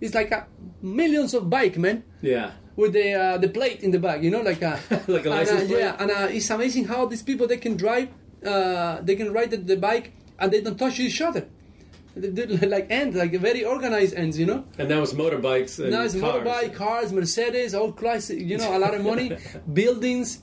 It's 0.00 0.14
like 0.14 0.30
a, 0.30 0.46
millions 0.80 1.34
of 1.34 1.50
bike, 1.50 1.76
man 1.76 2.02
Yeah. 2.22 2.52
With 2.76 2.92
the 2.92 3.12
uh, 3.14 3.38
the 3.38 3.48
plate 3.48 3.82
in 3.82 3.90
the 3.90 3.98
back, 3.98 4.22
you 4.22 4.30
know, 4.30 4.42
like 4.42 4.62
a 4.62 4.78
Like 5.08 5.26
a 5.26 5.32
and, 5.32 5.48
uh, 5.48 5.56
plate? 5.56 5.70
Yeah, 5.70 5.96
and 5.98 6.10
uh, 6.10 6.28
it's 6.30 6.50
amazing 6.50 6.86
how 6.86 7.06
these 7.06 7.22
people 7.22 7.46
they 7.46 7.58
can 7.58 7.76
drive, 7.76 8.08
uh, 8.44 9.00
they 9.02 9.16
can 9.16 9.32
ride 9.32 9.50
the, 9.50 9.56
the 9.58 9.76
bike 9.76 10.12
and 10.38 10.52
they 10.52 10.60
don't 10.60 10.78
touch 10.78 10.98
each 11.00 11.20
other. 11.20 11.46
They 12.16 12.46
like 12.66 12.90
ends, 12.90 13.16
like 13.16 13.32
very 13.32 13.64
organized 13.64 14.14
ends, 14.14 14.38
you 14.38 14.46
know. 14.46 14.64
And 14.78 14.88
now 14.88 15.02
it's 15.02 15.12
motorbikes. 15.12 15.78
And 15.78 15.90
now 15.92 16.02
it's 16.02 16.18
cars. 16.18 16.44
motorbike, 16.44 16.74
cars, 16.74 17.12
Mercedes, 17.12 17.74
all 17.74 17.92
class, 17.92 18.30
you 18.30 18.58
know, 18.58 18.76
a 18.76 18.78
lot 18.78 18.94
of 18.94 19.04
money, 19.04 19.36
buildings, 19.72 20.40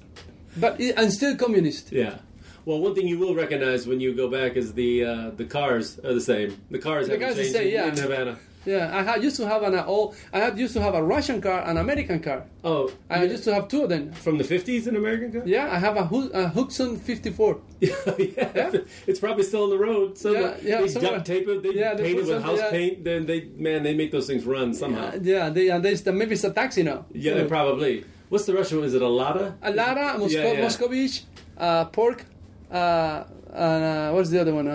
but 0.55 0.79
and 0.79 1.11
still 1.11 1.35
communist. 1.35 1.91
Yeah. 1.91 2.19
Well, 2.65 2.79
one 2.79 2.95
thing 2.95 3.07
you 3.07 3.17
will 3.17 3.33
recognize 3.33 3.87
when 3.87 3.99
you 4.01 4.13
go 4.13 4.27
back 4.29 4.57
is 4.57 4.73
the 4.73 5.05
uh, 5.05 5.29
the 5.31 5.45
cars 5.45 5.99
are 5.99 6.13
the 6.13 6.21
same. 6.21 6.61
The 6.69 6.79
cars 6.79 7.07
The 7.07 7.13
haven't 7.13 7.27
cars 7.27 7.39
are 7.39 7.43
the 7.43 7.43
changed 7.43 7.57
same, 7.57 7.73
yeah. 7.73 7.87
in 7.87 7.97
Havana. 7.97 8.39
Yeah, 8.65 8.91
I 8.97 9.01
had 9.03 9.23
used 9.23 9.37
to 9.37 9.47
have 9.47 9.63
an 9.63 9.75
uh, 9.75 9.83
all. 9.85 10.13
I 10.33 10.39
had 10.39 10.57
used 10.59 10.73
to 10.73 10.81
have 10.81 10.93
a 10.93 11.01
Russian 11.01 11.41
car, 11.41 11.61
an 11.65 11.77
American 11.77 12.19
car. 12.19 12.43
Oh, 12.65 12.91
I 13.09 13.23
used 13.23 13.45
to 13.45 13.53
have 13.53 13.69
two 13.69 13.83
of 13.83 13.89
them. 13.89 14.11
from 14.11 14.37
the 14.37 14.43
fifties, 14.43 14.87
an 14.87 14.95
American 14.97 15.31
car. 15.31 15.43
Yeah, 15.45 15.71
I 15.71 15.77
have 15.79 15.95
a, 15.95 16.03
a 16.33 16.47
Hudson 16.49 16.97
54. 16.97 17.61
yeah, 17.79 17.91
yeah, 18.17 18.71
it's 19.05 19.19
probably 19.19 19.43
still 19.43 19.63
on 19.63 19.69
the 19.69 19.77
road. 19.77 20.17
So 20.17 20.31
Yeah, 20.31 20.55
yeah, 20.61 20.81
they 20.81 20.87
somewhere. 20.89 21.11
duct 21.13 21.25
tape 21.27 21.47
it, 21.47 21.63
they 21.63 21.73
Yeah, 21.79 21.93
they 21.93 22.03
paint 22.03 22.19
it 22.19 22.25
with 22.27 22.43
house 22.43 22.59
yeah. 22.59 22.69
paint. 22.69 23.03
Then 23.05 23.25
they, 23.25 23.45
man, 23.55 23.83
they 23.83 23.93
make 23.93 24.11
those 24.11 24.27
things 24.27 24.43
run 24.45 24.73
somehow. 24.73 25.09
Uh, 25.13 25.19
yeah, 25.21 25.49
they, 25.49 25.69
and 25.69 25.85
there's 25.85 26.01
the, 26.01 26.11
maybe 26.11 26.33
it's 26.33 26.43
a 26.43 26.51
taxi 26.51 26.83
now. 26.83 27.05
Yeah, 27.13 27.45
probably. 27.47 28.03
What's 28.29 28.45
the 28.45 28.53
Russian 28.53 28.79
one? 28.79 28.87
Is 28.87 28.93
it 28.95 29.01
a 29.01 29.07
Lada? 29.07 29.55
A 29.61 29.71
Lara, 29.71 30.17
Mosco- 30.17 30.37
Yeah, 30.41 30.51
yeah. 30.51 30.65
Moscovich, 30.65 31.23
uh, 31.57 31.85
pork, 31.85 32.25
uh, 32.69 33.23
and 33.53 33.83
uh, 33.83 34.11
what's 34.11 34.29
the 34.29 34.41
other 34.41 34.53
one? 34.53 34.67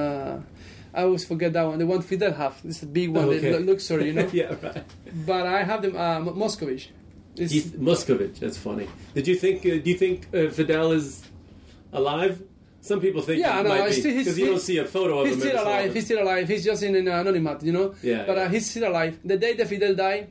I 0.95 1.03
always 1.03 1.25
forget 1.25 1.53
that 1.55 1.63
one. 1.63 1.79
The 1.79 1.87
one 1.87 2.03
Fidel 2.03 2.33
have. 2.33 2.63
This 2.63 2.83
is 2.83 2.88
big 2.88 3.11
one. 3.11 3.25
Okay. 3.25 3.51
The 3.51 3.61
lo- 3.61 3.73
luxury, 3.73 4.09
you 4.09 4.13
know. 4.13 4.29
yeah, 4.33 4.55
right. 4.63 4.85
But 5.27 5.47
I 5.47 5.63
have 5.63 5.83
them. 5.83 5.97
Uh, 5.97 6.21
Mo- 6.21 6.35
Moscovich. 6.35 6.88
Keith 7.35 7.75
That's 8.40 8.59
funny. 8.59 8.88
Did 9.15 9.27
you 9.27 9.37
think? 9.37 9.61
Uh, 9.61 9.79
do 9.83 9.90
you 9.90 9.97
think 9.97 10.29
uh, 10.35 10.51
Fidel 10.51 10.93
is 10.93 11.25
alive? 11.93 12.43
Some 12.83 13.01
people 13.01 13.23
think 13.23 13.40
yeah, 13.40 13.59
he 13.59 13.63
no, 13.63 13.69
might 13.69 13.87
he's 13.87 13.95
be 13.95 14.01
still, 14.01 14.13
he's, 14.13 14.25
because 14.25 14.38
you 14.38 14.47
don't 14.47 14.61
see 14.61 14.79
a 14.79 14.85
photo 14.85 15.21
of 15.21 15.27
he's 15.27 15.37
him. 15.37 15.40
still 15.40 15.63
alive. 15.63 15.95
He's 15.95 16.05
still 16.05 16.23
alive. 16.23 16.49
He's 16.49 16.65
just 16.65 16.83
in 16.83 16.97
an 16.97 17.09
anonymous, 17.09 17.63
you 17.63 17.73
know. 17.73 17.95
Yeah, 18.03 18.25
But 18.27 18.37
yeah. 18.37 18.43
Uh, 18.43 18.49
he's 18.49 18.69
still 18.69 18.90
alive. 18.90 19.19
The 19.25 19.37
day 19.37 19.55
that 19.55 19.69
Fidel 19.69 19.95
died, 19.95 20.31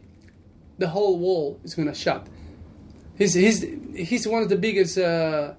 the 0.77 0.89
whole 0.89 1.17
wall 1.17 1.59
is 1.63 1.73
gonna 1.73 1.95
shut. 1.95 2.27
He's 3.17 3.33
he's 3.33 3.65
he's 3.95 4.27
one 4.27 4.43
of 4.43 4.49
the 4.49 4.57
biggest 4.57 4.97
uh, 4.97 5.53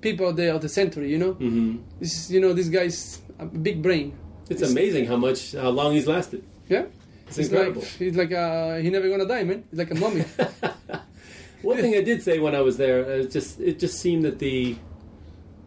people 0.00 0.28
of 0.28 0.36
the 0.36 0.54
of 0.54 0.60
the 0.60 0.68
century. 0.68 1.10
You 1.10 1.18
know, 1.18 1.32
mm-hmm. 1.34 1.78
this 2.00 2.30
you 2.30 2.40
know 2.40 2.52
this 2.52 2.68
guy's 2.68 3.22
a 3.38 3.46
big 3.46 3.82
brain. 3.82 4.16
It's 4.50 4.62
amazing 4.62 5.06
how 5.06 5.16
much 5.16 5.52
how 5.52 5.68
long 5.70 5.92
he's 5.92 6.06
lasted. 6.06 6.42
Yeah, 6.68 6.84
It's 7.26 7.36
he's 7.36 7.48
incredible. 7.50 7.82
like 7.82 7.90
he's 7.90 8.16
like 8.16 8.32
uh, 8.32 8.76
he 8.76 8.90
never 8.90 9.08
gonna 9.08 9.26
die, 9.26 9.44
man. 9.44 9.64
He's 9.70 9.78
like 9.78 9.90
a 9.90 9.94
mummy. 9.94 10.24
One 11.62 11.76
thing 11.78 11.94
I 11.96 12.02
did 12.02 12.22
say 12.22 12.38
when 12.38 12.54
I 12.54 12.60
was 12.60 12.76
there, 12.76 13.04
uh, 13.04 13.08
it 13.24 13.30
just 13.30 13.60
it 13.60 13.78
just 13.78 13.98
seemed 14.00 14.24
that 14.24 14.38
the 14.38 14.76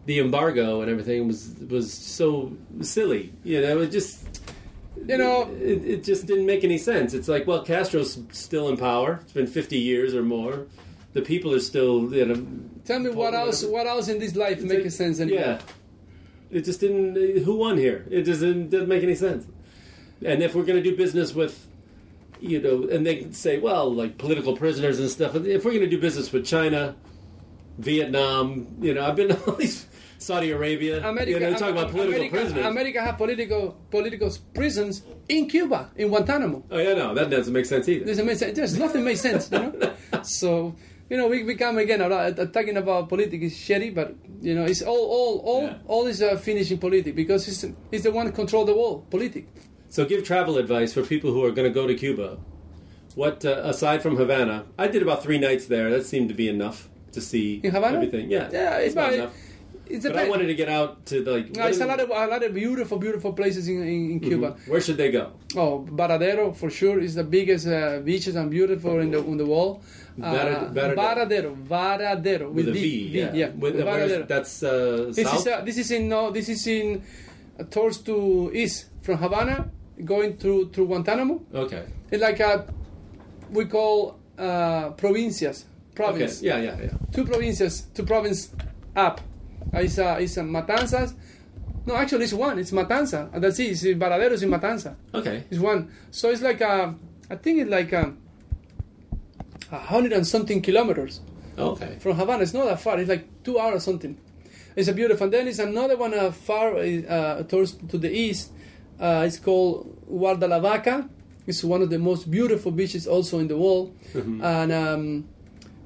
the 0.06 0.18
embargo 0.18 0.80
and 0.80 0.90
everything 0.90 1.26
was 1.28 1.54
was 1.68 1.92
so 1.92 2.56
silly. 2.80 3.32
You 3.44 3.60
know, 3.60 3.80
it 3.82 3.90
just 3.90 4.40
you 5.06 5.16
know, 5.18 5.50
it, 5.60 5.84
it 5.84 6.04
just 6.04 6.26
didn't 6.26 6.46
make 6.46 6.64
any 6.64 6.78
sense. 6.78 7.12
It's 7.14 7.28
like, 7.28 7.46
well, 7.46 7.62
Castro's 7.64 8.18
still 8.32 8.68
in 8.68 8.76
power. 8.76 9.20
It's 9.22 9.32
been 9.32 9.46
fifty 9.46 9.78
years 9.78 10.14
or 10.14 10.22
more. 10.22 10.66
The 11.12 11.20
people 11.22 11.52
are 11.54 11.60
still, 11.60 12.12
you 12.14 12.24
know. 12.24 12.46
tell 12.86 12.98
me 12.98 13.10
what 13.10 13.34
else 13.34 13.62
what 13.64 13.86
else 13.86 14.08
in 14.08 14.18
this 14.18 14.34
life 14.34 14.62
makes 14.62 14.94
sense 14.96 15.20
anymore? 15.20 15.40
Yeah, 15.40 15.58
it 16.52 16.64
just 16.64 16.80
didn't. 16.80 17.16
Who 17.44 17.56
won 17.56 17.78
here? 17.78 18.06
It 18.10 18.22
just 18.22 18.40
didn't, 18.40 18.68
didn't 18.68 18.88
make 18.88 19.02
any 19.02 19.14
sense. 19.14 19.46
And 20.24 20.42
if 20.42 20.54
we're 20.54 20.64
going 20.64 20.82
to 20.82 20.88
do 20.88 20.96
business 20.96 21.34
with, 21.34 21.66
you 22.40 22.60
know, 22.60 22.88
and 22.88 23.06
they 23.06 23.30
say, 23.32 23.58
well, 23.58 23.92
like 23.92 24.18
political 24.18 24.56
prisoners 24.56 25.00
and 25.00 25.10
stuff. 25.10 25.34
If 25.34 25.64
we're 25.64 25.72
going 25.72 25.80
to 25.80 25.90
do 25.90 26.00
business 26.00 26.30
with 26.30 26.46
China, 26.46 26.94
Vietnam, 27.78 28.66
you 28.80 28.94
know, 28.94 29.04
I've 29.04 29.16
been 29.16 29.28
to 29.34 29.44
all 29.44 29.54
these 29.54 29.86
Saudi 30.18 30.50
Arabia. 30.50 30.98
America, 31.08 31.30
you 31.30 31.40
know, 31.40 31.52
talk 31.54 31.70
about 31.70 31.90
political 31.90 32.20
America, 32.20 32.36
prisoners. 32.36 32.66
America 32.66 33.02
have 33.02 33.16
political 33.16 33.76
political 33.90 34.30
prisons 34.54 35.02
in 35.28 35.48
Cuba, 35.48 35.90
in 35.96 36.08
Guantanamo. 36.08 36.62
oh 36.70 36.78
yeah, 36.78 36.94
no, 36.94 37.14
that 37.14 37.30
doesn't 37.30 37.52
make 37.52 37.66
sense 37.66 37.88
either. 37.88 38.04
Doesn't 38.04 38.26
make 38.26 38.36
sense. 38.36 38.56
There's 38.56 38.78
nothing 38.78 39.04
makes 39.04 39.20
sense, 39.20 39.50
you 39.50 39.58
know. 39.58 39.94
so 40.22 40.76
you 41.10 41.16
know, 41.16 41.28
we, 41.28 41.42
we 41.42 41.54
come 41.54 41.78
again 41.78 42.00
a 42.00 42.08
lot, 42.08 42.38
uh, 42.38 42.46
talking 42.46 42.76
about 42.76 43.08
politics 43.08 43.44
is 43.44 43.52
shitty, 43.54 43.94
but 43.94 44.14
you 44.40 44.54
know, 44.54 44.64
it's 44.64 44.82
all 44.82 44.96
all 45.16 45.38
all 45.44 45.62
Yeah. 45.64 45.76
all 45.86 46.06
is 46.06 46.22
uh, 46.22 46.36
finishing 46.36 46.78
politics 46.78 47.14
because 47.14 47.46
it's 47.48 47.64
it's 47.90 48.04
the 48.04 48.10
one 48.12 48.26
who 48.26 48.32
control 48.32 48.64
the 48.64 48.74
world, 48.74 49.10
politics. 49.10 49.48
So 49.88 50.04
give 50.06 50.24
travel 50.24 50.56
advice 50.58 50.92
for 50.94 51.02
people 51.02 51.32
who 51.32 51.44
are 51.44 51.50
going 51.50 51.68
to 51.70 51.74
go 51.80 51.86
to 51.86 51.94
Cuba. 51.94 52.38
What 53.14 53.44
uh, 53.44 53.60
aside 53.64 54.00
from 54.02 54.16
Havana, 54.16 54.64
I 54.78 54.88
did 54.88 55.02
about 55.02 55.22
three 55.22 55.38
nights 55.38 55.66
there. 55.66 55.90
That 55.90 56.06
seemed 56.06 56.28
to 56.30 56.34
be 56.34 56.48
enough 56.48 56.88
to 57.12 57.20
see 57.20 57.60
In 57.62 57.70
Havana? 57.72 57.96
everything. 57.98 58.30
Yeah, 58.30 58.48
Yeah, 58.50 58.78
it's 58.78 58.94
about 58.94 59.08
about- 59.12 59.14
enough. 59.18 59.34
It's 59.84 60.06
But 60.06 60.16
I 60.16 60.28
wanted 60.30 60.46
to 60.46 60.54
get 60.54 60.70
out 60.70 61.04
to 61.06 61.22
like. 61.24 61.54
No, 61.54 61.66
it's 61.66 61.80
a 61.80 61.84
lot 61.86 62.00
of 62.00 62.08
a 62.08 62.26
lot 62.26 62.42
of 62.42 62.54
beautiful, 62.54 62.96
beautiful 62.98 63.34
places 63.34 63.68
in 63.68 63.82
in, 63.82 64.10
in 64.12 64.20
Cuba. 64.20 64.56
Where 64.66 64.80
should 64.80 64.96
they 64.96 65.10
go? 65.10 65.32
Oh, 65.54 65.84
Baradero 65.90 66.56
for 66.56 66.70
sure 66.70 66.98
is 66.98 67.14
the 67.14 67.24
biggest 67.24 67.66
uh, 67.66 67.98
beaches 68.02 68.34
and 68.36 68.50
beautiful 68.50 69.00
in 69.00 69.10
the 69.10 69.18
on 69.18 69.36
the 69.36 69.44
wall. 69.44 69.82
Vara- 70.16 70.70
Varadero. 70.72 70.94
Varadero, 70.96 71.56
Varadero 71.68 72.52
With 72.52 72.68
a 72.68 72.72
V, 72.72 72.80
V, 72.80 73.18
yeah. 73.18 73.32
yeah. 73.32 73.48
With, 73.50 73.76
Varadero. 73.76 74.26
that's 74.28 74.62
uh, 74.62 75.10
This 75.14 75.26
south. 75.26 75.40
is 75.40 75.46
uh, 75.46 75.60
this 75.62 75.78
is 75.78 75.90
in 75.90 76.08
no, 76.08 76.30
this 76.30 76.48
is 76.48 76.66
in 76.66 77.02
uh, 77.58 77.64
towards 77.64 77.98
to 77.98 78.50
east 78.54 78.86
from 79.02 79.18
Havana, 79.18 79.70
going 80.04 80.36
through 80.36 80.70
through 80.70 80.86
Guantanamo. 80.86 81.40
okay. 81.54 81.84
It's 82.10 82.20
like 82.22 82.40
a 82.40 82.66
we 83.50 83.64
call 83.66 84.18
uh, 84.38 84.90
provincias, 84.90 85.64
Okay. 85.98 86.28
Yeah, 86.40 86.58
yeah, 86.58 86.76
yeah. 86.82 86.90
Two 87.12 87.24
provincias, 87.24 87.92
two 87.94 88.04
province 88.04 88.50
up. 88.96 89.20
It's 89.74 89.98
a 89.98 90.18
it's 90.20 90.36
a 90.36 90.40
Matanzas. 90.42 91.14
No, 91.86 91.96
actually 91.96 92.24
it's 92.24 92.32
one. 92.32 92.58
It's 92.58 92.70
Matanza. 92.70 93.28
That's 93.40 93.58
it. 93.58 93.70
It's 93.72 93.82
Varadero 93.84 94.30
is 94.32 94.42
in 94.42 94.50
Matanza. 94.50 94.94
Okay. 95.14 95.44
It's 95.50 95.58
one. 95.60 95.90
So 96.10 96.30
it's 96.30 96.40
like 96.42 96.60
a, 96.60 96.94
I 97.28 97.36
think 97.36 97.58
it's 97.60 97.70
like 97.70 97.92
a, 97.92 98.14
a 99.72 99.78
hundred 99.78 100.12
and 100.12 100.24
something 100.26 100.60
kilometers 100.62 101.20
Okay. 101.58 101.96
from 101.98 102.16
Havana. 102.16 102.42
It's 102.44 102.54
not 102.54 102.66
that 102.66 102.80
far. 102.80 102.98
It's 103.00 103.08
like 103.08 103.24
two 103.44 103.58
hours 103.58 103.82
something. 103.84 104.16
It's 104.76 104.88
a 104.88 104.92
beautiful. 104.92 105.24
And 105.24 105.32
then 105.34 105.48
it's 105.48 105.58
another 105.58 105.96
one 105.96 106.14
uh, 106.14 106.30
far 106.30 106.76
uh, 106.78 107.42
towards 107.42 107.72
to 107.88 107.98
the 107.98 108.10
east. 108.10 108.52
Uh, 109.00 109.24
it's 109.26 109.38
called 109.38 109.96
Guardalavaca. 110.10 111.08
It's 111.46 111.62
one 111.64 111.82
of 111.82 111.90
the 111.90 111.98
most 111.98 112.30
beautiful 112.30 112.70
beaches 112.70 113.06
also 113.06 113.38
in 113.38 113.48
the 113.48 113.56
world. 113.58 113.94
And 114.14 114.72
um, 114.72 115.28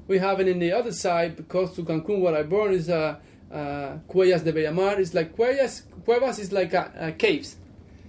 we 0.07 0.19
have 0.19 0.39
it 0.39 0.47
in 0.47 0.59
the 0.59 0.71
other 0.71 0.91
side, 0.91 1.47
close 1.49 1.75
to 1.75 1.83
Cancun, 1.83 2.21
where 2.21 2.35
I 2.35 2.43
born, 2.43 2.73
is 2.73 2.89
uh, 2.89 3.15
uh, 3.51 3.97
Cuevas 4.07 4.43
de 4.43 4.53
Bellamar. 4.53 4.99
It's 4.99 5.13
like 5.13 5.35
Cuellas, 5.35 5.81
Cuevas 6.05 6.39
is 6.39 6.51
like 6.53 6.73
uh, 6.73 6.87
uh, 6.97 7.11
caves 7.17 7.55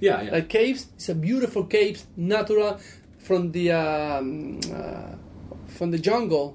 Yeah, 0.00 0.22
yeah. 0.22 0.30
like 0.32 0.48
caves. 0.48 0.86
It's 0.96 1.08
a 1.08 1.14
beautiful 1.14 1.64
caves, 1.64 2.06
natural, 2.16 2.78
from 3.18 3.50
the 3.52 3.72
um, 3.72 4.60
uh, 4.72 5.16
from 5.78 5.90
the 5.92 5.98
jungle 5.98 6.46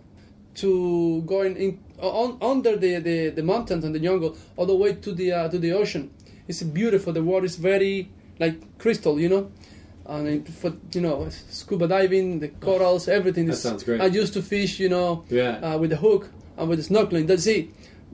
to 0.55 1.21
going 1.25 1.55
in 1.55 1.79
on, 1.99 2.37
under 2.41 2.75
the, 2.75 2.99
the, 2.99 3.29
the 3.29 3.41
mountains 3.43 3.83
and 3.85 3.95
the 3.95 3.99
jungle 3.99 4.35
all 4.57 4.65
the 4.65 4.75
way 4.75 4.93
to 4.93 5.11
the 5.13 5.31
uh, 5.31 5.47
to 5.49 5.57
the 5.57 5.71
ocean. 5.71 6.11
It's 6.47 6.61
beautiful. 6.61 7.13
The 7.13 7.23
water 7.23 7.45
is 7.45 7.55
very 7.55 8.09
like 8.39 8.55
crystal, 8.77 9.19
you 9.19 9.29
know. 9.29 9.51
And 10.05 10.27
it- 10.27 10.47
for 10.49 10.73
you 10.93 11.01
know 11.01 11.29
scuba 11.49 11.87
diving, 11.87 12.39
the 12.39 12.49
corals, 12.49 13.07
everything. 13.07 13.45
That 13.47 13.53
is, 13.53 13.61
sounds 13.61 13.83
great. 13.83 14.01
I 14.01 14.07
used 14.07 14.33
to 14.33 14.41
fish, 14.41 14.79
you 14.79 14.89
know, 14.89 15.23
Yeah. 15.29 15.51
uh, 15.67 15.77
with 15.81 15.91
the 15.91 15.97
hook 15.97 16.29
and 16.57 16.67
with 16.69 16.79
the 16.85 16.93
snorkeling. 16.93 17.25
That's 17.27 17.47
it. 17.47 17.69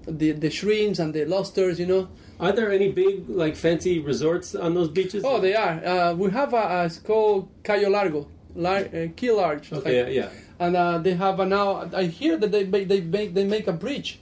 The 0.06 0.32
the 0.34 0.50
shrimps 0.52 1.00
and 1.00 1.14
the 1.14 1.26
lobsters, 1.26 1.80
you 1.80 1.88
know. 1.88 2.08
Are 2.40 2.54
there 2.54 2.72
any 2.72 2.90
big, 2.90 3.28
like, 3.28 3.58
fancy 3.58 4.00
resorts 4.00 4.56
on 4.56 4.74
those 4.74 4.88
beaches? 4.88 5.24
Oh, 5.26 5.42
they 5.42 5.56
are. 5.56 5.76
Uh, 5.86 6.14
we 6.14 6.30
have 6.32 6.54
a, 6.54 6.64
a 6.78 6.86
it's 6.86 6.98
called 7.00 7.50
Cayo 7.66 7.90
Largo, 7.90 8.28
Lar- 8.56 8.88
uh, 8.94 9.08
Key 9.18 9.32
Large. 9.32 9.74
Okay, 9.74 9.96
yeah, 9.98 10.08
yeah. 10.22 10.30
And 10.60 10.76
uh, 10.76 10.98
they 10.98 11.14
have 11.14 11.40
a 11.40 11.46
now. 11.46 11.90
I 11.96 12.06
hear 12.06 12.38
that 12.38 12.52
they 12.52 12.66
make, 12.66 12.88
they 12.88 13.02
make 13.02 13.34
they 13.34 13.46
make 13.46 13.68
a 13.68 13.74
bridge. 13.74 14.20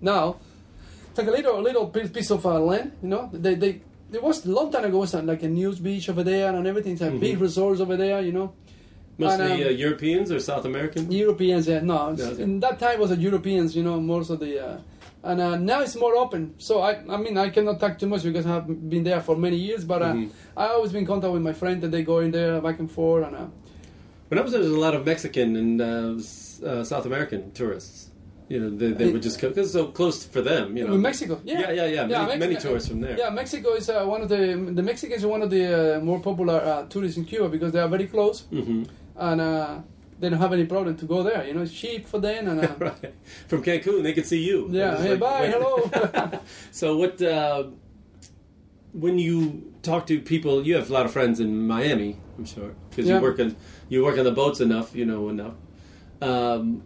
Now, 0.00 0.36
it's 1.08 1.18
like 1.18 1.28
a 1.28 1.30
little 1.30 1.58
a 1.58 1.62
little 1.62 1.86
piece 1.88 2.30
of 2.30 2.44
uh, 2.44 2.60
land. 2.60 2.92
You 3.02 3.08
know, 3.08 3.30
they 3.32 3.54
they 3.54 3.80
there 4.10 4.20
was 4.20 4.44
a 4.44 4.50
long 4.50 4.70
time 4.70 4.84
ago 4.84 4.98
It 4.98 5.00
was 5.00 5.14
uh, 5.14 5.22
like 5.22 5.42
a 5.42 5.48
news 5.48 5.78
beach 5.78 6.08
over 6.08 6.22
there 6.22 6.54
and 6.54 6.66
everything. 6.66 6.92
It's 6.92 7.02
a 7.02 7.10
big 7.10 7.40
resorts 7.40 7.80
over 7.80 7.96
there. 7.96 8.20
You 8.20 8.32
know, 8.32 8.52
Mostly 9.20 9.52
and, 9.52 9.62
um, 9.62 9.66
uh, 9.68 9.70
Europeans 9.70 10.32
or 10.32 10.40
South 10.40 10.64
American? 10.64 11.10
Europeans. 11.12 11.68
Yeah, 11.68 11.80
no, 11.80 12.08
okay. 12.10 12.42
in 12.42 12.60
that 12.60 12.78
time 12.78 13.00
was 13.00 13.10
the 13.10 13.16
Europeans. 13.16 13.76
You 13.76 13.82
know, 13.82 14.00
most 14.00 14.30
of 14.30 14.40
the. 14.40 14.52
Uh, 14.66 14.80
and 15.22 15.40
uh, 15.40 15.56
now 15.56 15.80
it's 15.82 15.96
more 15.96 16.16
open. 16.16 16.54
So 16.56 16.80
I, 16.80 16.92
I 17.08 17.16
mean, 17.18 17.36
I 17.36 17.50
cannot 17.50 17.78
talk 17.78 17.98
too 17.98 18.06
much 18.06 18.22
because 18.22 18.46
I 18.46 18.50
have 18.54 18.66
been 18.88 19.04
there 19.04 19.20
for 19.20 19.36
many 19.36 19.56
years. 19.56 19.84
But 19.84 20.02
uh, 20.02 20.12
Mhm. 20.14 20.30
I 20.56 20.68
always 20.68 20.92
been 20.92 21.02
in 21.02 21.06
contact 21.06 21.32
with 21.32 21.42
my 21.42 21.52
friend 21.52 21.82
that 21.82 21.90
they 21.90 22.02
go 22.02 22.20
in 22.20 22.30
there 22.30 22.60
back 22.60 22.78
and 22.78 22.90
forth. 22.90 23.26
And 23.26 23.36
uh, 23.36 23.46
When 24.30 24.38
I 24.38 24.42
was 24.42 24.52
there, 24.52 24.60
there 24.62 24.70
was 24.70 24.78
a 24.78 24.80
lot 24.80 24.94
of 24.94 25.04
Mexican 25.04 25.56
and 25.56 25.80
uh, 25.82 25.86
uh, 26.64 26.84
South 26.84 27.04
American 27.04 27.50
tourists. 27.50 28.10
You 28.48 28.60
know, 28.60 28.70
they, 28.70 28.92
they 28.92 29.10
would 29.12 29.22
just 29.22 29.40
come 29.40 29.50
because 29.50 29.66
it's 29.66 29.74
so 29.74 29.88
close 29.88 30.24
for 30.24 30.40
them. 30.40 30.76
You 30.76 30.84
know, 30.84 30.92
with 30.92 31.00
Mexico, 31.00 31.40
yeah, 31.44 31.60
yeah, 31.60 31.70
yeah, 31.72 31.84
yeah. 31.84 32.06
Many, 32.06 32.12
Mexico- 32.26 32.38
many 32.38 32.56
tourists 32.56 32.88
from 32.88 33.00
there. 33.00 33.16
Yeah, 33.18 33.30
Mexico 33.30 33.74
is 33.74 33.88
uh, 33.90 34.04
one 34.04 34.22
of 34.22 34.28
the 34.28 34.38
the 34.78 34.82
Mexicans 34.82 35.24
are 35.24 35.28
one 35.28 35.42
of 35.42 35.50
the 35.50 35.96
uh, 35.96 36.00
more 36.00 36.20
popular 36.20 36.58
uh, 36.60 36.86
tourists 36.86 37.16
in 37.18 37.24
Cuba 37.24 37.48
because 37.48 37.72
they 37.72 37.80
are 37.80 37.88
very 37.88 38.06
close 38.06 38.42
hmm 38.50 38.84
and 39.16 39.40
uh, 39.40 39.78
they 40.20 40.28
don't 40.30 40.38
have 40.38 40.52
any 40.52 40.64
problem 40.66 40.96
to 40.96 41.06
go 41.06 41.22
there. 41.24 41.44
You 41.46 41.54
know, 41.54 41.62
it's 41.62 41.72
cheap 41.72 42.06
for 42.06 42.20
them 42.20 42.46
and. 42.48 42.60
Uh, 42.64 42.74
right. 42.78 43.14
From 43.48 43.62
Cancun, 43.64 44.02
they 44.04 44.12
could 44.12 44.26
see 44.26 44.42
you. 44.44 44.68
Yeah, 44.70 44.96
hey, 44.96 45.10
like- 45.10 45.20
bye, 45.20 45.40
wait. 45.42 45.52
hello. 45.54 46.40
so 46.70 46.96
what? 46.96 47.20
Uh, 47.22 47.64
when 48.92 49.18
you 49.18 49.72
talk 49.82 50.06
to 50.08 50.20
people, 50.20 50.66
you 50.66 50.74
have 50.76 50.90
a 50.90 50.92
lot 50.92 51.06
of 51.06 51.12
friends 51.12 51.40
in 51.40 51.66
Miami, 51.66 52.16
I'm 52.38 52.44
sure, 52.44 52.74
because 52.90 53.06
Yeah. 53.06 53.16
you 53.16 53.22
work 53.22 53.38
on 53.40 53.56
you 53.88 54.04
work 54.04 54.18
on 54.18 54.24
the 54.24 54.32
boats 54.32 54.60
enough, 54.60 54.94
you 54.94 55.04
know 55.04 55.28
enough. 55.28 55.54
Um, 56.22 56.82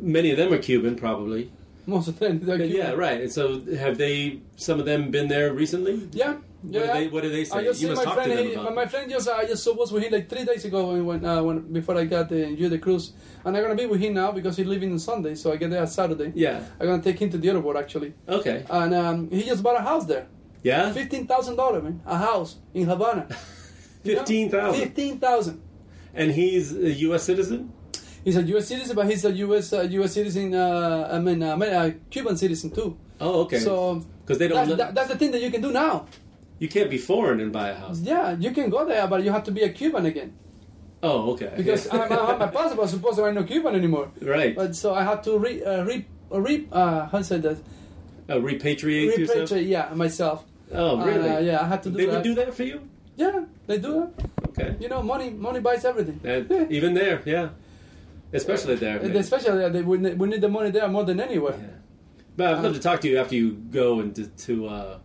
many 0.00 0.30
of 0.30 0.36
them 0.36 0.52
are 0.52 0.58
Cuban, 0.58 0.96
probably. 0.96 1.50
Most 1.86 2.08
of 2.08 2.18
them. 2.18 2.40
they're 2.42 2.62
Yeah, 2.62 2.92
right. 2.92 3.20
And 3.22 3.32
so, 3.32 3.60
have 3.76 3.96
they? 3.98 4.40
Some 4.56 4.78
of 4.78 4.86
them 4.86 5.10
been 5.10 5.28
there 5.28 5.52
recently? 5.52 6.08
Yeah. 6.12 6.34
What 6.62 6.74
Yeah, 6.74 6.80
do 6.92 7.00
they- 7.00 7.08
what 7.08 7.22
do 7.22 7.30
they 7.30 7.44
say? 7.44 7.58
I 7.58 7.64
just 7.64 7.80
You 7.80 7.88
must 7.88 7.98
my 8.00 8.04
talk 8.04 8.16
to 8.16 8.22
friend. 8.24 8.38
them 8.38 8.46
he- 8.48 8.52
about 8.52 8.74
my 8.74 8.86
friend 8.86 9.10
just 9.10 9.28
I 9.30 9.46
just 9.46 9.66
was 9.74 9.90
with 9.92 10.02
him 10.02 10.12
like 10.12 10.28
three 10.28 10.44
days 10.44 10.62
ago 10.66 10.88
when, 10.92 11.06
when, 11.06 11.24
uh, 11.24 11.42
when 11.42 11.60
before 11.72 11.96
I 11.96 12.04
got 12.04 12.28
the 12.28 12.44
enjoy 12.48 12.68
the 12.68 12.78
cruise, 12.78 13.12
and 13.44 13.56
I'm 13.56 13.62
gonna 13.62 13.74
be 13.74 13.86
with 13.86 13.98
him 14.00 14.12
now 14.14 14.30
because 14.30 14.58
he's 14.58 14.66
leaving 14.66 14.92
on 14.92 14.98
Sunday, 14.98 15.34
so 15.36 15.50
I 15.52 15.56
get 15.56 15.70
there 15.70 15.86
Saturday. 15.86 16.32
Yeah. 16.34 16.60
I'm 16.78 16.86
gonna 16.86 17.02
take 17.02 17.18
him 17.18 17.30
to 17.30 17.38
the 17.38 17.48
other 17.48 17.58
airport 17.60 17.76
actually, 17.78 18.12
Okay. 18.28 18.62
and 18.68 18.92
um, 18.94 19.30
he 19.30 19.42
just 19.44 19.62
bought 19.62 19.80
a 19.80 19.82
house 19.82 20.04
there. 20.04 20.26
Yeah. 20.62 20.92
Fifteen 20.92 21.26
thousand 21.26 21.56
dollars, 21.56 21.82
man, 21.82 22.00
a 22.06 22.18
house 22.18 22.56
in 22.74 22.86
Havana. 22.86 23.26
Fifteen 24.04 24.50
thousand. 24.50 24.80
Fifteen 24.80 25.18
thousand. 25.18 25.62
And 26.14 26.32
he's 26.32 26.74
a 26.74 26.90
U.S. 27.08 27.22
citizen. 27.22 27.72
He's 28.24 28.36
a 28.36 28.42
U.S. 28.42 28.66
citizen, 28.68 28.96
but 28.96 29.06
he's 29.08 29.24
a 29.24 29.32
U.S. 29.32 29.72
Uh, 29.72 29.82
U.S. 29.82 30.12
citizen. 30.12 30.54
Uh, 30.54 31.08
I 31.10 31.18
mean, 31.20 31.42
uh, 31.42 31.56
uh, 31.56 31.90
Cuban 32.10 32.36
citizen 32.36 32.70
too. 32.70 32.98
Oh, 33.20 33.42
okay. 33.42 33.58
So 33.60 34.04
because 34.24 34.38
they 34.38 34.48
don't. 34.48 34.66
that's, 34.68 34.76
that, 34.78 34.94
that's 34.94 35.08
the 35.08 35.16
thing 35.18 35.30
that 35.32 35.40
you 35.40 35.50
can 35.50 35.60
do 35.62 35.70
now. 35.72 36.06
you 36.58 36.68
can't 36.68 36.90
be 36.90 36.98
foreign 36.98 37.40
and 37.40 37.52
buy 37.52 37.68
a 37.70 37.74
house. 37.74 38.00
Yeah, 38.00 38.36
you 38.38 38.50
can 38.50 38.68
go 38.70 38.84
there, 38.84 39.06
but 39.06 39.22
you 39.22 39.30
have 39.30 39.44
to 39.44 39.50
be 39.52 39.62
a 39.62 39.70
Cuban 39.70 40.04
again 40.06 40.34
Oh, 41.02 41.32
okay. 41.32 41.52
because 41.56 41.88
I, 41.88 42.04
I 42.04 42.26
have 42.26 42.38
my 42.38 42.46
passport. 42.58 42.88
Supposed 42.90 43.18
I'm 43.20 43.34
not 43.34 43.46
Cuban 43.46 43.74
anymore. 43.74 44.10
right. 44.20 44.54
But 44.54 44.76
so 44.76 44.92
I 44.94 45.02
had 45.04 45.22
to 45.24 45.38
re 45.38 45.62
uh, 45.64 45.84
re 45.84 46.04
re 46.30 46.68
uh, 46.72 47.06
how 47.06 47.22
say 47.22 47.38
that 47.38 47.56
Uh, 48.28 48.34
repatriate 48.34 49.16
yourself. 49.16 49.48
repatriate 49.48 49.68
yeah 49.68 49.94
myself. 49.94 50.44
Oh, 50.72 51.00
Uh, 51.00 51.04
really? 51.04 51.46
yeah, 51.46 51.62
I 51.62 51.66
had 51.66 51.82
to 51.84 51.90
do 51.90 51.96
that. 51.96 51.98
They 51.98 52.06
that. 52.06 52.12
would 52.14 52.22
do 52.22 52.34
that 52.34 52.54
for 52.54 52.62
you. 52.64 52.80
Yeah, 53.16 53.44
they 53.66 53.78
do 53.78 53.92
that. 54.16 54.30
Okay. 54.48 54.76
You 54.80 54.88
know, 54.88 55.02
money 55.02 55.30
money 55.30 55.60
buys 55.60 55.84
everything. 55.84 56.20
And 56.24 56.72
even 56.72 56.94
there, 56.94 57.22
yeah. 57.24 57.50
Especially 58.32 58.76
there. 58.76 58.98
And 58.98 59.14
Especially 59.16 59.64
uh, 59.64 59.68
they, 59.68 59.82
we, 59.82 59.98
need, 59.98 60.18
we 60.18 60.28
need 60.28 60.40
the 60.40 60.48
money 60.48 60.70
there 60.70 60.88
more 60.88 61.04
than 61.04 61.18
anywhere. 61.20 61.80
But 62.36 62.54
I'd 62.54 62.62
love 62.62 62.74
to 62.74 62.80
talk 62.80 63.00
to 63.00 63.08
you 63.08 63.18
after 63.18 63.34
you 63.34 63.52
go 63.52 64.00
and 64.00 64.14
to, 64.14 64.26
to 64.46 64.66
uh, 64.68 64.98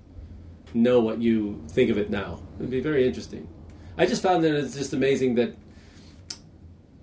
know 0.74 0.99
what 0.99 1.20
you 1.22 1.63
think 1.70 1.89
of 1.89 1.97
it 1.97 2.09
now. 2.09 2.41
It'd 2.59 2.70
be 2.70 2.82
very 2.82 3.05
interesting. 3.07 3.47
I 3.97 4.05
just 4.05 4.22
found 4.22 4.43
that 4.43 4.53
it's 4.55 4.76
just 4.76 4.93
amazing 4.93 5.36
that 5.36 5.55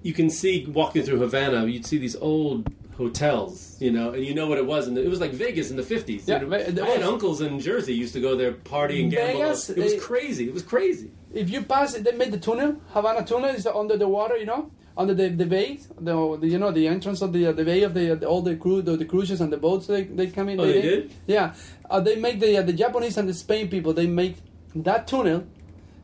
you 0.02 0.12
can 0.12 0.30
see 0.30 0.64
walking 0.66 1.02
through 1.02 1.18
Havana, 1.18 1.66
you'd 1.66 1.86
see 1.86 1.98
these 1.98 2.16
old 2.16 2.68
hotels, 3.02 3.76
you 3.80 3.90
know, 3.90 4.12
and 4.12 4.24
you 4.24 4.34
know 4.34 4.46
what 4.46 4.58
it 4.58 4.66
was. 4.66 4.86
And 4.88 4.96
it 4.96 5.08
was 5.08 5.20
like 5.20 5.32
Vegas 5.32 5.70
in 5.70 5.76
the 5.76 5.82
50s. 5.82 6.26
Yeah, 6.26 6.40
you 6.40 6.46
know? 6.46 6.58
Ve- 6.58 6.80
I 6.80 6.86
had 6.86 7.02
uncles 7.02 7.40
in 7.40 7.58
Jersey 7.60 7.94
used 7.94 8.14
to 8.14 8.20
go 8.20 8.36
there 8.36 8.52
party 8.52 9.02
and 9.02 9.10
gamble. 9.10 9.40
Vegas, 9.40 9.70
it 9.70 9.78
was 9.78 9.92
they- 9.92 9.98
crazy. 9.98 10.48
It 10.48 10.54
was 10.54 10.62
crazy. 10.62 11.10
If 11.32 11.50
you 11.50 11.62
pass 11.62 11.94
it, 11.94 12.04
they 12.04 12.12
made 12.12 12.32
the 12.32 12.38
tunnel. 12.38 12.80
Havana 12.92 13.24
tunnel 13.24 13.50
is 13.50 13.66
under 13.66 13.96
the 13.96 14.08
water, 14.08 14.36
you 14.36 14.46
know, 14.46 14.70
under 14.96 15.14
the 15.14 15.28
the 15.30 15.46
bay, 15.46 15.78
the, 15.98 16.36
the 16.38 16.46
you 16.46 16.58
know 16.58 16.70
the 16.70 16.86
entrance 16.86 17.22
of 17.22 17.32
the 17.32 17.46
uh, 17.46 17.52
the 17.52 17.64
bay 17.64 17.82
of 17.82 17.94
the, 17.94 18.14
the 18.14 18.26
all 18.26 18.42
the 18.42 18.56
crew 18.56 18.82
the, 18.82 18.96
the 18.96 19.06
cruises 19.06 19.40
and 19.40 19.50
the 19.52 19.56
boats 19.56 19.86
they, 19.86 20.04
they 20.04 20.26
come 20.26 20.50
in. 20.50 20.60
Oh, 20.60 20.66
they 20.66 20.82
did? 20.82 21.12
Yeah, 21.26 21.54
uh, 21.88 22.00
they 22.00 22.16
make 22.16 22.40
the 22.40 22.58
uh, 22.58 22.62
the 22.62 22.74
Japanese 22.74 23.16
and 23.16 23.26
the 23.28 23.34
Spain 23.34 23.68
people. 23.68 23.94
They 23.94 24.06
make 24.06 24.36
that 24.74 25.06
tunnel. 25.06 25.46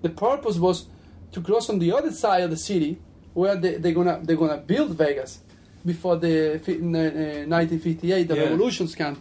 The 0.01 0.09
purpose 0.09 0.57
was 0.57 0.86
to 1.32 1.42
cross 1.42 1.68
on 1.68 1.78
the 1.78 1.92
other 1.92 2.11
side 2.12 2.42
of 2.42 2.51
the 2.51 2.57
city 2.57 2.99
where 3.34 3.55
they 3.57 3.74
they 3.74 3.92
gonna 3.92 4.20
they're 4.22 4.36
gonna 4.36 4.57
build 4.57 4.96
Vegas 4.96 5.40
before 5.85 6.16
the 6.16 6.55
uh, 6.55 6.59
1958 6.59 8.29
the 8.29 8.35
Yeah. 8.37 8.43
revolutions 8.43 8.95
come. 8.95 9.20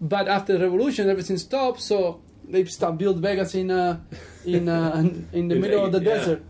But 0.00 0.28
after 0.28 0.54
the 0.56 0.64
revolution, 0.64 1.08
everything 1.10 1.36
stopped. 1.38 1.80
So 1.80 2.20
they 2.48 2.64
start 2.64 2.98
build 2.98 3.18
Vegas 3.18 3.54
in 3.54 3.70
uh, 3.70 4.00
in 4.44 4.68
uh, 4.68 4.92
in 5.32 5.48
the 5.48 5.54
In 5.56 5.60
middle 5.60 5.84
of 5.84 5.92
the 5.92 5.98
yeah. 6.00 6.14
desert. 6.14 6.42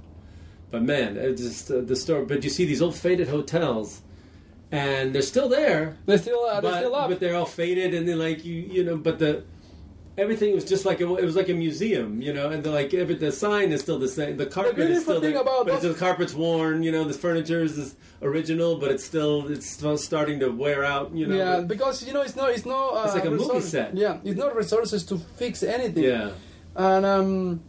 But 0.71 0.83
man, 0.83 1.17
it's 1.17 1.43
just 1.43 1.71
uh, 1.71 1.81
the 1.81 1.97
story. 1.97 2.25
But 2.27 2.45
you 2.45 2.51
see 2.51 2.65
these 2.65 2.81
old 2.81 2.95
faded 2.95 3.29
hotels, 3.29 4.03
and 4.71 5.13
they're 5.13 5.23
still 5.23 5.49
there. 5.49 5.97
They're 6.07 6.19
still 6.19 6.45
uh, 6.45 6.61
they're 6.61 6.71
but, 6.71 6.79
still 6.79 6.95
up. 6.95 7.11
but 7.11 7.19
they're 7.21 7.35
all 7.35 7.47
faded, 7.47 7.93
and 7.93 8.07
they're 8.07 8.15
like 8.17 8.45
you, 8.45 8.55
you 8.55 8.85
know. 8.85 8.97
But 8.97 9.19
the 9.19 9.43
everything 10.21 10.55
was 10.55 10.65
just 10.65 10.85
like 10.85 11.01
a, 11.01 11.07
it 11.17 11.25
was 11.25 11.37
like 11.41 11.49
a 11.49 11.55
museum, 11.55 12.21
you 12.27 12.33
know. 12.33 12.51
And 12.51 12.65
like 12.67 12.93
every, 12.95 13.15
the 13.17 13.33
sign 13.33 13.73
is 13.73 13.81
still 13.81 13.99
the 13.99 14.09
same. 14.09 14.37
The 14.37 14.47
carpet 14.47 14.79
is 14.79 14.87
beautiful 14.87 15.03
still 15.15 15.21
thing 15.21 15.33
there, 15.35 15.43
about 15.43 15.67
but 15.67 15.81
the 15.83 15.95
carpet's 15.95 16.35
worn. 16.35 16.83
You 16.83 16.93
know, 16.93 17.05
the 17.05 17.15
furniture 17.27 17.63
is 17.63 17.77
is 17.79 17.97
original, 18.23 18.77
but 18.83 18.91
it's 18.91 19.05
still 19.05 19.49
it's 19.55 19.69
still 19.79 19.97
starting 19.99 20.39
to 20.41 20.49
wear 20.51 20.85
out. 20.85 21.07
You 21.19 21.27
know. 21.27 21.37
yeah, 21.37 21.57
but- 21.57 21.69
because 21.69 21.97
you 22.07 22.13
know 22.13 22.23
it's 22.23 22.37
not 22.37 22.51
it's 22.51 22.67
not 22.67 22.87
uh, 22.95 23.03
It's 23.07 23.15
like 23.15 23.25
a 23.25 23.31
movie 23.31 23.43
resources- 23.45 23.71
set. 23.71 23.97
Yeah, 23.97 24.19
it's 24.25 24.39
not 24.39 24.55
resources 24.55 25.05
to 25.11 25.19
fix 25.19 25.63
anything. 25.63 26.05
yeah. 26.05 26.31
And 26.77 27.05
um, 27.07 27.61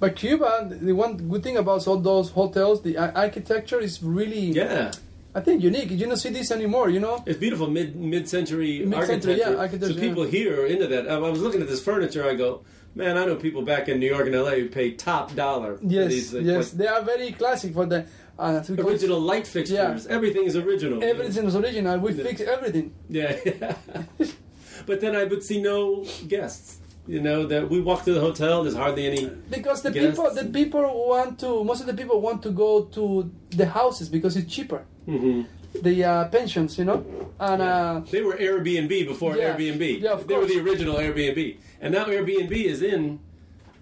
but 0.00 0.16
Cuba, 0.16 0.68
the 0.70 0.92
one 0.92 1.16
good 1.16 1.42
thing 1.42 1.56
about 1.56 1.86
all 1.88 1.96
those 1.98 2.30
hotels, 2.30 2.82
the 2.82 2.98
architecture 2.98 3.80
is 3.80 4.02
really 4.02 4.46
Yeah. 4.62 4.90
I 5.34 5.40
think 5.40 5.62
unique. 5.62 5.90
You 5.90 6.06
don't 6.06 6.16
see 6.16 6.30
this 6.30 6.50
anymore. 6.50 6.90
You 6.90 7.00
know. 7.00 7.22
It's 7.26 7.38
beautiful 7.38 7.68
mid 7.68 7.96
mid 7.96 8.28
century 8.28 8.84
Mid-century, 8.84 9.32
architecture. 9.32 9.52
yeah, 9.52 9.56
architecture, 9.58 9.94
So 9.94 10.00
people 10.00 10.24
yeah. 10.26 10.30
here 10.30 10.62
are 10.62 10.66
into 10.66 10.86
that. 10.88 11.08
I 11.08 11.14
I 11.14 11.18
was 11.30 11.40
looking 11.40 11.62
at 11.62 11.68
this 11.68 11.82
furniture. 11.82 12.24
I 12.28 12.34
go, 12.34 12.64
man, 12.94 13.16
I 13.16 13.24
know 13.24 13.36
people 13.36 13.62
back 13.62 13.88
in 13.88 13.98
New 13.98 14.10
York 14.14 14.26
and 14.26 14.34
L.A. 14.34 14.60
who 14.60 14.68
pay 14.68 14.92
top 14.92 15.34
dollar. 15.34 15.78
for 15.78 15.84
Yes, 15.86 16.08
these, 16.10 16.34
like, 16.34 16.44
yes, 16.44 16.70
they 16.72 16.86
are 16.86 17.02
very 17.02 17.32
classic 17.32 17.72
for 17.72 17.86
the 17.86 18.04
uh, 18.38 18.62
original 18.78 19.20
light 19.20 19.46
fixtures. 19.46 20.06
Yeah. 20.06 20.14
Everything 20.16 20.44
is 20.44 20.56
original. 20.56 21.02
Everything 21.02 21.46
is 21.46 21.56
original. 21.56 21.98
We 21.98 22.12
fix 22.12 22.40
everything. 22.42 22.92
Yeah. 23.08 23.36
but 24.86 25.00
then 25.00 25.16
I 25.16 25.24
would 25.24 25.42
see 25.42 25.62
no 25.62 26.04
guests. 26.28 26.78
You 27.06 27.20
know 27.20 27.46
that 27.46 27.68
we 27.68 27.80
walk 27.80 28.04
to 28.04 28.12
the 28.12 28.20
hotel. 28.20 28.62
There's 28.62 28.76
hardly 28.76 29.06
any. 29.06 29.26
Because 29.50 29.82
the 29.82 29.90
guests. 29.90 30.10
people, 30.18 30.34
the 30.34 30.44
people 30.44 31.08
want 31.08 31.40
to. 31.40 31.64
Most 31.64 31.80
of 31.80 31.86
the 31.86 31.94
people 31.94 32.20
want 32.20 32.42
to 32.44 32.50
go 32.50 32.84
to 32.84 33.30
the 33.50 33.66
houses 33.66 34.08
because 34.08 34.36
it's 34.36 34.52
cheaper. 34.52 34.84
Mhm. 35.08 35.46
The 35.82 36.04
uh, 36.04 36.28
pensions, 36.28 36.78
you 36.78 36.84
know, 36.84 37.04
and 37.40 37.62
uh, 37.62 38.02
They 38.10 38.20
were 38.22 38.34
Airbnb 38.34 39.06
before 39.08 39.36
Yeah. 39.36 39.56
Airbnb. 39.56 40.00
Yeah, 40.00 40.16
they 40.16 40.36
were 40.36 40.44
the 40.46 40.60
original 40.60 40.96
Airbnb, 40.96 41.56
and 41.80 41.94
now 41.94 42.04
Airbnb 42.04 42.52
is 42.52 42.82
in 42.82 43.18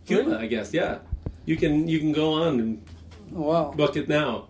Cuba. 0.07 0.31
Really? 0.31 0.45
I 0.45 0.47
guess. 0.47 0.73
Yeah, 0.73 0.99
you 1.45 1.57
can 1.57 1.89
you 1.89 1.99
can 1.99 2.12
go 2.12 2.33
on 2.33 2.61
and 2.61 2.83
wow. 3.33 3.73
book 3.77 3.97
it 3.97 4.09
now. 4.09 4.47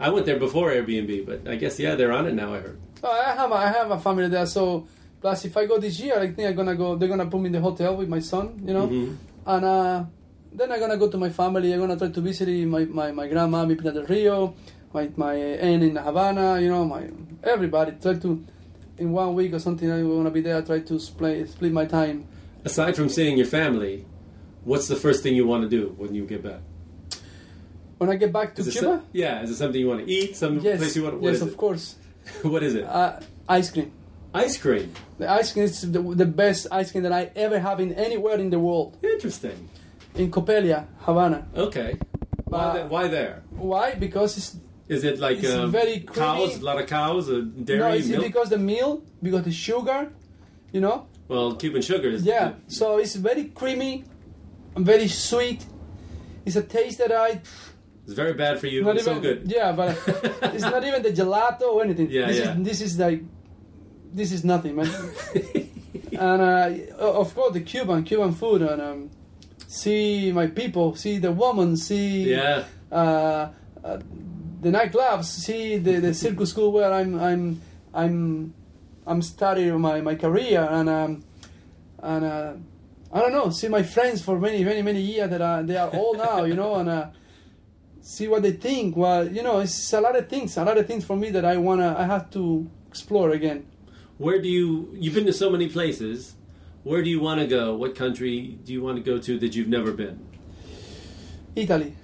I 0.00 0.08
went 0.08 0.24
there 0.24 0.38
before 0.38 0.70
Airbnb, 0.70 1.26
but 1.26 1.46
I 1.46 1.56
guess 1.56 1.78
yeah, 1.78 1.94
they're 1.94 2.12
on 2.12 2.26
it 2.26 2.34
now. 2.34 2.54
I 2.54 2.60
heard. 2.60 2.80
Oh, 3.04 3.10
I 3.12 3.34
have 3.34 3.52
a, 3.52 3.54
I 3.54 3.68
have 3.68 3.90
a 3.90 4.00
family 4.00 4.28
there, 4.28 4.46
so 4.46 4.88
plus 5.20 5.44
if 5.44 5.56
I 5.56 5.66
go 5.66 5.78
this 5.78 5.98
year, 6.00 6.18
I 6.18 6.30
think 6.32 6.48
I'm 6.48 6.54
gonna 6.56 6.74
go. 6.76 6.96
They're 6.96 7.08
gonna 7.08 7.26
put 7.26 7.40
me 7.40 7.46
in 7.46 7.52
the 7.52 7.60
hotel 7.60 7.96
with 7.96 8.08
my 8.08 8.20
son, 8.20 8.62
you 8.66 8.72
know, 8.74 8.86
Mhm. 8.88 9.16
and 9.46 9.64
uh, 9.64 10.04
then 10.52 10.72
I'm 10.72 10.80
gonna 10.80 10.96
go 10.96 11.08
to 11.08 11.18
my 11.18 11.30
family. 11.30 11.72
I'm 11.72 11.80
gonna 11.80 11.96
try 11.96 12.08
to 12.08 12.20
visit 12.20 12.48
my 12.66 12.84
my, 12.84 13.12
my 13.12 13.26
grandma, 13.28 13.64
mi 13.64 13.74
Pinar 13.74 13.92
del 13.92 14.06
Rio, 14.06 14.54
my 14.94 15.08
my 15.16 15.34
aunt 15.34 15.82
in 15.82 15.96
Havana, 15.96 16.60
you 16.60 16.68
know, 16.68 16.84
my 16.84 17.02
everybody. 17.42 17.92
Try 18.00 18.14
to 18.14 18.42
in 18.98 19.12
one 19.12 19.34
week 19.34 19.52
or 19.54 19.58
something. 19.58 19.90
I'm 19.90 20.08
gonna 20.08 20.30
be 20.30 20.40
there. 20.40 20.60
Try 20.62 20.80
to 20.80 20.98
split 20.98 21.48
split 21.50 21.72
my 21.72 21.86
time. 21.86 22.24
Aside 22.64 22.94
from 22.96 23.08
seeing 23.08 23.36
your 23.38 23.46
family, 23.46 24.04
what's 24.64 24.88
the 24.88 24.96
first 24.96 25.22
thing 25.22 25.34
you 25.34 25.46
want 25.46 25.62
to 25.62 25.68
do 25.68 25.94
when 25.96 26.14
you 26.14 26.26
get 26.26 26.42
back? 26.42 26.60
When 27.98 28.08
I 28.10 28.16
get 28.16 28.32
back 28.32 28.54
to 28.56 28.62
Cuba, 28.62 28.78
some- 28.78 29.02
yeah, 29.12 29.42
is 29.42 29.50
it 29.50 29.56
something 29.56 29.80
you 29.80 29.88
want 29.88 30.06
to 30.06 30.10
eat? 30.10 30.36
Some 30.36 30.58
yes, 30.60 30.78
place 30.78 30.96
you 30.96 31.04
want? 31.04 31.20
What 31.20 31.32
yes, 31.32 31.42
of 31.42 31.48
it? 31.48 31.56
course. 31.56 31.96
what 32.42 32.62
is 32.62 32.74
it? 32.74 32.84
Uh, 32.84 33.20
ice 33.48 33.70
cream. 33.70 33.92
Ice 34.34 34.56
cream. 34.58 34.92
The 35.18 35.28
ice 35.30 35.52
cream 35.52 35.64
is 35.64 35.80
the, 35.90 36.00
the 36.00 36.26
best 36.26 36.66
ice 36.70 36.92
cream 36.92 37.02
that 37.02 37.12
I 37.12 37.30
ever 37.34 37.58
have 37.58 37.80
in 37.80 37.92
anywhere 37.94 38.38
in 38.38 38.50
the 38.50 38.58
world. 38.60 38.96
Interesting. 39.02 39.68
In 40.14 40.30
Coppelia, 40.30 40.86
Havana. 41.00 41.46
Okay. 41.56 41.98
Why, 42.44 42.58
Uh, 42.58 42.72
the- 42.74 42.86
why 42.86 43.08
there? 43.08 43.42
Why? 43.50 43.94
Because 43.94 44.36
it's 44.38 44.56
Is 44.88 45.04
it 45.04 45.18
like 45.20 45.38
it's 45.38 45.52
um, 45.54 45.70
very 45.70 46.00
cows? 46.00 46.58
A 46.58 46.64
lot 46.64 46.80
of 46.80 46.86
cows, 46.88 47.28
uh, 47.30 47.42
dairy, 47.64 47.78
no, 47.80 47.88
it's 47.92 48.08
milk. 48.08 48.24
because 48.24 48.48
the 48.50 48.58
meal, 48.58 49.02
because 49.22 49.44
the 49.44 49.52
sugar, 49.52 50.10
you 50.72 50.80
know. 50.80 51.06
well, 51.28 51.54
Cuban 51.54 51.82
sugar 51.82 52.08
is. 52.08 52.24
Yeah, 52.24 52.54
so 52.66 52.98
it's 52.98 53.14
very 53.14 53.44
creamy 53.60 54.04
and 54.74 54.84
very 54.84 55.06
sweet. 55.08 55.64
It's 56.44 56.56
a 56.56 56.62
taste 56.62 56.98
that 56.98 57.12
I 57.12 57.40
It's 58.04 58.14
very 58.14 58.32
bad 58.34 58.58
for 58.58 58.66
you. 58.66 58.82
not 58.82 58.96
it's 58.96 59.06
even 59.06 59.16
so 59.16 59.20
good. 59.28 59.38
yeah, 59.46 59.70
but 59.72 59.90
it's 60.54 60.64
not 60.64 60.82
even 60.84 61.02
the 61.02 61.12
gelato 61.12 61.66
or 61.74 61.82
anything. 61.84 62.10
Yeah, 62.10 62.26
this 62.26 62.38
yeah. 62.38 62.56
is 62.58 62.64
this 62.68 62.80
is 62.80 62.98
like 62.98 63.22
this 64.12 64.32
is 64.32 64.44
nothing, 64.44 64.76
man. 64.76 64.88
and 66.12 66.42
uh, 66.42 66.70
of 66.98 67.34
course 67.34 67.52
the 67.52 67.60
Cuban 67.60 68.02
Cuban 68.04 68.32
food 68.32 68.62
and 68.62 68.80
um, 68.82 69.10
see 69.66 70.32
my 70.32 70.46
people, 70.48 70.94
see 70.96 71.18
the 71.18 71.32
woman, 71.32 71.76
see 71.76 72.30
Yeah. 72.32 72.64
uh, 72.92 73.50
uh, 73.84 73.98
the 74.60 74.70
nightclubs, 74.70 75.24
see 75.24 75.78
the, 75.78 76.00
the 76.00 76.12
circus 76.14 76.50
school 76.50 76.72
where 76.72 76.92
I'm 76.92 77.18
I'm 77.18 77.60
I'm 77.94 78.54
I'm 79.06 79.22
studying 79.22 79.80
my, 79.80 80.00
my 80.00 80.14
career 80.14 80.66
and 80.70 80.88
um, 80.88 81.24
and 82.02 82.24
uh, 82.24 82.52
I 83.12 83.20
don't 83.20 83.32
know, 83.32 83.50
see 83.50 83.68
my 83.68 83.82
friends 83.82 84.22
for 84.22 84.38
many 84.38 84.62
many 84.64 84.82
many 84.82 85.00
years 85.00 85.30
that 85.30 85.40
are 85.40 85.62
they 85.62 85.76
are 85.76 85.90
old 85.94 86.18
now, 86.18 86.44
you 86.44 86.54
know, 86.54 86.74
and 86.76 86.88
uh, 86.88 87.06
see 88.02 88.28
what 88.28 88.42
they 88.42 88.52
think. 88.52 88.96
Well, 88.96 89.26
you 89.28 89.42
know, 89.42 89.60
it's 89.60 89.92
a 89.92 90.00
lot 90.00 90.16
of 90.16 90.28
things, 90.28 90.56
a 90.56 90.64
lot 90.64 90.76
of 90.78 90.86
things 90.86 91.04
for 91.04 91.16
me 91.16 91.30
that 91.30 91.44
I 91.44 91.56
wanna 91.56 91.94
I 91.98 92.04
have 92.04 92.30
to 92.32 92.68
explore 92.88 93.30
again. 93.30 93.66
Where 94.20 94.38
do 94.38 94.50
you? 94.50 94.92
You've 95.00 95.14
been 95.14 95.24
to 95.24 95.32
so 95.32 95.48
many 95.48 95.66
places. 95.66 96.34
Where 96.84 97.02
do 97.02 97.08
you 97.08 97.20
want 97.20 97.40
to 97.40 97.46
go? 97.46 97.74
What 97.74 97.94
country 97.96 98.58
do 98.64 98.72
you 98.74 98.82
want 98.82 98.96
to 99.00 99.02
go 99.02 99.16
to 99.18 99.38
that 99.38 99.56
you've 99.56 99.68
never 99.68 99.92
been? 99.92 100.20
Italy. 101.56 101.96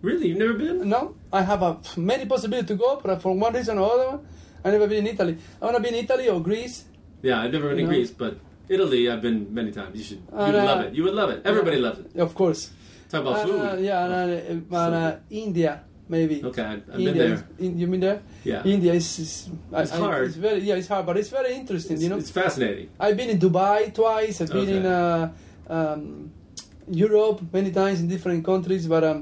Really, 0.00 0.28
you've 0.28 0.38
never 0.38 0.54
been? 0.54 0.88
No, 0.88 1.14
I 1.30 1.42
have 1.42 1.60
a, 1.62 1.76
many 1.98 2.24
possibilities 2.24 2.68
to 2.68 2.74
go, 2.74 3.00
but 3.04 3.20
for 3.20 3.36
one 3.36 3.52
reason 3.52 3.76
or 3.76 3.92
other, 3.92 4.20
I 4.64 4.70
never 4.70 4.86
been 4.86 5.06
in 5.06 5.12
Italy. 5.12 5.36
I 5.60 5.66
wanna 5.66 5.80
be 5.80 5.88
in 5.90 5.94
Italy 5.96 6.26
or 6.30 6.40
Greece. 6.40 6.84
Yeah, 7.20 7.42
I've 7.42 7.52
never 7.52 7.68
been 7.68 7.80
in 7.80 7.84
No. 7.84 7.90
Greece, 7.92 8.10
but 8.10 8.38
Italy, 8.70 9.10
I've 9.10 9.20
been 9.20 9.52
many 9.52 9.72
times. 9.72 9.96
You 9.98 10.04
should. 10.04 10.22
You 10.32 10.36
would 10.48 10.54
uh, 10.54 10.64
love 10.64 10.80
it. 10.86 10.94
You 10.94 11.04
would 11.04 11.14
love 11.14 11.30
it. 11.30 11.42
Everybody 11.44 11.76
loves 11.76 11.98
it. 12.00 12.16
Of 12.16 12.34
course. 12.34 12.70
Talk 13.10 13.20
about 13.22 13.40
And, 13.40 13.50
food. 13.50 13.60
uh, 13.60 13.76
yeah, 13.76 14.04
and, 14.04 14.12
uh, 14.72 14.76
and, 14.86 14.94
uh, 14.94 15.16
India 15.28 15.84
maybe. 16.16 16.36
Okay, 16.50 16.62
I've 16.72 16.86
been 16.86 17.00
India, 17.08 17.14
there. 17.22 17.32
is- 17.34 17.44
in, 17.64 17.70
you 17.80 17.86
mean 17.92 18.00
there? 18.06 18.20
Yeah. 18.44 18.62
India 18.74 18.92
is, 19.00 19.08
is 19.24 19.32
It's 19.82 19.92
I- 19.92 19.98
hard. 20.04 20.22
it's 20.28 20.36
very 20.46 20.60
yeah, 20.68 20.80
it's 20.80 20.88
hard, 20.92 21.04
but 21.08 21.16
it's 21.20 21.32
very 21.38 21.52
interesting. 21.60 21.94
It's, 21.96 22.02
you 22.04 22.10
know, 22.12 22.18
it's 22.22 22.30
fascinating. 22.42 22.86
I've 23.04 23.16
been 23.20 23.30
in 23.34 23.38
Dubai 23.46 23.78
twice. 24.00 24.34
I've 24.42 24.52
been 24.58 24.68
Okay. 24.70 24.80
in 24.80 24.86
uh, 24.86 25.32
um, 25.76 26.02
Europe 27.06 27.38
many 27.58 27.70
times 27.80 27.96
in 28.02 28.06
different 28.14 28.40
countries, 28.50 28.84
but 28.94 29.02
um, 29.10 29.18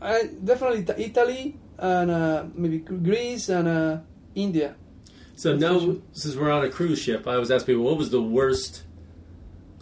I 0.00 0.14
definitely 0.50 0.82
Italy 1.08 1.42
and 1.78 2.08
uh, 2.10 2.44
maybe 2.62 2.78
Greece 3.08 3.44
and 3.56 3.66
uh, 3.68 3.98
India. 4.46 4.68
So 5.42 5.48
now, 5.56 5.78
sure. 5.80 5.96
since 6.20 6.32
we're 6.38 6.50
on 6.58 6.64
a 6.64 6.72
cruise 6.78 7.00
ship, 7.06 7.20
I 7.30 7.32
always 7.36 7.50
ask 7.54 7.62
people, 7.70 7.84
what 7.90 7.96
was 8.02 8.10
the 8.18 8.22
worst 8.38 8.72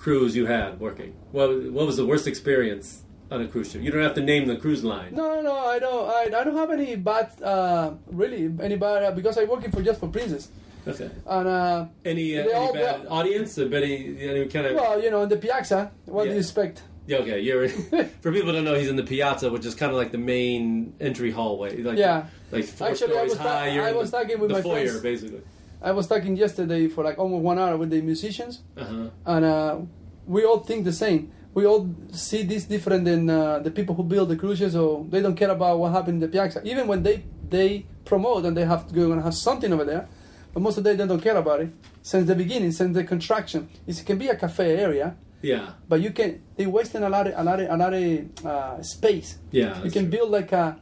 cruise 0.02 0.32
you 0.40 0.46
had 0.56 0.70
working? 0.86 1.10
What 1.36 1.48
What 1.76 1.84
was 1.90 1.96
the 2.02 2.06
worst 2.12 2.26
experience 2.32 2.86
on 3.30 3.40
a 3.42 3.48
cruise 3.48 3.70
ship? 3.70 3.82
You 3.82 3.90
don't 3.90 4.02
have 4.02 4.14
to 4.14 4.22
name 4.22 4.46
the 4.46 4.56
cruise 4.56 4.82
line. 4.84 5.14
No, 5.14 5.36
no, 5.36 5.42
no. 5.42 5.56
I 5.56 5.78
don't. 5.78 6.08
I, 6.08 6.40
I 6.40 6.44
don't 6.44 6.56
have 6.56 6.70
any 6.70 6.96
bad. 6.96 7.30
Uh, 7.42 7.92
really, 8.10 8.52
any 8.60 8.76
bad 8.76 9.02
uh, 9.04 9.10
because 9.12 9.38
I'm 9.38 9.48
working 9.48 9.70
for 9.70 9.82
just 9.82 10.00
for 10.00 10.08
Princess. 10.08 10.48
Okay. 10.86 11.10
And 11.26 11.46
uh, 11.48 11.86
Any 12.04 12.38
uh, 12.38 12.42
any 12.42 12.52
all- 12.52 12.72
bad 12.72 13.06
audience? 13.08 13.58
Or 13.58 13.66
any, 13.74 14.16
any 14.20 14.46
kind 14.48 14.66
of 14.66 14.74
well, 14.76 15.02
you 15.02 15.10
know, 15.10 15.22
in 15.22 15.28
the 15.28 15.36
Piazza, 15.36 15.90
what 16.06 16.24
do 16.24 16.30
you 16.30 16.38
expect? 16.38 16.82
Yeah, 17.06 17.18
okay, 17.18 17.40
you're 17.40 17.68
for 18.22 18.30
people 18.32 18.52
to 18.52 18.62
know 18.62 18.74
he's 18.74 18.88
in 18.88 18.94
the 18.94 19.02
piazza, 19.02 19.50
which 19.50 19.66
is 19.66 19.74
kind 19.74 19.90
of 19.90 19.98
like 19.98 20.12
the 20.12 20.18
main 20.18 20.94
entry 21.00 21.32
hallway. 21.32 21.82
Like, 21.82 21.98
Yeah. 21.98 22.26
like 22.52 22.64
four 22.64 22.88
Actually, 22.88 23.12
I 23.12 23.14
stories 23.14 23.30
was 23.30 23.38
ta- 23.38 23.48
high. 23.48 23.68
You're 23.70 23.84
I 23.84 23.92
was 23.92 24.10
the, 24.12 24.18
talking 24.18 24.38
with 24.38 24.50
my 24.52 24.62
foyer, 24.62 24.86
friends. 24.86 25.00
basically. 25.02 25.40
I 25.82 25.90
was 25.92 26.06
talking 26.06 26.36
yesterday 26.36 26.86
for 26.88 27.02
like 27.02 27.18
almost 27.18 27.42
one 27.42 27.58
hour 27.58 27.76
with 27.76 27.90
the 27.90 28.00
musicians, 28.00 28.60
Uh-huh. 28.76 29.08
and 29.26 29.44
uh, 29.44 29.78
we 30.26 30.44
all 30.44 30.60
think 30.60 30.84
the 30.84 30.92
same. 30.92 31.32
We 31.54 31.66
all 31.66 31.88
see 32.12 32.42
this 32.44 32.64
different 32.64 33.04
than 33.04 33.28
uh, 33.28 33.58
the 33.58 33.70
people 33.70 33.94
who 33.94 34.04
build 34.04 34.28
the 34.28 34.36
cruises, 34.36 34.76
or 34.76 35.04
they 35.08 35.20
don't 35.20 35.34
care 35.36 35.50
about 35.50 35.78
what 35.78 35.90
happened 35.92 36.22
in 36.22 36.28
the 36.28 36.28
piazza. 36.28 36.60
Even 36.64 36.86
when 36.86 37.02
they 37.02 37.24
they 37.48 37.86
promote 38.04 38.44
and 38.44 38.56
they 38.56 38.64
have 38.64 38.86
to 38.88 38.94
go 38.94 39.10
and 39.12 39.20
have 39.22 39.34
something 39.34 39.72
over 39.72 39.84
there, 39.84 40.08
but 40.54 40.60
most 40.62 40.78
of 40.78 40.84
them 40.84 40.96
they 40.96 41.06
don't 41.06 41.20
care 41.20 41.36
about 41.36 41.60
it 41.60 41.70
since 42.02 42.26
the 42.28 42.34
beginning, 42.36 42.70
since 42.70 42.94
the 42.94 43.02
construction. 43.04 43.68
It 43.86 44.00
can 44.06 44.16
be 44.18 44.28
a 44.28 44.36
cafe 44.36 44.76
area, 44.78 45.16
Yeah, 45.42 45.70
but 45.88 46.00
you 46.00 46.12
can 46.12 46.40
they 46.56 46.66
wasting 46.66 47.02
a 47.02 47.08
lot 47.08 47.26
of 47.26 47.34
a 47.36 47.42
lot 47.42 47.58
of, 47.60 47.68
a 47.68 47.76
lot 47.76 47.94
of 47.94 48.46
uh, 48.46 48.82
space. 48.82 49.38
yeah. 49.50 49.82
you 49.82 49.90
can 49.90 50.04
true. 50.04 50.18
build 50.18 50.30
like 50.30 50.52
a 50.52 50.76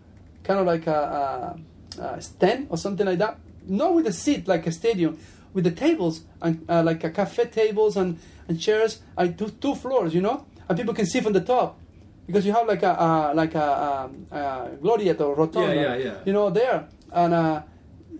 kind 0.45 0.61
of 0.61 0.66
like 0.66 0.87
a, 0.87 1.57
a, 1.99 2.03
a 2.03 2.21
stand 2.21 2.66
or 2.71 2.77
something 2.77 3.07
like 3.07 3.19
that. 3.19 3.39
Not 3.66 3.95
with 3.95 4.07
a 4.07 4.12
seat 4.12 4.47
like 4.47 4.66
a 4.66 4.73
stadium, 4.73 5.16
with 5.55 5.64
the 5.64 5.71
tables 5.73 6.25
and 6.43 6.64
uh, 6.69 6.83
like 6.83 7.05
a 7.05 7.11
cafe 7.11 7.47
tables 7.47 7.97
and, 7.97 8.19
and 8.49 8.61
chairs. 8.61 9.01
I 9.16 9.29
two 9.29 9.49
two 9.49 9.75
floors, 9.75 10.12
you 10.14 10.21
know, 10.21 10.45
and 10.69 10.79
people 10.79 10.95
can 10.95 11.07
see 11.07 11.21
from 11.21 11.33
the 11.33 11.41
top 11.41 11.79
because 12.27 12.45
you 12.47 12.53
have 12.53 12.66
like 12.66 12.83
a 12.83 13.01
uh, 13.01 13.33
like 13.35 13.55
a, 13.55 13.83
um, 13.87 14.27
uh 14.31 14.66
glorieta 14.83 15.21
or 15.21 15.37
rotonda, 15.37 15.75
Yeah, 15.75 15.95
yeah, 15.95 16.05
yeah. 16.05 16.14
you 16.27 16.33
know, 16.33 16.51
there 16.51 16.87
and. 17.12 17.35
Uh, 17.35 17.62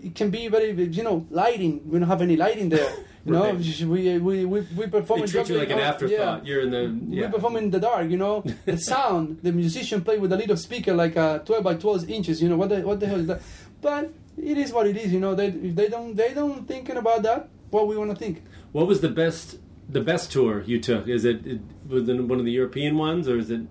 it 0.01 0.15
can 0.15 0.31
be 0.31 0.47
very, 0.47 0.71
you 0.71 1.03
know, 1.03 1.27
lighting. 1.29 1.81
We 1.91 1.99
don't 1.99 2.07
have 2.09 2.23
any 2.23 2.37
lighting 2.37 2.69
there. 2.69 2.89
You 3.27 3.33
know, 3.33 3.53
Right. 3.53 3.81
we, 3.81 4.19
we, 4.19 4.45
we, 4.47 4.61
we 4.79 4.87
perform 4.87 5.21
They 5.21 5.27
treat 5.27 5.49
you 5.51 5.59
like 5.59 5.71
an 5.71 5.81
uh, 5.81 5.83
afterthought. 5.83 6.47
yeah 6.47 6.49
You're 6.49 6.63
in 6.63 6.71
the 6.71 7.15
yeah. 7.15 7.27
we 7.27 7.33
perform 7.33 7.57
in 7.57 7.69
the 7.71 7.81
dark, 7.81 8.09
you 8.09 8.17
know. 8.17 8.43
The 8.65 8.79
sound, 8.93 9.41
the 9.43 9.53
musician 9.53 10.03
play 10.03 10.19
with 10.19 10.33
a 10.33 10.37
little 10.37 10.57
speaker 10.57 10.95
like 10.95 11.17
a 11.17 11.43
12 11.45 11.63
by 11.65 11.75
12 11.75 12.09
inches, 12.09 12.41
you 12.41 12.49
know. 12.49 12.57
What 12.57 12.69
the 12.71 12.81
what 12.83 13.01
the 13.01 13.07
hell 13.07 13.19
is 13.21 13.27
that? 13.27 13.43
But 13.83 14.15
it 14.39 14.57
is 14.57 14.73
what 14.73 14.87
it 14.87 14.97
is, 14.97 15.13
you 15.13 15.21
know. 15.21 15.35
They 15.35 15.49
if 15.49 15.75
they 15.75 15.89
don't 15.89 16.15
they 16.17 16.33
don't 16.33 16.67
thinking 16.67 16.97
about 16.97 17.23
that. 17.25 17.49
What 17.71 17.87
we 17.89 17.99
want 17.99 18.11
to 18.13 18.17
think. 18.17 18.45
What 18.73 18.87
was 18.87 19.01
the 19.03 19.11
best 19.11 19.59
the 19.89 20.01
best 20.01 20.31
tour 20.33 20.63
you 20.63 20.81
took? 20.81 21.09
Is 21.09 21.25
it, 21.25 21.47
it 21.47 21.61
was 21.89 22.09
it 22.09 22.21
one 22.23 22.39
of 22.39 22.45
the 22.45 22.53
European 22.53 22.97
ones, 22.97 23.29
or 23.29 23.39
is 23.39 23.51
it 23.51 23.63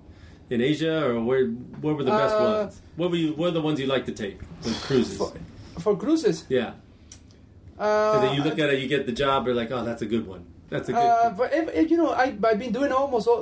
in 0.50 0.62
Asia, 0.62 1.06
or 1.06 1.22
where 1.24 1.46
where 1.82 1.94
were 1.94 2.04
the 2.04 2.12
best 2.12 2.36
Uh, 2.36 2.44
ones? 2.44 2.82
What 2.96 3.12
were 3.12 3.18
you? 3.18 3.34
What 3.34 3.48
are 3.50 3.52
the 3.52 3.62
ones 3.62 3.80
you 3.80 3.88
like 3.88 4.06
to 4.06 4.12
take? 4.14 4.40
The 4.62 4.74
cruises. 4.88 5.18
For, 5.18 5.32
for 5.80 5.96
cruises, 5.98 6.46
yeah. 6.50 6.74
uh, 7.80 8.12
And 8.16 8.24
then 8.24 8.36
you 8.36 8.44
look 8.44 8.58
at 8.60 8.70
it, 8.70 8.80
you 8.80 8.88
get 8.88 9.06
the 9.06 9.12
job. 9.12 9.46
You're 9.46 9.56
like, 9.56 9.72
oh, 9.72 9.84
that's 9.86 10.02
a 10.02 10.06
good 10.06 10.26
one. 10.28 10.46
That's 10.70 10.90
a 10.90 10.94
good. 10.94 11.00
uh, 11.00 11.30
but 11.38 11.54
if, 11.54 11.70
if, 11.76 11.92
you 11.92 11.98
know, 11.98 12.12
I 12.12 12.36
I've 12.44 12.60
been 12.60 12.72
doing 12.74 12.92
almost 12.92 13.28
all. 13.28 13.40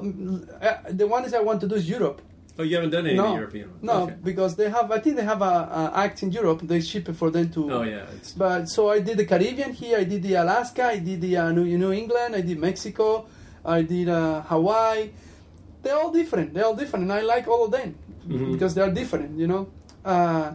Uh, 0.62 0.74
the 0.90 1.08
ones 1.08 1.34
I 1.34 1.40
want 1.40 1.62
to 1.62 1.68
do 1.68 1.76
is 1.76 1.90
Europe. 1.90 2.22
Oh, 2.60 2.64
you 2.64 2.76
haven't 2.76 2.92
done 2.92 3.06
any 3.08 3.16
no, 3.18 3.36
European 3.36 3.70
ones. 3.72 3.84
no, 3.84 4.04
Okay. 4.04 4.16
because 4.24 4.56
they 4.56 4.70
have. 4.70 4.92
I 4.92 5.00
think 5.00 5.16
they 5.18 5.24
have 5.24 5.42
a, 5.42 5.46
a 5.46 5.92
act 5.96 6.24
in 6.24 6.32
Europe. 6.32 6.62
They 6.64 6.82
ship 6.82 7.10
it 7.10 7.16
for 7.16 7.30
them 7.30 7.50
to. 7.52 7.72
Oh 7.72 7.82
yeah. 7.84 8.06
It's, 8.16 8.32
But 8.34 8.70
so 8.70 8.90
I 8.90 9.00
did 9.00 9.18
the 9.18 9.26
Caribbean 9.26 9.74
here. 9.74 9.98
I 10.00 10.04
did 10.06 10.24
the 10.24 10.36
Alaska. 10.36 10.84
I 10.86 11.00
did 11.00 11.22
the 11.22 11.38
uh, 11.38 11.52
New, 11.52 11.66
New 11.78 11.92
England. 11.92 12.36
I 12.36 12.42
did 12.42 12.58
Mexico. 12.60 13.26
I 13.66 13.82
did 13.82 14.08
uh, 14.10 14.42
Hawaii. 14.44 15.10
They're 15.82 15.98
all 15.98 16.12
different. 16.12 16.54
They're 16.54 16.66
all 16.66 16.76
different, 16.76 17.04
and 17.04 17.14
I 17.14 17.22
like 17.22 17.48
all 17.48 17.66
of 17.66 17.72
them 17.72 17.96
Mhm. 18.28 18.54
because 18.54 18.74
they 18.76 18.82
are 18.82 18.92
different. 18.92 19.38
You 19.40 19.48
know. 19.48 19.68
Uh, 20.04 20.54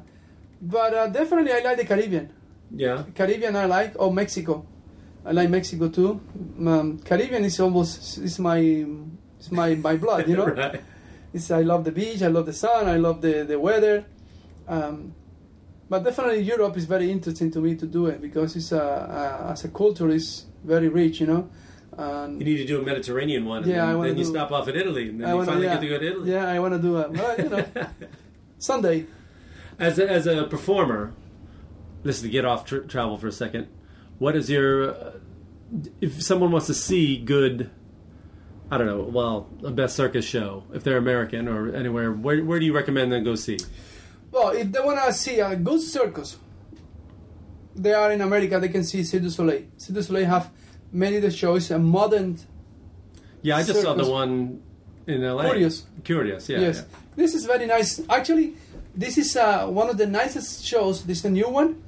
but 0.63 0.95
uh, 0.95 1.07
definitely, 1.09 1.53
I 1.53 1.61
like 1.61 1.77
the 1.79 1.85
Caribbean. 1.85 2.31
yeah. 2.75 3.05
Caribbean, 3.15 3.57
I 3.57 3.67
like. 3.67 3.95
Oh, 3.99 4.11
Mexico. 4.11 4.65
I 5.25 5.33
like 5.33 5.51
Mexico 5.51 5.89
too. 5.89 6.21
Um, 6.67 6.99
Caribbean 7.05 7.45
is 7.45 7.61
almost 7.61 8.19
it's 8.19 8.39
my 8.39 8.59
it's 9.39 9.51
my 9.53 9.75
my 9.75 9.97
blood. 9.97 10.29
You 10.29 10.37
know. 10.37 10.47
right. 10.63 10.81
I 11.51 11.63
love 11.63 11.85
the 11.85 11.93
beach. 11.93 12.23
I 12.23 12.27
love 12.29 12.47
the 12.47 12.53
sun. 12.53 12.89
I 12.89 12.97
love 12.97 13.21
the 13.23 13.45
the 13.45 13.59
weather. 13.59 14.05
Um, 14.69 15.15
but 15.89 16.05
definitely 16.05 16.41
Europe 16.41 16.77
is 16.77 16.85
very 16.85 17.11
interesting 17.11 17.51
to 17.53 17.61
me 17.61 17.75
to 17.77 17.87
do 17.87 18.07
it 18.07 18.21
because 18.21 18.55
it's 18.57 18.73
a, 18.73 18.79
a 19.49 19.51
as 19.53 19.65
a 19.65 19.69
culture 19.69 20.09
is 20.09 20.45
very 20.65 20.89
rich, 20.89 21.21
you 21.21 21.27
know. 21.27 21.49
And 21.99 22.39
You 22.41 22.45
need 22.47 22.59
to 22.59 22.67
do 22.67 22.81
a 22.81 22.85
Mediterranean 22.85 23.45
one. 23.45 23.63
And 23.65 23.73
Yeah, 23.73 23.85
I 23.85 23.89
then, 23.89 23.99
wanna 23.99 24.13
you 24.13 24.25
stop 24.25 24.53
off 24.53 24.69
at 24.69 24.77
Italy, 24.77 25.09
and 25.11 25.21
then 25.21 25.29
I 25.29 25.33
you 25.33 25.37
wanna- 25.39 25.47
finally 25.51 25.67
yeah, 25.67 25.75
get 25.75 25.81
to 25.81 25.89
go 25.89 25.99
to 25.99 26.07
Italy. 26.07 26.31
Yeah, 26.33 26.49
I 26.49 26.59
want 26.61 26.75
to 26.75 26.81
do 26.81 26.99
it. 26.99 27.11
Well, 27.11 27.37
you 27.41 27.49
know, 27.49 27.65
someday. 28.59 29.07
As 29.79 29.99
a, 29.99 30.09
as 30.09 30.27
a 30.27 30.45
performer, 30.45 31.13
listen 32.05 32.25
to 32.25 32.31
get 32.31 32.45
off 32.45 32.65
tr- 32.67 32.79
travel 32.87 33.17
for 33.19 33.27
a 33.29 33.33
second. 33.33 33.67
What 34.19 34.37
is 34.37 34.49
your 34.51 34.91
uh, 34.95 35.13
if 36.01 36.23
someone 36.23 36.51
wants 36.53 36.67
to 36.69 36.75
see 36.75 37.17
good? 37.19 37.71
I 38.71 38.79
don't 38.79 38.87
know. 38.87 39.01
Well, 39.01 39.49
a 39.65 39.71
best 39.71 39.97
circus 39.97 40.25
show 40.25 40.65
if 40.73 40.85
they're 40.85 40.97
American 40.97 41.49
or 41.49 41.75
anywhere. 41.75 42.13
Where 42.13 42.45
where 42.45 42.61
do 42.61 42.67
you 42.67 42.75
recommend 42.75 43.11
them 43.11 43.25
go 43.25 43.35
see? 43.35 43.59
Well, 44.31 44.51
if 44.51 44.71
they 44.71 44.81
want 44.81 45.03
to 45.05 45.13
see 45.13 45.41
a 45.41 45.57
good 45.57 45.81
circus, 45.81 46.37
they 47.75 47.93
are 47.93 48.13
in 48.13 48.21
America. 48.21 48.61
They 48.61 48.69
can 48.69 48.85
see 48.85 49.03
Cirque 49.03 49.23
du 49.23 49.31
Soleil. 49.31 49.65
Cirque 49.77 49.97
du 49.97 50.03
Soleil 50.03 50.27
have 50.27 50.51
many 50.93 51.17
of 51.17 51.23
the 51.23 51.33
shows, 51.33 51.71
a 51.73 51.79
modern. 51.79 52.39
Yeah, 53.43 53.57
I 53.57 53.65
just 53.65 53.83
saw 53.83 53.95
the 53.95 54.09
one 54.09 54.63
in 55.07 55.25
L.A. 55.25 55.45
Kurios. 55.45 55.83
Kurios. 56.03 56.49
Yeah. 56.49 56.61
yes, 56.61 56.77
yeah. 56.77 56.99
this 57.17 57.35
is 57.35 57.47
very 57.47 57.67
nice. 57.67 58.01
Actually, 58.09 58.55
this 58.95 59.19
is 59.19 59.37
uh, 59.37 59.67
one 59.67 59.91
of 59.91 59.97
the 59.97 60.07
nicest 60.07 60.65
shows. 60.65 61.05
This 61.05 61.21
is 61.21 61.25
a 61.25 61.31
new 61.31 61.49
one, 61.49 61.83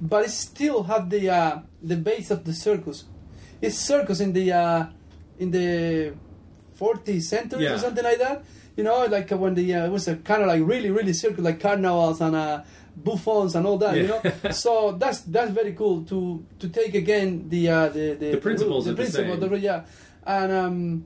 but 0.00 0.24
it 0.24 0.30
still 0.30 0.84
have 0.84 1.10
the 1.10 1.28
uh, 1.28 1.58
the 1.82 1.96
base 1.96 2.30
of 2.30 2.44
the 2.44 2.54
circus. 2.54 3.04
It's 3.60 3.76
circus 3.76 4.20
in 4.20 4.32
the 4.32 4.52
uh, 4.52 4.86
in 5.38 5.50
the 5.50 6.12
40th 6.78 7.22
century 7.22 7.64
Yeah. 7.64 7.74
or 7.74 7.78
something 7.78 8.04
like 8.04 8.18
that. 8.18 8.44
You 8.76 8.82
know, 8.84 9.04
like 9.06 9.30
when 9.30 9.54
the 9.54 9.72
uh, 9.74 9.86
it 9.86 9.90
was 9.92 10.08
a 10.08 10.16
kind 10.16 10.42
of 10.42 10.48
like 10.48 10.62
really 10.64 10.90
really 10.90 11.12
circus, 11.12 11.38
like 11.44 11.60
carnivals 11.60 12.20
and 12.20 12.34
uh, 12.34 12.62
buffons 12.96 13.54
and 13.54 13.66
all 13.66 13.78
that. 13.78 13.96
You 13.96 14.08
know, 14.08 14.22
so 14.50 14.92
that's 14.92 15.20
that's 15.20 15.52
very 15.52 15.72
cool 15.74 16.02
to 16.04 16.44
to 16.58 16.68
take 16.68 16.94
again 16.94 17.48
the 17.48 17.68
uh, 17.70 17.88
the, 17.88 18.14
the 18.18 18.30
The 18.32 18.36
principles 18.38 18.84
the, 18.86 18.90
the 18.92 18.96
principle, 18.96 19.36
the- 19.36 19.58
yeah, 19.60 19.84
and 20.26 20.50
um, 20.52 21.04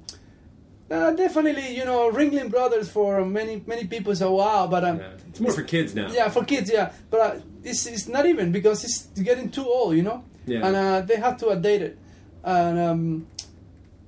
uh, 0.91 1.11
definitely, 1.13 1.77
you 1.77 1.85
know, 1.85 2.11
Ringling 2.11 2.51
Brothers 2.51 2.89
for 2.89 3.23
many 3.27 3.63
many 3.67 3.85
people 3.87 4.17
say 4.17 4.25
wow, 4.27 4.67
but 4.67 4.85
um, 4.85 4.99
Yeah. 4.99 5.11
It's 5.29 5.41
more 5.41 5.53
for 5.53 5.63
kids 5.63 5.95
now. 5.95 6.09
yeah, 6.11 6.31
for 6.31 6.45
kids, 6.45 6.71
yeah, 6.73 6.93
but 7.11 7.21
uh, 7.21 7.41
it's 7.63 7.85
it's 7.87 8.09
not 8.09 8.25
even 8.25 8.51
because 8.51 8.83
it's 8.83 9.05
getting 9.21 9.51
too 9.51 9.67
old, 9.67 9.95
you 9.95 10.03
know, 10.03 10.25
Yeah. 10.47 10.67
and 10.67 10.75
uh, 10.75 11.01
they 11.03 11.17
have 11.17 11.37
to 11.41 11.47
update 11.53 11.83
it, 11.83 11.99
and 12.43 12.79
um, 12.79 13.27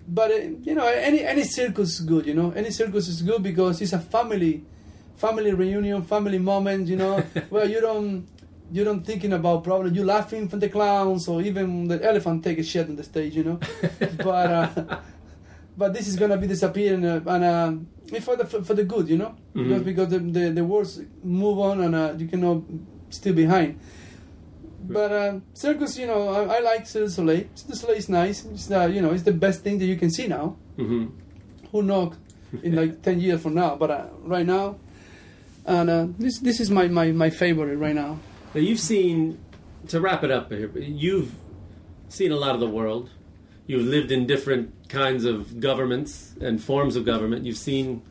but 0.08 0.30
uh, 0.30 0.34
you 0.62 0.74
know, 0.74 0.86
any 0.86 1.24
any 1.24 1.44
circus 1.44 2.00
is 2.00 2.00
good, 2.00 2.26
you 2.26 2.34
know, 2.34 2.50
any 2.52 2.70
circus 2.70 3.08
is 3.08 3.22
good 3.22 3.42
because 3.42 3.80
it's 3.80 3.92
a 3.92 3.98
family, 3.98 4.64
family 5.16 5.52
reunion, 5.52 6.02
family 6.02 6.38
moment, 6.38 6.88
you 6.88 6.96
know, 6.96 7.20
where 7.50 7.66
you 7.66 7.80
don't. 7.80 8.26
You 8.72 8.84
don't 8.84 9.04
thinking 9.04 9.32
about 9.32 9.64
problems. 9.64 9.96
You 9.96 10.04
laughing 10.04 10.48
from 10.48 10.60
the 10.60 10.68
clowns, 10.68 11.26
or 11.26 11.42
even 11.42 11.88
the 11.88 12.00
elephant 12.04 12.44
take 12.44 12.56
a 12.58 12.62
shit 12.62 12.88
on 12.88 12.94
the 12.94 13.02
stage, 13.02 13.34
you 13.34 13.42
know. 13.42 13.58
but 14.18 14.28
uh, 14.52 15.00
but 15.76 15.92
this 15.92 16.06
is 16.06 16.14
gonna 16.14 16.36
be 16.36 16.46
disappearing 16.46 17.04
uh, 17.04 17.20
and 17.26 17.44
uh, 18.14 18.20
for 18.20 18.36
the 18.36 18.44
for, 18.46 18.62
for 18.62 18.74
the 18.74 18.84
good, 18.84 19.08
you 19.08 19.16
know, 19.16 19.34
because 19.52 19.82
because 19.82 20.08
the, 20.10 20.20
the 20.20 20.50
the 20.50 20.64
words 20.64 21.00
move 21.24 21.58
on 21.58 21.80
and 21.80 21.94
uh, 21.96 22.14
you 22.16 22.28
cannot 22.28 22.62
still 23.08 23.34
behind. 23.34 23.80
But 24.92 25.12
uh, 25.12 25.40
circus, 25.54 25.96
you 25.98 26.06
know, 26.06 26.28
I, 26.28 26.56
I 26.56 26.60
like 26.60 26.86
Cirque 26.86 27.06
du 27.06 27.10
Soleil. 27.10 27.44
Cirque 27.54 27.70
du 27.70 27.76
Soleil 27.76 27.98
is 27.98 28.08
nice. 28.08 28.44
It's 28.44 28.70
uh, 28.70 28.86
you 28.92 29.00
know, 29.00 29.12
it's 29.12 29.22
the 29.22 29.32
best 29.32 29.62
thing 29.62 29.78
that 29.78 29.86
you 29.86 29.96
can 29.96 30.10
see 30.10 30.26
now. 30.26 30.56
hmm 30.76 31.06
Who 31.70 31.82
knows 31.82 32.14
in 32.62 32.74
like 32.74 33.02
ten 33.02 33.20
years 33.20 33.40
from 33.40 33.54
now? 33.54 33.76
But 33.76 33.90
uh, 33.90 34.06
right 34.24 34.46
now, 34.46 34.76
and 35.64 35.90
uh, 35.90 36.06
this 36.18 36.40
this 36.40 36.58
is 36.60 36.70
my, 36.70 36.88
my 36.88 37.12
my 37.12 37.30
favorite 37.30 37.76
right 37.76 37.94
now. 37.94 38.18
Now 38.54 38.60
you've 38.60 38.80
seen, 38.80 39.38
to 39.88 40.00
wrap 40.00 40.24
it 40.24 40.30
up 40.32 40.50
here, 40.50 40.70
you've 40.76 41.32
seen 42.08 42.32
a 42.32 42.36
lot 42.36 42.54
of 42.54 42.60
the 42.60 42.68
world. 42.68 43.10
You've 43.68 43.86
lived 43.86 44.10
in 44.10 44.26
different 44.26 44.88
kinds 44.88 45.24
of 45.24 45.60
governments 45.60 46.34
and 46.40 46.60
forms 46.60 46.96
of 46.96 47.04
government. 47.04 47.46
You've 47.46 47.62
seen 47.70 48.02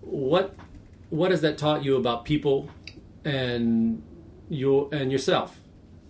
what 0.00 0.54
what 1.10 1.30
has 1.30 1.40
that 1.42 1.56
taught 1.58 1.84
you 1.84 1.94
about 1.96 2.24
people 2.24 2.68
and 3.24 4.02
your 4.48 4.88
and 4.92 5.12
yourself 5.12 5.60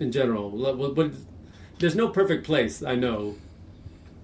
in 0.01 0.13
general? 0.13 0.51
What, 0.51 0.97
what, 0.97 1.13
there's 1.79 1.95
no 1.95 2.09
perfect 2.09 2.45
place, 2.45 2.83
I 2.83 2.95
know. 2.95 3.37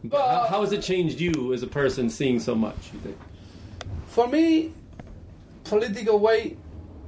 But 0.05 0.29
how, 0.29 0.47
how 0.47 0.61
has 0.62 0.73
it 0.73 0.83
changed 0.83 1.20
you 1.20 1.53
as 1.53 1.62
a 1.62 1.66
person 1.66 2.11
seeing 2.11 2.41
so 2.41 2.55
much? 2.55 2.91
You 2.93 3.01
think? 3.01 3.18
For 4.07 4.27
me, 4.27 4.73
political 5.64 6.18
way 6.18 6.57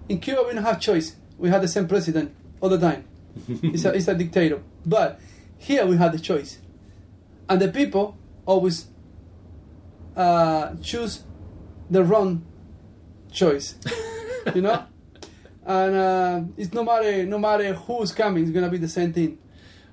in 0.09 0.21
Cuba 0.21 0.45
we 0.47 0.55
don't 0.55 0.65
have 0.65 0.81
choice. 0.81 1.17
We 1.39 1.49
had 1.49 1.63
the 1.63 1.69
same 1.69 1.89
president 1.89 2.35
all 2.61 2.69
the 2.69 2.79
time. 2.79 3.05
he's, 3.61 3.85
a, 3.85 3.93
he's 3.93 4.09
a 4.09 4.15
dictator. 4.15 4.63
But 4.87 5.21
here 5.59 5.85
we 5.87 5.97
had 5.97 6.13
the 6.13 6.19
choice, 6.19 6.59
and 7.49 7.61
the 7.61 7.69
people 7.69 8.17
always 8.47 8.87
uh, 10.17 10.75
choose 10.83 11.25
the 11.91 12.05
wrong 12.05 12.45
choice. 13.33 13.75
you 14.55 14.63
know, 14.63 14.85
and 15.67 15.95
uh, 15.95 16.41
it's 16.57 16.73
no 16.73 16.85
matter 16.85 17.25
no 17.27 17.39
matter 17.39 17.75
who's 17.75 18.13
coming, 18.13 18.45
it's 18.45 18.53
gonna 18.53 18.71
be 18.71 18.79
the 18.79 18.89
same 18.89 19.13
thing. 19.13 19.39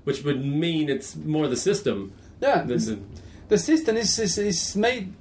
Which 0.03 0.23
would 0.23 0.43
mean 0.43 0.89
it's 0.89 1.15
more 1.15 1.47
the 1.47 1.55
system 1.55 2.13
Yeah, 2.41 2.63
than 2.63 3.05
the 3.49 3.57
system 3.57 3.97
is, 3.97 4.17
is, 4.17 4.37
is 4.37 4.75
made 4.75 5.13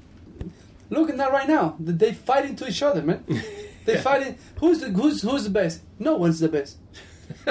Look 0.91 1.09
at 1.09 1.17
that 1.19 1.33
right 1.33 1.49
now. 1.49 1.77
They 1.79 2.13
fighting 2.13 2.57
to 2.57 2.69
each 2.69 2.83
other, 2.83 3.03
man. 3.03 3.25
They 3.87 3.97
fighting. 3.97 4.37
Who's 4.61 4.81
the 4.81 4.91
who's 4.91 5.23
who's 5.23 5.45
the 5.45 5.51
best? 5.51 5.81
No 5.99 6.17
one's 6.17 6.39
the 6.39 6.49
best. 6.49 6.77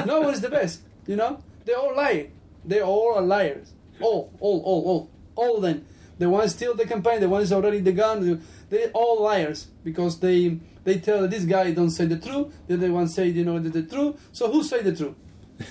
no 0.06 0.22
one's 0.28 0.42
the 0.42 0.50
best. 0.50 0.82
You 1.08 1.16
know, 1.16 1.42
they 1.66 1.74
all 1.74 1.96
lie. 1.96 2.30
They 2.64 2.82
all 2.82 3.16
are 3.16 3.22
liars. 3.24 3.74
All, 4.00 4.32
all, 4.40 4.62
all, 4.62 4.84
all, 4.86 5.10
all 5.36 5.56
of 5.58 5.64
them. 5.64 5.86
The 6.20 6.30
ones 6.30 6.54
steal 6.54 6.76
the 6.76 6.86
campaign. 6.86 7.20
The 7.20 7.28
ones 7.28 7.52
already 7.52 7.80
the 7.80 7.94
gun. 7.94 8.46
They 8.70 8.92
all 8.92 9.24
liars 9.24 9.68
because 9.84 10.20
they 10.20 10.60
they 10.90 11.00
tell 11.00 11.28
this 11.28 11.46
guy 11.46 11.72
don't 11.72 11.92
say 11.92 12.06
the 12.06 12.18
truth. 12.18 12.48
The 12.68 12.74
other 12.76 12.92
one 12.92 13.08
say 13.08 13.28
you 13.28 13.46
know 13.46 13.60
the, 13.60 13.70
the 13.70 13.84
truth. 13.84 14.16
So 14.32 14.52
who 14.52 14.64
say 14.64 14.82
the 14.82 14.96
truth? 14.96 15.16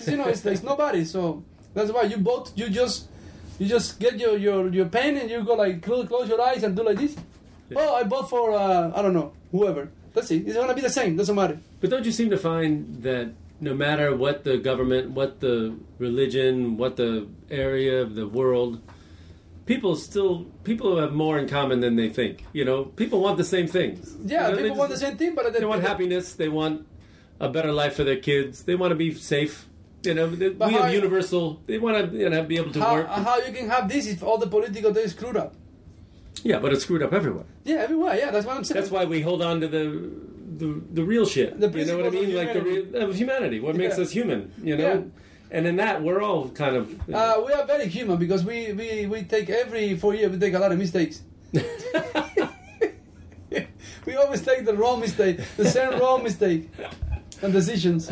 you 0.06 0.16
know, 0.16 0.28
it's, 0.28 0.44
it's 0.46 0.62
nobody. 0.62 1.04
So 1.04 1.42
that's 1.74 1.90
why 1.90 2.02
you 2.02 2.18
both 2.18 2.52
you 2.56 2.68
just 2.70 3.08
you 3.58 3.66
just 3.66 3.98
get 3.98 4.18
your 4.18 4.36
your 4.36 4.68
your 4.68 4.86
pen 4.86 5.16
and 5.16 5.28
you 5.30 5.42
go 5.42 5.54
like 5.54 5.82
close, 5.82 6.06
close 6.06 6.28
your 6.28 6.40
eyes 6.40 6.62
and 6.62 6.76
do 6.76 6.82
like 6.84 6.98
this. 6.98 7.16
Oh, 7.74 7.94
I 7.96 8.04
bought 8.04 8.30
for 8.30 8.52
uh, 8.52 8.92
I 8.94 9.02
don't 9.02 9.12
know 9.12 9.32
whoever. 9.50 9.90
Let's 10.14 10.28
see. 10.28 10.38
It's 10.38 10.56
gonna 10.56 10.74
be 10.74 10.80
the 10.80 10.96
same. 11.00 11.16
Doesn't 11.16 11.34
matter. 11.34 11.58
But 11.80 11.90
don't 11.90 12.06
you 12.06 12.12
seem 12.12 12.30
to 12.30 12.38
find 12.38 13.02
that 13.02 13.32
no 13.60 13.74
matter 13.74 14.14
what 14.14 14.44
the 14.44 14.56
government, 14.58 15.10
what 15.10 15.40
the 15.40 15.76
religion, 15.98 16.76
what 16.76 16.96
the 16.96 17.26
area 17.50 18.00
of 18.02 18.14
the 18.14 18.26
world, 18.28 18.80
people 19.68 19.94
still 19.96 20.46
people 20.64 20.98
have 20.98 21.12
more 21.12 21.38
in 21.38 21.46
common 21.46 21.80
than 21.80 21.94
they 21.94 22.08
think. 22.08 22.44
You 22.52 22.64
know, 22.64 22.84
people 23.02 23.20
want 23.20 23.36
the 23.36 23.44
same 23.44 23.68
things. 23.68 24.16
Yeah, 24.24 24.48
You 24.48 24.50
know, 24.50 24.56
they 24.56 24.62
people 24.62 24.78
want 24.78 24.90
the 24.90 25.02
same 25.06 25.16
thing, 25.18 25.34
but 25.34 25.52
They 25.52 25.64
want 25.64 25.82
happiness. 25.82 26.34
They 26.34 26.48
want 26.48 26.86
a 27.38 27.48
better 27.48 27.72
life 27.82 27.94
for 27.94 28.04
their 28.04 28.16
kids. 28.30 28.64
They 28.64 28.74
want 28.74 28.90
to 28.92 28.96
be 28.96 29.14
safe. 29.14 29.68
You 30.04 30.14
know, 30.14 30.26
they, 30.30 30.48
we 30.48 30.72
have 30.72 30.92
universal. 30.92 31.60
They 31.66 31.78
want 31.78 31.94
to 32.10 32.16
you 32.16 32.30
know, 32.30 32.42
be 32.44 32.56
able 32.56 32.72
to 32.72 32.80
How, 32.80 32.94
work. 32.94 33.08
how 33.08 33.36
you 33.46 33.52
can 33.52 33.68
have 33.68 33.88
this 33.88 34.06
if 34.06 34.22
all 34.22 34.38
the 34.38 34.46
political 34.46 34.90
they 34.92 35.06
screwed 35.08 35.36
up? 35.36 35.54
Yeah, 36.42 36.60
but 36.60 36.72
it's 36.72 36.84
screwed 36.84 37.02
up 37.02 37.12
everywhere. 37.12 37.44
Yeah, 37.64 37.86
everywhere. 37.86 38.16
Yeah, 38.16 38.30
that's 38.30 38.46
what 38.46 38.56
I'm 38.56 38.64
saying. 38.64 38.80
That's 38.80 38.92
why 38.92 39.04
we 39.04 39.20
hold 39.20 39.42
on 39.42 39.60
to 39.60 39.68
the 39.68 39.84
the, 40.60 40.82
the 40.98 41.04
real 41.04 41.26
shit. 41.26 41.60
The 41.60 41.68
you 41.70 41.84
know 41.84 41.98
what 41.98 42.06
I 42.06 42.10
mean? 42.10 42.34
Like 42.34 42.52
the 42.52 42.62
real, 42.62 42.96
of 42.96 43.14
humanity. 43.14 43.60
What 43.60 43.76
makes 43.76 43.98
us 43.98 44.10
human? 44.10 44.52
You 44.62 44.76
know. 44.76 44.92
Yeah. 44.94 45.00
And 45.50 45.66
in 45.66 45.76
that, 45.76 46.02
we're 46.02 46.20
all 46.22 46.48
kind 46.50 46.76
of. 46.76 47.10
Uh, 47.12 47.42
we 47.46 47.52
are 47.52 47.64
very 47.66 47.88
human 47.88 48.18
because 48.18 48.44
we, 48.44 48.72
we, 48.72 49.06
we 49.06 49.22
take 49.22 49.48
every 49.48 49.96
four 49.96 50.14
years 50.14 50.30
we 50.30 50.38
take 50.38 50.54
a 50.54 50.58
lot 50.58 50.72
of 50.72 50.78
mistakes. 50.78 51.22
we 54.04 54.14
always 54.16 54.42
take 54.42 54.64
the 54.64 54.74
wrong 54.74 55.00
mistake, 55.00 55.40
the 55.56 55.64
same 55.68 55.98
wrong 55.98 56.22
mistake, 56.22 56.68
and 57.42 57.52
decisions. 57.52 58.10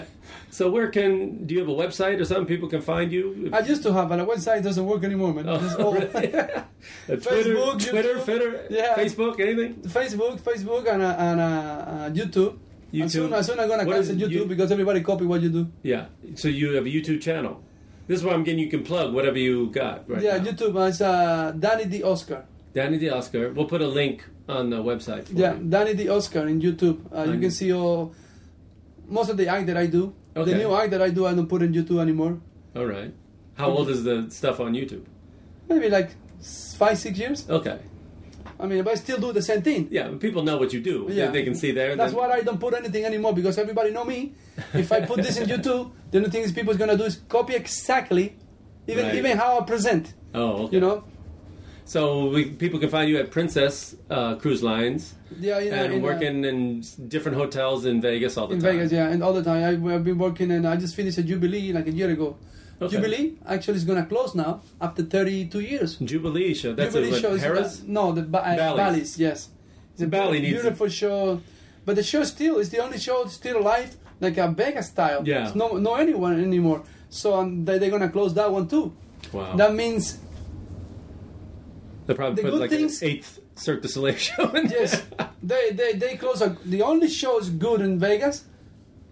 so 0.50 0.70
where 0.70 0.88
can 0.88 1.46
do 1.46 1.54
you 1.54 1.60
have 1.60 1.68
a 1.68 1.72
website 1.72 2.20
or 2.20 2.24
something 2.24 2.46
people 2.46 2.68
can 2.68 2.82
find 2.82 3.10
you? 3.12 3.50
I 3.52 3.60
used 3.60 3.82
to 3.84 3.92
have, 3.92 4.08
but 4.10 4.16
the 4.16 4.26
website 4.26 4.62
doesn't 4.62 4.84
work 4.84 5.04
anymore, 5.04 5.32
man. 5.34 5.48
Oh, 5.48 5.64
It's 5.64 5.74
all- 5.76 5.94
really? 5.94 6.08
Twitter, 6.10 6.64
Facebook, 7.06 7.80
Twitter, 7.88 8.14
YouTube. 8.14 8.24
Twitter, 8.24 8.66
Yeah. 8.70 8.94
Facebook, 8.94 9.40
anything? 9.40 9.74
Facebook, 9.88 10.40
Facebook, 10.40 10.86
and 10.92 11.02
uh, 11.02 11.16
and 11.18 11.40
uh, 11.40 11.44
uh, 11.44 12.10
YouTube. 12.10 12.58
YouTube. 12.94 13.32
As 13.32 13.46
soon 13.46 13.56
soon 13.56 13.60
I'm 13.60 13.68
gonna 13.68 13.84
cancel? 13.84 14.16
YouTube 14.16 14.30
You- 14.30 14.46
because 14.46 14.70
everybody 14.72 15.00
copy 15.02 15.24
what 15.24 15.40
you 15.42 15.48
do. 15.50 15.66
Yeah. 15.82 16.06
So 16.36 16.48
you 16.48 16.74
have 16.76 16.86
a 16.86 16.88
YouTube 16.96 17.20
channel. 17.20 17.62
This 18.06 18.18
is 18.18 18.24
where 18.24 18.34
I'm 18.34 18.44
getting 18.44 18.60
you 18.60 18.68
can 18.68 18.82
plug 18.84 19.14
whatever 19.14 19.38
you 19.38 19.70
got 19.70 20.08
right 20.08 20.22
yeah, 20.22 20.36
now. 20.36 20.44
YouTube 20.44 20.88
is 20.88 21.00
uh, 21.00 21.52
Danny 21.58 21.84
the 21.84 22.02
Oscar. 22.04 22.44
Danny 22.74 22.98
the 22.98 23.10
Oscar. 23.10 23.52
We'll 23.52 23.66
put 23.66 23.80
a 23.80 23.88
link 23.88 24.24
on 24.48 24.68
the 24.70 24.82
website. 24.82 25.24
For 25.28 25.34
Yeah, 25.34 25.54
you. 25.54 25.64
Danny 25.64 25.94
the 25.94 26.08
Oscar 26.10 26.46
in 26.46 26.60
YouTube. 26.60 26.98
Uh, 27.16 27.32
you 27.32 27.40
can 27.40 27.50
see 27.50 27.72
all 27.72 28.14
most 29.08 29.30
of 29.30 29.36
the 29.36 29.48
act 29.48 29.66
that 29.68 29.76
I 29.76 29.86
do. 29.86 30.14
Okay. 30.36 30.52
The 30.52 30.58
new 30.58 30.74
act 30.74 30.90
that 30.90 31.00
I 31.00 31.10
do, 31.10 31.26
I 31.26 31.34
don't 31.34 31.46
put 31.46 31.62
in 31.62 31.72
YouTube 31.72 32.00
anymore. 32.00 32.40
All 32.76 32.84
right. 32.86 33.12
How 33.54 33.70
old 33.70 33.88
is 33.88 34.02
the 34.04 34.26
stuff 34.30 34.60
on 34.60 34.74
YouTube? 34.74 35.04
Maybe 35.68 35.88
like 35.88 36.10
five, 36.76 36.98
six 36.98 37.18
years. 37.18 37.48
Okay. 37.48 37.78
I 38.58 38.66
mean, 38.66 38.84
but 38.84 38.92
I 38.92 38.94
still 38.94 39.18
do 39.18 39.32
the 39.32 39.42
same 39.42 39.62
thing. 39.62 39.88
Yeah, 39.90 40.10
people 40.18 40.42
know 40.42 40.56
what 40.56 40.72
you 40.72 40.80
do. 40.80 41.06
Yeah. 41.10 41.30
They, 41.30 41.42
can 41.42 41.54
see 41.54 41.72
there. 41.72 41.96
That's 41.96 42.12
then- 42.12 42.20
why 42.20 42.30
I 42.36 42.40
don't 42.42 42.60
put 42.60 42.74
anything 42.74 43.04
anymore 43.04 43.32
because 43.34 43.58
everybody 43.58 43.90
know 43.90 44.04
me. 44.04 44.34
If 44.72 44.92
I 44.92 45.00
put 45.00 45.22
this 45.22 45.36
in 45.36 45.48
YouTube, 45.48 45.90
the 46.10 46.18
only 46.18 46.30
thing 46.30 46.42
is 46.42 46.52
people's 46.52 46.76
gonna 46.76 46.96
do 46.96 47.04
is 47.04 47.20
copy 47.28 47.54
exactly, 47.54 48.36
even 48.86 49.06
Right. 49.06 49.14
even 49.16 49.38
how 49.38 49.60
I 49.60 49.64
present. 49.64 50.14
Oh, 50.34 50.64
okay. 50.64 50.76
You 50.76 50.80
know. 50.80 51.04
So 51.86 52.28
we, 52.30 52.46
people 52.46 52.80
can 52.80 52.88
find 52.88 53.10
you 53.10 53.18
at 53.18 53.30
Princess 53.30 53.94
uh, 54.08 54.36
Cruise 54.36 54.62
Lines 54.62 55.14
Yeah, 55.38 55.58
you 55.58 55.70
know, 55.70 55.76
and 55.84 55.92
in, 55.92 56.00
uh, 56.00 56.02
working 56.02 56.44
in 56.44 56.82
different 57.08 57.36
hotels 57.36 57.84
in 57.84 58.00
Vegas 58.00 58.38
all 58.38 58.46
the 58.46 58.54
in 58.54 58.60
time. 58.62 58.76
Vegas, 58.76 58.92
yeah, 58.92 59.08
and 59.10 59.22
all 59.22 59.34
the 59.34 59.42
time. 59.44 59.62
I, 59.62 59.94
I've 59.94 60.04
been 60.04 60.16
working, 60.16 60.50
and 60.50 60.66
I 60.66 60.76
just 60.76 60.94
finished 60.94 61.18
a 61.18 61.22
Jubilee 61.22 61.72
like 61.74 61.86
a 61.86 61.90
year 61.92 62.08
ago. 62.10 62.38
Okay. 62.82 62.96
Jubilee 62.96 63.34
actually 63.46 63.76
is 63.76 63.84
gonna 63.84 64.04
close 64.06 64.34
now 64.34 64.60
after 64.80 65.02
32 65.02 65.60
years. 65.60 65.96
Jubilee 65.96 66.54
show. 66.54 66.74
That's 66.74 66.92
Jubilee 66.94 67.16
a, 67.16 67.20
show 67.20 67.32
is 67.34 67.42
Harrah's? 67.42 67.80
uh, 67.80 67.84
no 67.86 68.12
the 68.12 68.22
ba- 68.22 68.38
uh, 68.46 68.56
Bally's. 68.56 68.76
Bally's. 68.76 69.18
Yes, 69.18 69.48
it's 69.92 70.02
a 70.02 70.06
Bally 70.06 70.40
beautiful, 70.40 70.88
show, 70.88 71.40
but 71.84 71.94
the 71.96 72.02
show 72.02 72.24
still 72.24 72.58
is 72.58 72.70
the 72.70 72.78
only 72.80 72.98
show 72.98 73.26
still 73.26 73.58
alive, 73.58 73.96
like 74.20 74.36
a 74.38 74.48
Vegas 74.48 74.88
style. 74.88 75.22
Yeah. 75.24 75.46
It's 75.46 75.54
no 75.54 75.76
no 75.78 75.94
anyone 75.94 76.38
anymore. 76.40 76.82
So 77.10 77.34
um, 77.38 77.64
they, 77.64 77.78
they're 77.78 77.90
gonna 77.90 78.08
close 78.10 78.34
that 78.34 78.50
one 78.50 78.66
too. 78.68 78.92
Wow. 79.32 79.54
That 79.56 79.72
means 79.74 80.18
They 82.06 82.14
probably 82.14 82.42
the 82.42 82.50
put 82.50 82.60
like 82.60 82.70
things- 82.70 83.00
an 83.02 83.08
eighth 83.08 83.40
Cirque 83.56 83.82
du 83.82 83.88
Soleil 83.88 84.16
show 84.16 84.50
yes, 84.56 85.00
they 85.42 85.70
they 85.70 85.92
they 85.92 86.16
close. 86.16 86.40
A, 86.42 86.56
the 86.64 86.82
only 86.82 87.08
show 87.08 87.38
is 87.38 87.48
good 87.50 87.80
in 87.80 88.00
Vegas, 88.00 88.44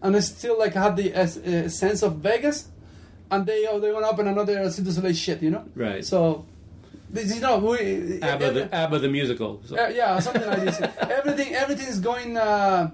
and 0.02 0.16
it's 0.16 0.26
still 0.26 0.58
like 0.58 0.74
have 0.74 0.96
the 0.96 1.14
uh, 1.14 1.68
sense 1.68 2.02
of 2.02 2.16
Vegas, 2.16 2.68
and 3.32 3.46
they 3.46 3.66
oh, 3.66 3.80
they're 3.80 3.92
gonna 3.92 4.06
open 4.08 4.28
another 4.28 4.70
Cirque 4.70 4.84
du 4.84 4.92
Soleil 4.92 5.14
shit, 5.14 5.42
you 5.42 5.50
know. 5.50 5.64
Right. 5.74 6.04
So. 6.04 6.46
This, 7.10 7.34
you 7.34 7.42
know, 7.42 7.58
we, 7.58 8.22
ABBA, 8.22 8.52
the, 8.52 8.74
ABBA 8.74 8.98
the 9.00 9.08
musical. 9.08 9.60
So- 9.66 9.76
Uh, 9.76 9.88
yeah, 9.88 10.18
something 10.18 10.46
like 10.46 10.64
this. 10.64 10.80
everything, 11.18 11.52
everything 11.54 11.86
is 11.86 12.00
going 12.00 12.38
uh, 12.38 12.90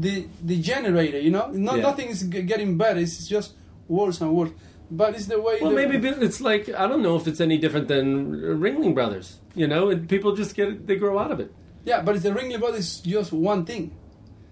the 0.00 0.26
degenerated. 0.44 1.22
You 1.22 1.30
know, 1.30 1.50
no, 1.52 1.76
Yeah. 1.76 1.82
nothing 1.82 2.08
is 2.08 2.24
getting 2.24 2.76
better. 2.76 2.98
It's 2.98 3.28
just 3.28 3.54
worse 3.86 4.20
and 4.20 4.34
worse. 4.34 4.50
But 4.90 5.14
it's 5.14 5.26
the 5.26 5.40
way. 5.40 5.58
Well, 5.60 5.70
the, 5.70 5.76
maybe 5.76 6.08
it's 6.08 6.40
like 6.40 6.68
I 6.68 6.88
don't 6.88 7.02
know 7.02 7.14
if 7.14 7.28
it's 7.28 7.40
any 7.40 7.58
different 7.58 7.86
than 7.86 8.32
Ringling 8.60 8.92
Brothers. 8.94 9.38
You 9.54 9.68
know, 9.68 9.90
and 9.90 10.08
people 10.08 10.34
just 10.34 10.56
get 10.56 10.86
they 10.88 10.96
grow 10.96 11.16
out 11.18 11.30
of 11.30 11.38
it. 11.38 11.54
Yeah, 11.84 12.02
but 12.02 12.16
it's 12.16 12.24
the 12.24 12.30
Ringling 12.30 12.58
Brothers 12.58 12.86
is 12.86 13.00
just 13.00 13.32
one 13.32 13.64
thing. 13.64 13.94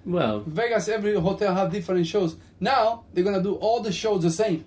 Well, 0.06 0.40
Vegas, 0.46 0.88
every 0.88 1.14
hotel 1.20 1.54
have 1.54 1.70
different 1.70 2.06
shows. 2.06 2.36
Now 2.60 3.04
they're 3.12 3.24
gonna 3.24 3.42
do 3.42 3.54
all 3.56 3.80
the 3.80 3.92
shows 3.92 4.22
the 4.22 4.30
same. 4.30 4.64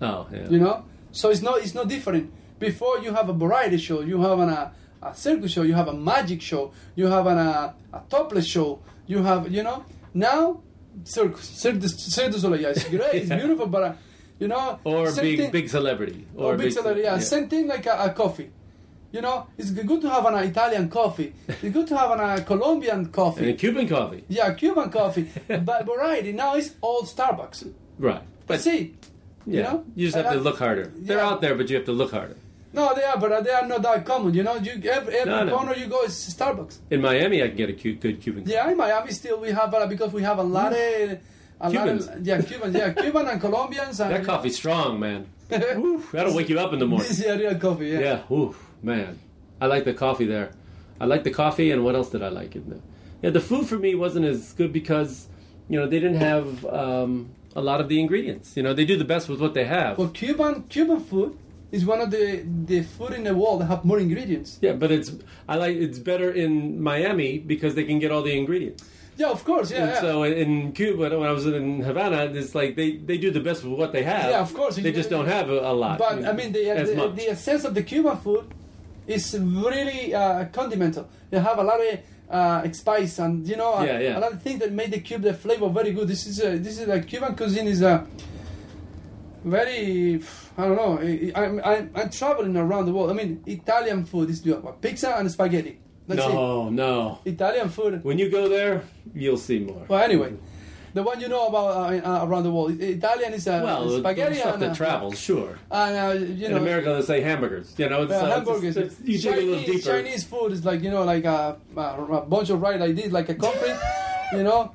oh 0.00 0.26
yeah. 0.32 0.48
You 0.48 0.58
know, 0.60 0.84
so 1.10 1.30
it's 1.30 1.42
not 1.42 1.58
it's 1.62 1.74
not 1.74 1.88
different. 1.88 2.32
Before 2.58 2.98
you 2.98 3.12
have 3.14 3.28
a 3.28 3.32
variety 3.32 3.78
show, 3.78 4.00
you 4.02 4.20
have 4.22 4.38
an, 4.38 4.48
a 4.48 4.72
a 5.02 5.14
circus 5.14 5.52
show, 5.52 5.62
you 5.62 5.74
have 5.74 5.88
a 5.88 5.92
magic 5.94 6.42
show, 6.42 6.72
you 6.96 7.06
have 7.06 7.26
an, 7.26 7.38
a 7.38 7.74
a 7.92 8.02
topless 8.10 8.46
show, 8.46 8.80
you 9.06 9.22
have 9.22 9.50
you 9.50 9.62
know 9.62 9.84
now 10.14 10.60
circus 11.04 11.48
circus, 11.48 11.94
circus 11.96 12.34
du 12.36 12.40
Soleil. 12.40 12.60
Yeah, 12.62 12.68
it's 12.70 12.84
great, 12.88 13.14
it's 13.22 13.28
beautiful, 13.40 13.66
but 13.66 13.82
uh, 13.82 13.92
you 14.38 14.48
know 14.48 14.78
or 14.84 15.12
big 15.14 15.38
thing- 15.38 15.50
big 15.50 15.68
celebrity 15.68 16.26
or, 16.36 16.56
big 16.56 16.72
celebrity. 16.72 17.02
Yeah, 17.02 17.18
same 17.18 17.48
thing 17.48 17.66
like 17.68 17.86
a, 17.86 17.96
a 18.06 18.10
coffee. 18.10 18.50
You 19.10 19.22
know, 19.22 19.46
it's 19.56 19.70
good 19.70 20.02
to 20.02 20.10
have 20.10 20.26
an 20.26 20.34
Italian 20.44 20.88
coffee. 20.90 21.32
It's 21.48 21.72
good 21.72 21.86
to 21.88 21.96
have 21.96 22.10
an, 22.10 22.20
a 22.20 22.42
Colombian 22.44 23.06
coffee. 23.10 23.50
and 23.50 23.58
Cuban 23.58 23.88
coffee. 23.88 24.24
Yeah, 24.28 24.52
Cuban 24.52 24.90
coffee. 24.90 25.30
but 25.48 25.86
variety 25.86 26.32
now 26.32 26.54
is 26.56 26.74
all 26.82 27.02
Starbucks. 27.02 27.72
Right. 27.98 28.22
But 28.46 28.60
see, 28.60 28.94
Yeah. 29.46 29.56
you 29.56 29.62
know, 29.62 29.84
you 29.96 30.06
just 30.08 30.16
And 30.16 30.26
have 30.26 30.34
to 30.34 30.40
I- 30.40 30.42
look 30.42 30.58
harder. 30.58 30.92
They're 30.94 31.20
out 31.20 31.40
there, 31.40 31.54
but 31.54 31.70
you 31.70 31.76
have 31.76 31.86
to 31.86 31.92
look 31.92 32.10
harder. 32.12 32.36
No, 32.70 32.94
they 32.94 33.02
are, 33.02 33.16
but 33.18 33.42
they 33.44 33.50
are 33.50 33.66
not 33.66 33.80
that 33.80 34.04
common. 34.04 34.34
You 34.34 34.42
know, 34.42 34.56
you 34.56 34.72
every, 34.90 35.14
every 35.16 35.24
No, 35.32 35.44
no. 35.44 35.56
corner 35.56 35.74
you 35.74 35.86
go 35.86 36.02
is 36.02 36.12
Starbucks. 36.12 36.76
In 36.90 37.00
Miami, 37.00 37.42
I 37.42 37.48
can 37.48 37.56
get 37.56 37.70
a 37.70 37.72
cute, 37.72 37.98
good 38.00 38.20
Cuban. 38.20 38.42
coffee. 38.42 38.52
Yeah, 38.52 38.70
in 38.70 38.76
Miami 38.76 39.10
still 39.12 39.40
we 39.40 39.50
have 39.52 39.72
uh, 39.72 39.86
because 39.86 40.12
we 40.12 40.22
have 40.22 40.38
a 40.38 40.42
lot 40.42 40.72
of 40.74 40.78
a 40.78 41.18
lot 41.62 41.70
Cubans. 41.72 42.06
of 42.08 42.26
yeah 42.26 42.42
Cubans, 42.42 42.74
yeah 42.76 42.92
Cuban 43.02 43.26
and 43.26 43.40
Colombians. 43.40 43.98
And, 44.00 44.10
That 44.14 44.24
coffee's 44.24 44.56
strong, 44.56 45.00
man. 45.00 45.26
Oof, 45.50 46.12
that'll 46.12 46.34
wake 46.34 46.50
you 46.50 46.60
up 46.60 46.74
in 46.74 46.78
the 46.78 46.86
morning. 46.86 47.08
This 47.08 47.20
is 47.20 47.40
real 47.40 47.54
coffee. 47.58 47.88
Yeah. 47.88 48.00
Yeah, 48.28 48.30
oof, 48.36 48.67
man. 48.82 49.18
I 49.60 49.66
like 49.66 49.84
the 49.84 49.94
coffee 49.94 50.26
there. 50.26 50.52
I 51.00 51.04
like 51.06 51.24
the 51.24 51.30
coffee, 51.30 51.70
and 51.70 51.84
what 51.84 51.94
else 51.94 52.10
did 52.10 52.22
I 52.22 52.28
like 52.28 52.56
in 52.56 52.68
there? 52.70 52.80
Yeah, 53.22 53.30
the 53.30 53.40
food 53.40 53.66
for 53.66 53.78
me 53.78 53.94
wasn't 53.94 54.26
as 54.26 54.52
good 54.52 54.72
because, 54.72 55.28
you 55.68 55.78
know, 55.78 55.86
they 55.86 55.98
didn't 55.98 56.20
have 56.20 56.64
um, 56.66 57.30
a 57.54 57.60
lot 57.60 57.80
of 57.80 57.88
the 57.88 58.00
ingredients. 58.00 58.56
You 58.56 58.62
know, 58.62 58.72
they 58.74 58.84
do 58.84 58.96
the 58.96 59.04
best 59.04 59.28
with 59.28 59.40
what 59.40 59.54
they 59.54 59.64
have. 59.64 59.98
Well, 59.98 60.08
Cuban 60.08 60.64
Cuban 60.68 61.00
food 61.00 61.36
is 61.72 61.84
one 61.84 62.00
of 62.00 62.10
the 62.10 62.44
the 62.66 62.82
food 62.82 63.12
in 63.12 63.24
the 63.24 63.34
world 63.34 63.60
that 63.60 63.66
have 63.66 63.84
more 63.84 63.98
ingredients. 63.98 64.58
Yeah, 64.60 64.72
but 64.72 64.90
it's 64.90 65.12
I 65.48 65.56
like 65.56 65.76
it's 65.76 65.98
better 65.98 66.30
in 66.30 66.80
Miami 66.80 67.38
because 67.38 67.74
they 67.74 67.84
can 67.84 67.98
get 67.98 68.10
all 68.12 68.22
the 68.22 68.36
ingredients. 68.36 68.84
Yeah, 69.16 69.30
of 69.30 69.44
course. 69.44 69.72
Yeah, 69.72 69.86
yeah. 69.86 70.00
so 70.00 70.22
in- 70.22 70.70
Cuba, 70.72 71.18
when 71.18 71.28
I 71.28 71.32
was 71.32 71.44
in 71.44 71.80
Havana, 71.82 72.26
it's 72.32 72.54
like 72.54 72.76
they, 72.76 72.98
they 72.98 73.18
do 73.18 73.32
the 73.32 73.40
best 73.40 73.64
with 73.64 73.76
what 73.76 73.90
they 73.90 74.04
have. 74.04 74.30
Yeah, 74.30 74.40
of 74.40 74.54
course. 74.54 74.76
They 74.76 74.92
just 74.92 75.10
don't 75.10 75.26
have 75.26 75.50
a, 75.50 75.58
a 75.58 75.74
lot. 75.74 75.98
But 75.98 76.24
I 76.24 76.32
mean, 76.32 76.52
the 76.52 76.62
the, 76.62 77.12
the 77.14 77.28
essence 77.30 77.64
of 77.64 77.74
the 77.74 77.82
Cuban 77.82 78.16
food 78.18 78.54
is 79.08 79.36
really 79.40 80.14
uh, 80.14 80.44
condimental. 80.52 81.08
You 81.32 81.38
have 81.38 81.58
a 81.58 81.62
lot 81.64 81.80
of 81.80 81.98
uh, 82.30 82.72
spice 82.72 83.18
and 83.18 83.46
you 83.48 83.56
know 83.56 83.72
a, 83.74 83.86
Yeah, 83.86 83.98
yeah. 83.98 84.18
a 84.18 84.20
lot 84.20 84.32
of 84.32 84.42
things 84.42 84.60
that 84.60 84.72
make 84.72 84.90
the 84.90 85.00
cube 85.00 85.22
the 85.22 85.34
flavor 85.34 85.68
very 85.70 85.92
good. 85.92 86.06
This 86.08 86.26
is 86.26 86.40
a, 86.42 86.58
this 86.58 86.78
is 86.78 86.86
like 86.86 87.06
Cuban 87.08 87.34
cuisine 87.34 87.66
is 87.66 87.82
a 87.82 88.06
very 89.44 90.20
I 90.56 90.64
don't 90.66 90.76
know. 90.76 90.98
I, 91.00 91.32
I'm, 91.34 91.60
I'm 91.64 91.90
I'm 91.94 92.10
traveling 92.10 92.56
around 92.56 92.86
the 92.86 92.92
world. 92.92 93.10
I 93.10 93.14
mean, 93.14 93.42
Italian 93.46 94.04
food 94.04 94.30
is 94.30 94.44
what, 94.44 94.80
pizza 94.82 95.14
and 95.16 95.30
spaghetti. 95.30 95.78
That's 96.06 96.20
no, 96.20 96.70
no. 96.70 97.18
Italian 97.24 97.68
food. 97.68 98.02
When 98.02 98.18
you 98.18 98.30
go 98.30 98.48
there, 98.48 98.82
you'll 99.14 99.36
see 99.36 99.58
more. 99.60 99.84
Well, 99.88 100.02
anyway, 100.02 100.34
the 100.94 101.02
one 101.02 101.20
you 101.20 101.28
know 101.28 101.46
about 101.48 101.68
uh, 101.68 102.08
uh, 102.22 102.26
around 102.26 102.42
the 102.44 102.50
world. 102.50 102.80
Italian 102.80 103.34
is 103.34 103.46
uh, 103.48 103.60
Well, 103.64 103.88
the- 103.88 103.98
spaghetti 104.00 104.34
the 104.34 104.40
stuff 104.40 104.54
and 104.54 104.62
that 104.62 104.70
uh, 104.72 104.74
travels, 104.74 105.18
sure. 105.18 105.58
And 105.70 106.38
you 106.38 106.46
In 106.46 106.56
America, 106.56 106.94
they 106.94 107.02
say 107.02 107.20
hamburgers. 107.20 107.74
You 107.78 107.88
know, 107.88 108.02
it's, 108.04 108.12
hamburgers. 108.12 108.76
it's- 108.76 108.92
it's- 109.00 109.08
you 109.08 109.18
dig 109.18 109.32
a 109.32 109.36
little 109.36 109.54
Chinese, 109.64 109.66
deeper. 109.84 109.90
Chinese 110.02 110.24
food 110.24 110.52
is 110.52 110.64
like 110.64 110.82
you 110.82 110.90
know, 110.90 111.04
like 111.04 111.24
a, 111.24 111.56
a, 111.76 111.80
a 111.80 112.20
bunch 112.22 112.50
of 112.50 112.60
rice 112.62 112.80
like 112.80 112.94
this, 112.96 113.12
like 113.12 113.28
a 113.28 113.34
concrete. 113.34 113.78
you 114.32 114.42
know, 114.42 114.72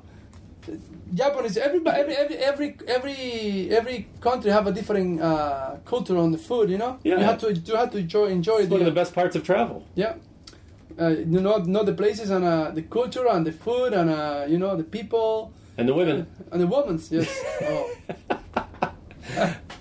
Japanese. 1.14 1.56
Everybody, 1.56 1.96
every 2.00 2.14
every 2.16 2.36
every 2.38 2.76
every 2.88 3.70
every 3.76 4.08
country 4.20 4.50
have 4.50 4.66
a 4.66 4.72
different 4.72 5.20
uh, 5.20 5.76
culture 5.84 6.16
on 6.16 6.32
the 6.32 6.38
food. 6.38 6.70
You 6.70 6.78
know, 6.78 6.98
Yeah. 7.02 7.18
you 7.18 7.24
have 7.24 7.38
to 7.40 7.52
you 7.52 7.76
have 7.76 7.90
to 7.92 7.98
enjoy 7.98 8.26
enjoy 8.26 8.58
It's 8.60 8.70
one 8.70 8.80
of 8.80 8.84
the 8.86 8.90
the 8.90 8.94
best 8.94 9.14
parts 9.14 9.36
of 9.36 9.44
travel. 9.44 9.84
yeah. 9.94 10.14
Uh, 10.96 11.08
you 11.08 11.40
know, 11.40 11.56
know 11.58 11.82
the 11.82 11.92
places 11.92 12.30
and 12.30 12.44
uh, 12.44 12.70
the 12.70 12.82
culture 12.82 13.26
and 13.28 13.44
the 13.44 13.50
food 13.52 13.92
and 13.92 14.08
uh, 14.10 14.44
you 14.48 14.58
know 14.58 14.76
the 14.76 14.84
people 14.84 15.52
And 15.76 15.88
the 15.88 15.94
women. 15.94 16.26
and 16.52 16.60
the 16.60 16.66
women's. 16.66 17.10
Yes. 17.10 17.28
oh. 17.62 17.90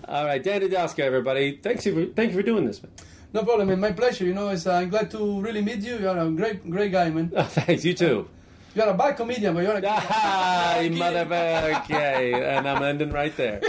All 0.07 0.25
right, 0.25 0.41
Dan 0.43 0.61
Dudowska, 0.61 0.99
everybody. 0.99 1.57
Thanks 1.57 1.85
you 1.85 1.93
for, 1.93 2.13
thank 2.13 2.31
you 2.31 2.37
for 2.37 2.43
doing 2.43 2.65
this, 2.65 2.81
man. 2.81 2.91
No 3.33 3.43
problem, 3.43 3.67
man. 3.67 3.79
My 3.79 3.91
pleasure. 3.91 4.25
You 4.25 4.33
know, 4.33 4.49
it's, 4.49 4.67
uh, 4.67 4.73
I'm 4.73 4.89
glad 4.89 5.09
to 5.11 5.41
really 5.41 5.61
meet 5.61 5.79
you. 5.79 5.97
You're 5.97 6.17
a 6.17 6.29
great, 6.29 6.69
great 6.69 6.91
guy, 6.91 7.09
man. 7.09 7.31
Oh, 7.35 7.43
thanks, 7.57 7.83
you 7.85 7.93
too. 7.93 8.27
You're 8.75 8.89
a 8.89 8.93
bad 8.93 9.17
comedian, 9.17 9.53
but 9.53 9.63
you're 9.63 9.77
a 9.77 9.81
Ah, 9.85 10.79
you 10.79 10.91
motherfucker. 10.91 11.83
Okay, 11.83 12.33
and 12.33 12.67
I'm 12.67 12.81
ending 12.81 13.11
right 13.11 13.35
there. 13.37 13.59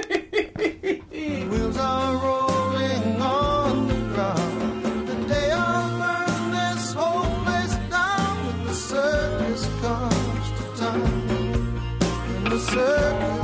Wheels 1.11 1.77
are 1.77 2.17
rolling 2.17 3.21
on 3.21 3.89
the 3.89 3.95
ground. 4.15 4.54
Circus 12.65 13.44